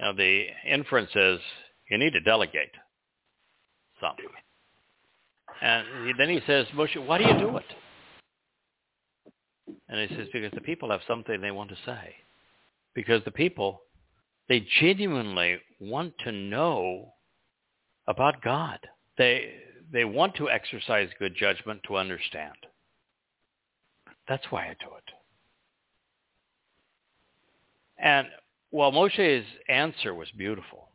[0.00, 1.40] know, the inference is
[1.90, 2.70] you need to delegate
[4.00, 4.26] something.
[5.60, 5.86] And
[6.18, 7.64] then he says, Moshe, why do you do it?
[9.88, 12.14] And he says, because the people have something they want to say.
[12.94, 13.82] Because the people,
[14.48, 17.12] they genuinely want to know
[18.06, 18.78] about God.
[19.16, 19.54] They,
[19.92, 22.54] they want to exercise good judgment to understand.
[24.28, 25.14] That's why I do it.
[27.98, 28.26] And
[28.74, 30.88] while Moshe's answer was beautiful,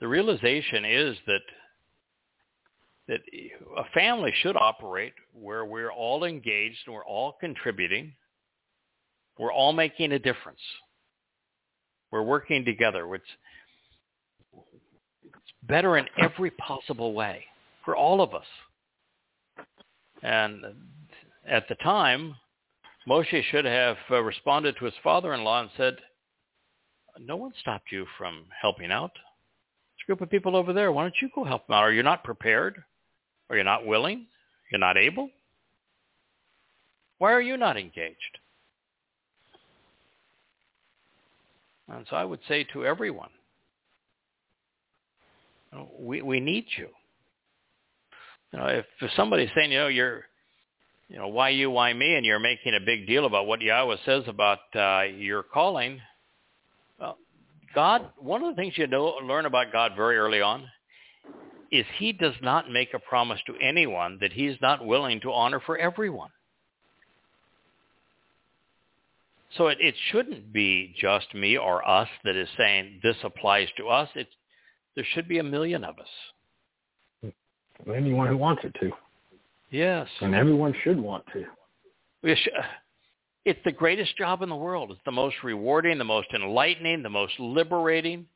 [0.00, 1.42] the realization is that
[3.06, 3.20] that
[3.76, 8.12] a family should operate where we're all engaged and we're all contributing.
[9.38, 10.60] We're all making a difference.
[12.10, 13.14] We're working together.
[13.14, 13.24] It's,
[15.22, 17.44] it's better in every possible way
[17.84, 18.46] for all of us.
[20.20, 20.64] And
[21.48, 22.34] at the time,
[23.06, 25.96] Moshe should have uh, responded to his father-in-law and said,
[27.20, 29.12] no one stopped you from helping out.
[29.12, 30.92] There's a group of people over there.
[30.92, 31.84] Why don't you go help them out?
[31.84, 32.82] Are you not prepared?
[33.50, 34.26] Are you not willing?
[34.70, 35.30] You're not able?
[37.18, 38.38] Why are you not engaged?
[41.88, 43.30] And so I would say to everyone,
[45.98, 46.88] we, we need you.
[48.52, 50.24] You know, if, if somebody's saying, you know, you're,
[51.08, 53.96] you know, why you, why me, and you're making a big deal about what Yahweh
[54.04, 56.00] says about uh, your calling,
[57.00, 57.16] well,
[57.74, 60.66] God, one of the things you know, learn about God very early on
[61.70, 65.60] is he does not make a promise to anyone that he's not willing to honor
[65.64, 66.30] for everyone.
[69.56, 73.88] So it, it shouldn't be just me or us that is saying this applies to
[73.88, 74.08] us.
[74.94, 77.32] There should be a million of us.
[77.86, 78.92] Anyone who wants it to.
[79.70, 80.08] Yes.
[80.20, 81.44] And everyone should want to.
[83.44, 84.90] It's the greatest job in the world.
[84.90, 88.26] It's the most rewarding, the most enlightening, the most liberating,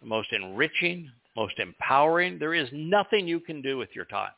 [0.00, 2.38] the most enriching, most empowering.
[2.38, 4.32] There is nothing you can do with your time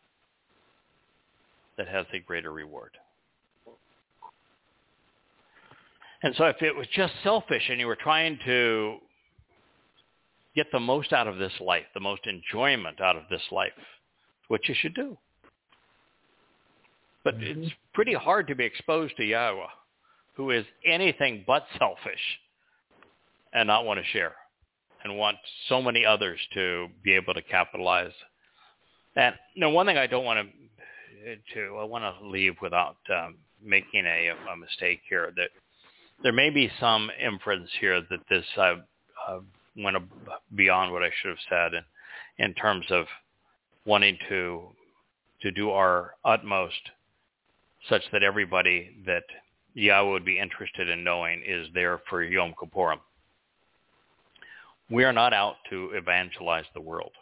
[1.78, 2.92] that has a greater reward.
[6.22, 8.96] And so if it was just selfish and you were trying to
[10.54, 13.72] get the most out of this life, the most enjoyment out of this life,
[14.48, 15.16] what you should do.
[17.26, 17.64] But mm-hmm.
[17.64, 19.66] it's pretty hard to be exposed to Yahweh,
[20.34, 22.20] who is anything but selfish
[23.52, 24.36] and not want to share
[25.02, 25.36] and want
[25.68, 28.12] so many others to be able to capitalize.
[29.16, 30.48] And you know, one thing I don't want
[31.24, 35.48] to, to I want to leave without um, making a, a mistake here that
[36.22, 38.74] there may be some inference here that this uh,
[39.28, 39.40] uh,
[39.76, 39.96] went
[40.54, 41.74] beyond what I should have said
[42.38, 43.06] in, in terms of
[43.84, 44.68] wanting to
[45.42, 46.80] to do our utmost
[47.88, 49.24] such that everybody that
[49.74, 52.98] Yahweh would be interested in knowing is there for Yom Kippurim.
[54.90, 57.12] We are not out to evangelize the world.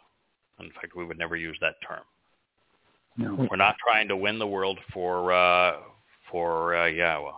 [0.59, 2.03] In fact, we would never use that term.
[3.17, 3.47] No.
[3.49, 5.77] We're not trying to win the world for uh,
[6.31, 7.31] for uh, Yahweh.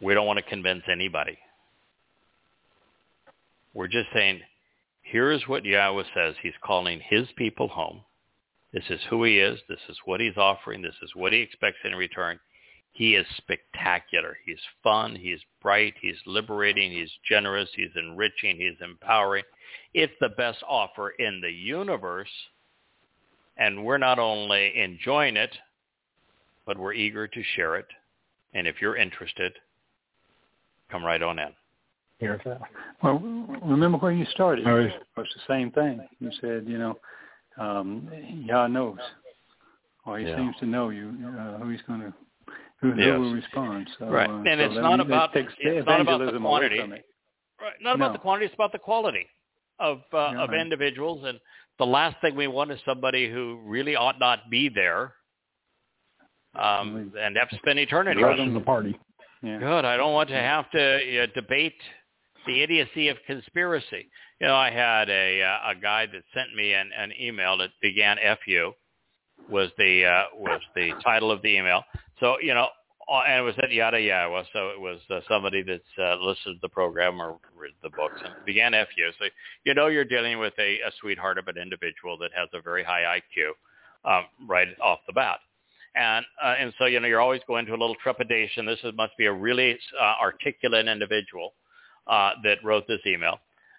[0.00, 1.38] We don't want to convince anybody.
[3.74, 4.40] We're just saying,
[5.02, 6.34] here's what Yahweh says.
[6.42, 8.00] He's calling his people home.
[8.72, 9.58] This is who he is.
[9.68, 10.82] This is what he's offering.
[10.82, 12.38] This is what he expects in return.
[12.92, 14.36] He is spectacular.
[14.44, 15.14] He's fun.
[15.14, 15.94] He's bright.
[16.00, 16.90] He's liberating.
[16.90, 17.68] He's generous.
[17.74, 18.56] He's enriching.
[18.56, 19.44] He's empowering.
[19.94, 22.28] It's the best offer in the universe.
[23.56, 25.56] And we're not only enjoying it,
[26.66, 27.86] but we're eager to share it.
[28.54, 29.52] And if you're interested,
[30.90, 31.54] come right on in.
[32.18, 32.40] Here's.
[33.02, 33.18] Well,
[33.62, 34.66] remember where you started.
[34.66, 36.00] It was the same thing.
[36.18, 36.98] You said, you know,
[37.58, 38.08] um,
[38.44, 38.98] Yah knows,
[40.06, 40.36] or He yeah.
[40.36, 42.14] seems to know you uh, who He's going to
[42.80, 43.14] who, yes.
[43.14, 43.90] who will respond.
[43.98, 46.80] So, right, uh, and so it's not about it it's not about the quantity.
[46.80, 48.46] Right, not about the quantity.
[48.46, 49.26] It's about the quality
[49.80, 51.24] of uh, yeah, of individuals.
[51.26, 51.40] And
[51.78, 55.14] the last thing we want is somebody who really ought not be there,
[56.58, 58.20] um, and have to spend eternity.
[58.20, 58.98] The rest the party.
[59.42, 59.58] Yeah.
[59.58, 59.84] Good.
[59.84, 61.80] I don't want to have to uh, debate
[62.48, 64.08] the idiocy of conspiracy.
[64.40, 67.70] You know, I had a uh, a guy that sent me an, an email that
[67.80, 68.72] began "fu,"
[69.48, 71.84] was the uh, was the title of the email.
[72.18, 72.68] So you know,
[73.12, 74.44] uh, and it was at yada yada.
[74.52, 78.20] So it was uh, somebody that's uh, listened to the program or read the books
[78.24, 79.26] and began "fu." So
[79.64, 82.82] you know, you're dealing with a, a sweetheart of an individual that has a very
[82.82, 85.38] high IQ um, right off the bat
[85.94, 88.64] and uh, and so you know you're always going to a little trepidation.
[88.64, 91.54] This is, must be a really uh, articulate individual
[92.08, 93.38] uh, that wrote this email.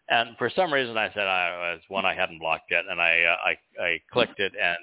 [0.09, 3.23] And for some reason, I said I was one I hadn't blocked yet, and I
[3.23, 4.77] uh, I, I clicked it, and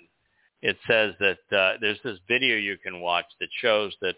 [0.63, 4.15] it says that uh, there's this video you can watch that shows that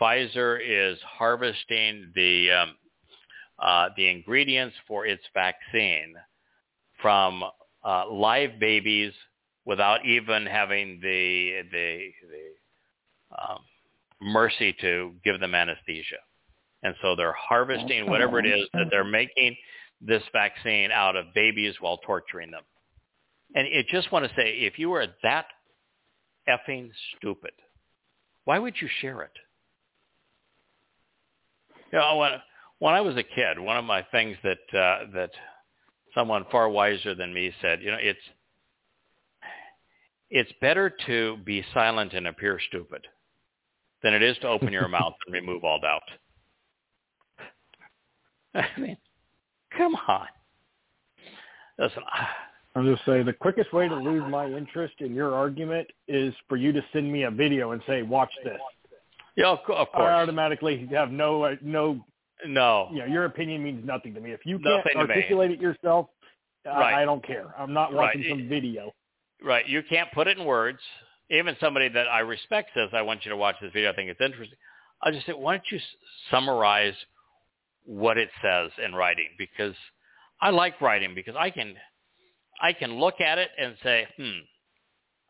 [0.00, 2.76] Pfizer is harvesting the um,
[3.58, 6.14] uh, the ingredients for its vaccine
[7.02, 7.42] from
[7.84, 9.12] uh, live babies
[9.64, 13.58] without even having the the, the um,
[14.20, 16.18] mercy to give them anesthesia.
[16.82, 19.56] And so they're harvesting whatever it is that they're making
[20.00, 22.62] this vaccine out of babies while torturing them.
[23.54, 25.46] And I just want to say, if you are that
[26.48, 27.52] effing stupid,
[28.44, 29.32] why would you share it?
[31.92, 32.32] You know, when,
[32.78, 35.30] when I was a kid, one of my things that uh, that
[36.14, 38.20] someone far wiser than me said, you know, it's
[40.30, 43.06] it's better to be silent and appear stupid
[44.02, 46.02] than it is to open your mouth and remove all doubt.
[48.76, 48.96] I mean,
[49.76, 50.26] come on.
[51.78, 52.02] Listen,
[52.74, 56.56] I'm just saying the quickest way to lose my interest in your argument is for
[56.56, 58.58] you to send me a video and say, "Watch this."
[59.36, 59.88] Yeah, of course.
[59.94, 62.04] I automatically have no uh, no.
[62.46, 62.88] No.
[62.92, 64.32] You know, your opinion means nothing to me.
[64.32, 64.92] If you can't me.
[64.96, 66.08] articulate it yourself,
[66.66, 66.94] Right.
[66.94, 67.54] I, I don't care.
[67.58, 68.30] I'm not watching Right.
[68.30, 68.92] some video.
[69.42, 69.66] Right.
[69.68, 70.80] You can't put it in words.
[71.30, 73.90] Even somebody that I respect says, I want you to watch this video.
[73.90, 74.58] I think it's interesting.
[75.02, 75.84] I'll just say, why don't you s-
[76.30, 76.94] summarize
[77.86, 79.28] what it says in writing?
[79.38, 79.74] Because
[80.40, 81.74] I like writing because I can,
[82.60, 84.38] I can look at it and say, hmm,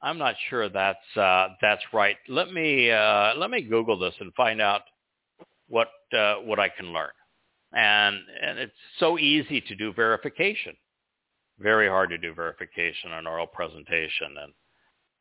[0.03, 2.17] I'm not sure that's, uh, that's right.
[2.29, 4.83] Let me, uh, let me Google this and find out
[5.69, 7.11] what, uh, what I can learn.
[7.73, 10.75] And, and it's so easy to do verification
[11.59, 14.53] very hard to do verification on oral presentation and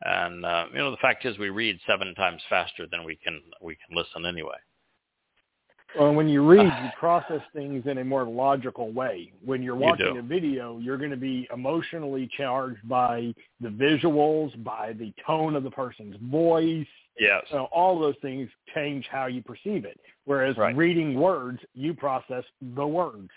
[0.01, 3.41] and uh, you know the fact is we read seven times faster than we can
[3.61, 4.57] we can listen anyway
[5.97, 9.31] Well, when you read, you process things in a more logical way.
[9.43, 10.19] When you're watching do.
[10.19, 15.63] a video, you're going to be emotionally charged by the visuals, by the tone of
[15.63, 16.87] the person's voice.
[17.19, 17.43] Yes.
[17.49, 19.99] So all those things change how you perceive it.
[20.25, 20.75] Whereas Right.
[20.75, 22.43] reading words, you process
[22.75, 23.29] the words.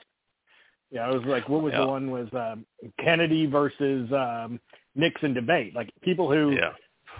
[0.91, 1.81] Yeah, it was like what was Yeah.
[1.81, 2.67] the one was um,
[2.99, 4.59] Kennedy versus um,
[4.97, 5.75] Nixon debate.
[5.75, 6.73] Like people who Yeah.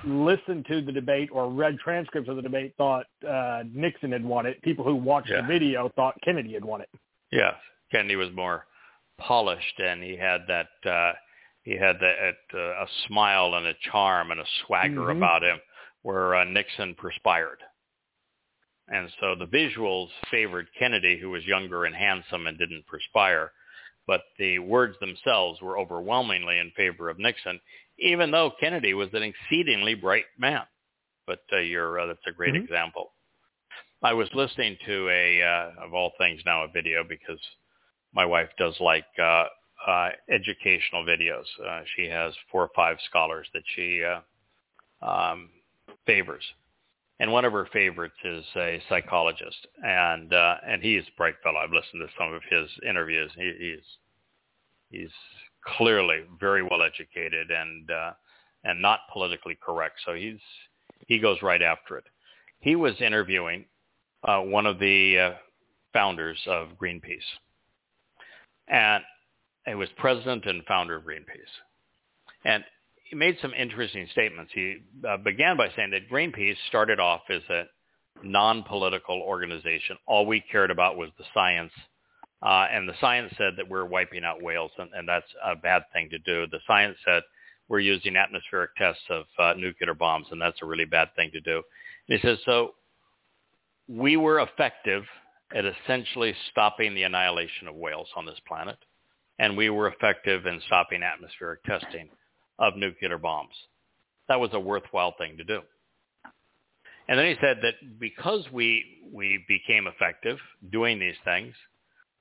[0.05, 4.47] Listened to the debate or read transcripts of the debate thought uh, Nixon had won
[4.47, 4.61] it.
[4.63, 5.41] People who watched Yeah.
[5.43, 6.89] the video thought Kennedy had won it.
[7.33, 7.55] Yes.
[7.91, 8.67] Kennedy was more
[9.19, 11.13] polished, and he had that uh,
[11.63, 15.17] he had that uh, a smile and a charm and a swagger Mhm.
[15.17, 15.61] about him,
[16.03, 17.63] where uh, Nixon perspired.
[18.91, 23.53] And so the visuals favored Kennedy, who was younger and handsome and didn't perspire,
[24.07, 27.61] but the words themselves were overwhelmingly in favor of Nixon,
[27.99, 30.63] even though Kennedy was an exceedingly bright man.
[31.27, 32.65] But uh, you're, uh, that's a great Mhm.
[32.65, 33.13] example.
[34.03, 37.41] I was listening to a, uh, of all things now, a video because
[38.13, 39.47] my wife does like uh,
[39.87, 41.45] uh, educational videos.
[41.65, 44.21] Uh, she has four or five scholars that she uh,
[45.07, 45.51] um,
[46.07, 46.45] favors,
[47.21, 51.59] and one of her favorites is a psychologist, and uh, and he's a bright fellow.
[51.59, 53.31] I've listened to some of his interviews.
[53.37, 53.99] He, he's
[54.91, 55.13] he's
[55.77, 58.13] clearly very well educated and uh,
[58.65, 59.97] and not politically correct.
[60.05, 60.41] So he's
[61.07, 62.05] he goes right after it.
[62.61, 63.65] He was interviewing
[64.25, 65.31] uh, one of the uh,
[65.93, 67.19] founders of Greenpeace,
[68.67, 69.03] and
[69.67, 71.55] he was president and founder of Greenpeace,
[72.45, 72.65] and
[73.05, 74.53] he made some interesting statements.
[74.55, 74.79] He
[75.09, 77.65] uh, began by saying that Greenpeace started off as a
[78.23, 79.97] non-political organization.
[80.07, 81.73] All we cared about was the science,
[82.43, 85.83] uh, and the science said that we're wiping out whales, and, and that's a bad
[85.93, 86.47] thing to do.
[86.51, 87.23] The science said
[87.69, 91.41] we're using atmospheric tests of uh, nuclear bombs, and that's a really bad thing to
[91.41, 91.63] do.
[92.09, 92.75] And he says, so
[93.89, 95.05] we were effective
[95.55, 98.79] at essentially stopping the annihilation of whales on this planet,
[99.39, 102.09] and we were effective in stopping atmospheric testing
[102.59, 103.55] of nuclear bombs.
[104.29, 105.61] That was a worthwhile thing to do.
[107.09, 110.39] And then he said that because we, we became effective
[110.71, 111.55] doing these things,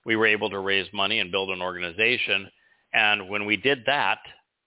[0.08, 2.50] we were able to raise money and build an organization.
[2.94, 4.20] And when we did that,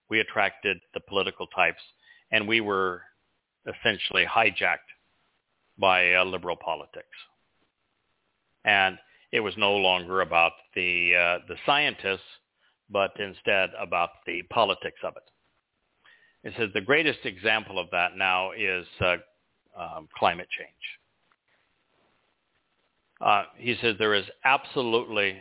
[0.07, 1.81] we attracted the political types,
[2.31, 3.01] and we were
[3.65, 4.77] essentially hijacked
[5.79, 7.07] by uh, liberal politics.
[8.63, 8.99] And
[9.31, 12.19] it was no longer about the uh, the scientists,
[12.89, 16.47] but instead about the politics of it.
[16.47, 19.15] It says the greatest example of that now is uh,
[19.75, 21.00] um, climate change.
[23.21, 25.37] Uh, he says there is absolutely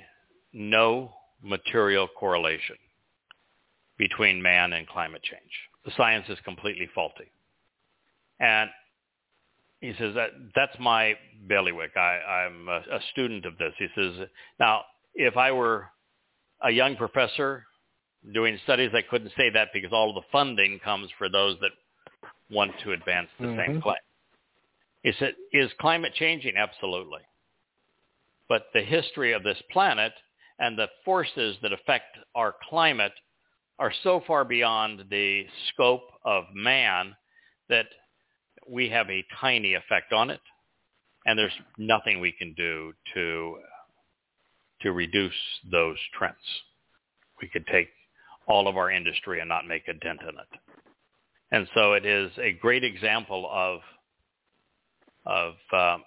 [0.52, 1.12] no
[1.42, 2.76] material correlation
[3.96, 5.52] between man and climate change.
[5.84, 7.30] The science is completely faulty.
[8.38, 8.70] And
[9.80, 11.14] he says that that's my
[11.48, 11.96] bailiwick.
[11.96, 13.72] I, I'm a, a student of this.
[13.78, 14.28] He says,
[14.58, 14.82] now,
[15.14, 15.86] if I were
[16.62, 17.64] a young professor
[18.34, 21.70] doing studies, I couldn't say that because all of the funding comes for those that
[22.50, 23.82] want to advance the same Mhm.
[23.82, 23.96] claim.
[25.02, 26.56] He said, is climate changing?
[26.58, 27.22] Absolutely.
[28.50, 30.12] But the history of this planet
[30.58, 33.12] and the forces that affect our climate
[33.78, 37.14] are so far beyond the scope of man
[37.68, 37.86] that
[38.68, 40.40] we have a tiny effect on it,
[41.26, 43.56] and there's nothing we can do to
[44.82, 45.32] to reduce
[45.70, 46.36] those trends.
[47.40, 47.88] We could take
[48.48, 50.60] all of our industry and not make a dent in it.
[51.52, 53.80] And so it is a great example of
[55.24, 56.04] of um,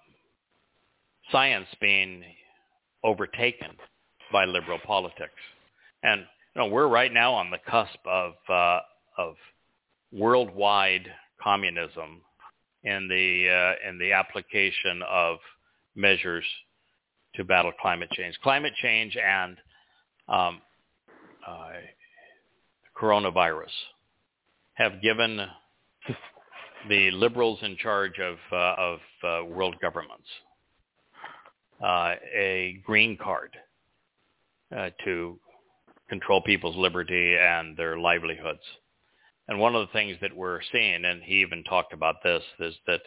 [1.34, 2.24] science being
[3.04, 3.72] overtaken
[4.32, 5.34] by liberal politics.
[6.04, 6.22] And
[6.56, 8.80] you know, we're right now on the cusp of uh,
[9.18, 9.36] of
[10.14, 11.08] worldwide
[11.42, 12.22] communism
[12.84, 15.40] in the uh, in the application of
[15.96, 16.46] measures
[17.36, 18.36] to battle climate change.
[18.44, 19.58] Climate change and
[20.30, 20.62] um,
[21.48, 21.72] uh,
[22.96, 23.74] coronavirus
[24.76, 25.48] have given
[26.90, 30.28] the liberals in charge of uh, of uh, world governments
[31.84, 33.52] uh, a green card
[34.76, 35.38] uh, to
[36.10, 38.62] control people's liberty and their livelihoods.
[39.48, 42.74] And one of the things that we're seeing, and he even talked about this, is
[42.88, 43.02] that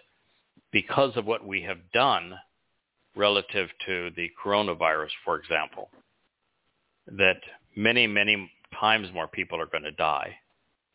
[0.73, 2.35] because of what we have done
[3.17, 5.89] relative to the coronavirus, for example,
[7.07, 7.41] that
[7.75, 10.37] many, many times more people are going to die,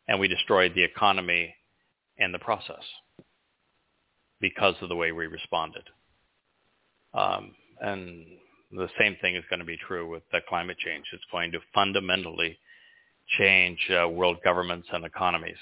[0.07, 1.55] and we destroyed the economy
[2.17, 2.83] in the process
[4.39, 5.83] because of the way we responded.
[7.13, 8.25] Um, and
[8.71, 11.05] the same thing is going to be true with the climate change.
[11.13, 12.57] It's going to fundamentally
[13.37, 15.57] change uh, world governments and economies.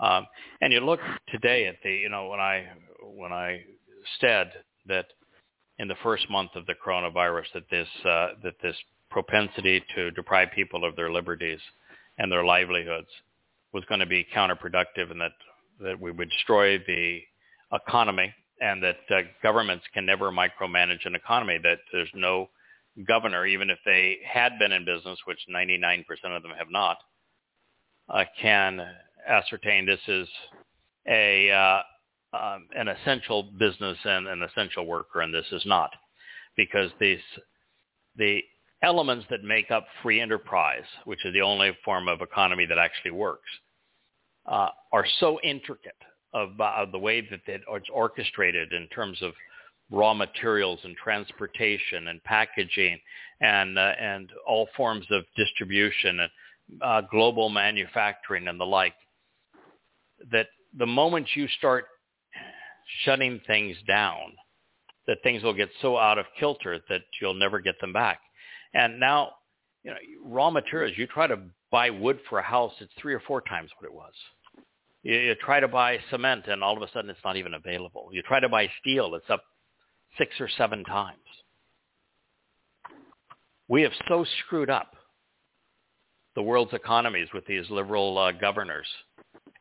[0.00, 0.26] Um,
[0.60, 2.66] and you look today at the, you know, when I
[3.02, 3.62] when I
[4.20, 4.52] said
[4.86, 5.06] that
[5.78, 8.76] in the first month of the coronavirus that this uh, that this
[9.10, 11.60] propensity to deprive people of their liberties
[12.18, 13.08] and their livelihoods
[13.72, 15.32] was going to be counterproductive and that
[15.80, 17.20] that we would destroy the
[17.72, 18.32] economy
[18.64, 22.48] and that uh, governments can never micromanage an economy that there's no
[23.06, 26.04] governor even if they had been in business which 99%
[26.36, 26.98] of them have not
[28.08, 28.80] uh, can
[29.26, 30.28] ascertain this is
[31.08, 31.82] a uh,
[32.34, 35.90] um, an essential business and an essential worker, and this is not,
[36.56, 37.20] because these
[38.16, 38.40] the
[38.82, 43.12] elements that make up free enterprise, which is the only form of economy that actually
[43.12, 43.48] works,
[44.46, 45.96] uh, are so intricate
[46.34, 49.32] of, of the way that it's orchestrated in terms of
[49.90, 52.98] raw materials and transportation and packaging
[53.40, 56.30] and uh, and all forms of distribution and
[56.82, 58.94] uh, global manufacturing and the like
[60.32, 61.86] that the moment you start
[63.04, 64.32] shutting things down,
[65.06, 68.20] that things will get so out of kilter that you'll never get them back.
[68.72, 69.30] And now,
[69.82, 71.38] you know, raw materials, you try to
[71.70, 74.12] buy wood for a house, it's three or four times what it was.
[75.04, 78.08] You, you try to buy cement and all of a sudden it's not even available.
[78.12, 79.44] You try to buy steel, it's up
[80.18, 81.18] six or seven times.
[83.68, 84.96] We have so screwed up
[86.34, 88.88] the world's economies with these liberal uh, governors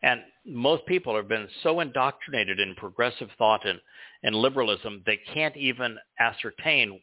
[0.04, 3.80] and most people have been so indoctrinated in progressive thought and,
[4.22, 7.00] and liberalism, they can't even ascertain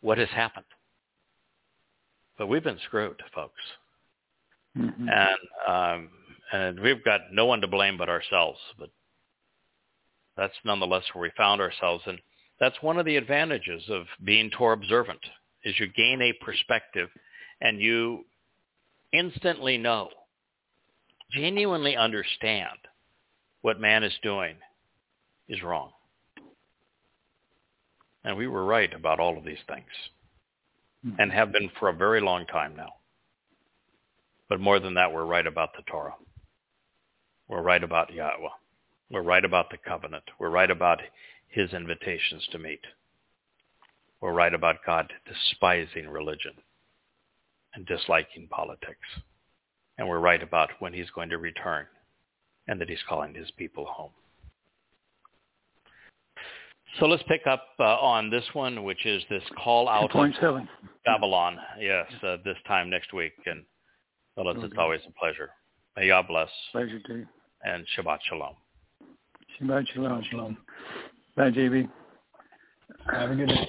[0.00, 0.64] what has happened.
[2.38, 3.60] But we've been screwed, folks.
[4.76, 5.08] Mm-hmm.
[5.08, 5.38] And,
[5.68, 6.08] um,
[6.52, 8.58] and we've got no one to blame but ourselves.
[8.78, 8.90] But
[10.36, 12.04] that's nonetheless where we found ourselves.
[12.06, 12.18] And
[12.60, 15.20] that's one of the advantages of being Torah observant,
[15.64, 17.08] is you gain a perspective
[17.60, 18.24] and you
[19.12, 20.10] instantly know
[21.32, 22.78] genuinely understand
[23.62, 24.56] what man is doing
[25.48, 25.90] is wrong.
[28.24, 29.86] And we were right about all of these things
[31.04, 31.16] mm-hmm.
[31.18, 32.90] and have been for a very long time now.
[34.48, 36.14] But more than that, we're right about the Torah.
[37.48, 38.48] We're right about Yahweh.
[39.10, 40.24] We're right about the covenant.
[40.38, 41.00] We're right about
[41.48, 42.80] his invitations to meet.
[44.20, 46.52] We're right about God despising religion
[47.74, 48.98] and disliking politics
[49.98, 51.86] and we're right about when he's going to return
[52.68, 54.10] and that he's calling his people home.
[56.98, 60.68] So let's pick up uh, on this one, which is this call out Point seven.
[61.06, 61.56] Babylon.
[61.80, 63.32] Yes, uh, this time next week.
[63.46, 63.64] And
[64.34, 65.50] fellas, it's always a pleasure.
[65.96, 66.48] May God bless.
[66.72, 67.26] Pleasure to you.
[67.64, 68.54] And Shabbat Shalom.
[69.60, 70.24] Shabbat Shalom.
[70.30, 70.56] Shalom.
[71.36, 71.88] Bye, JB.
[73.12, 73.68] Have a good day.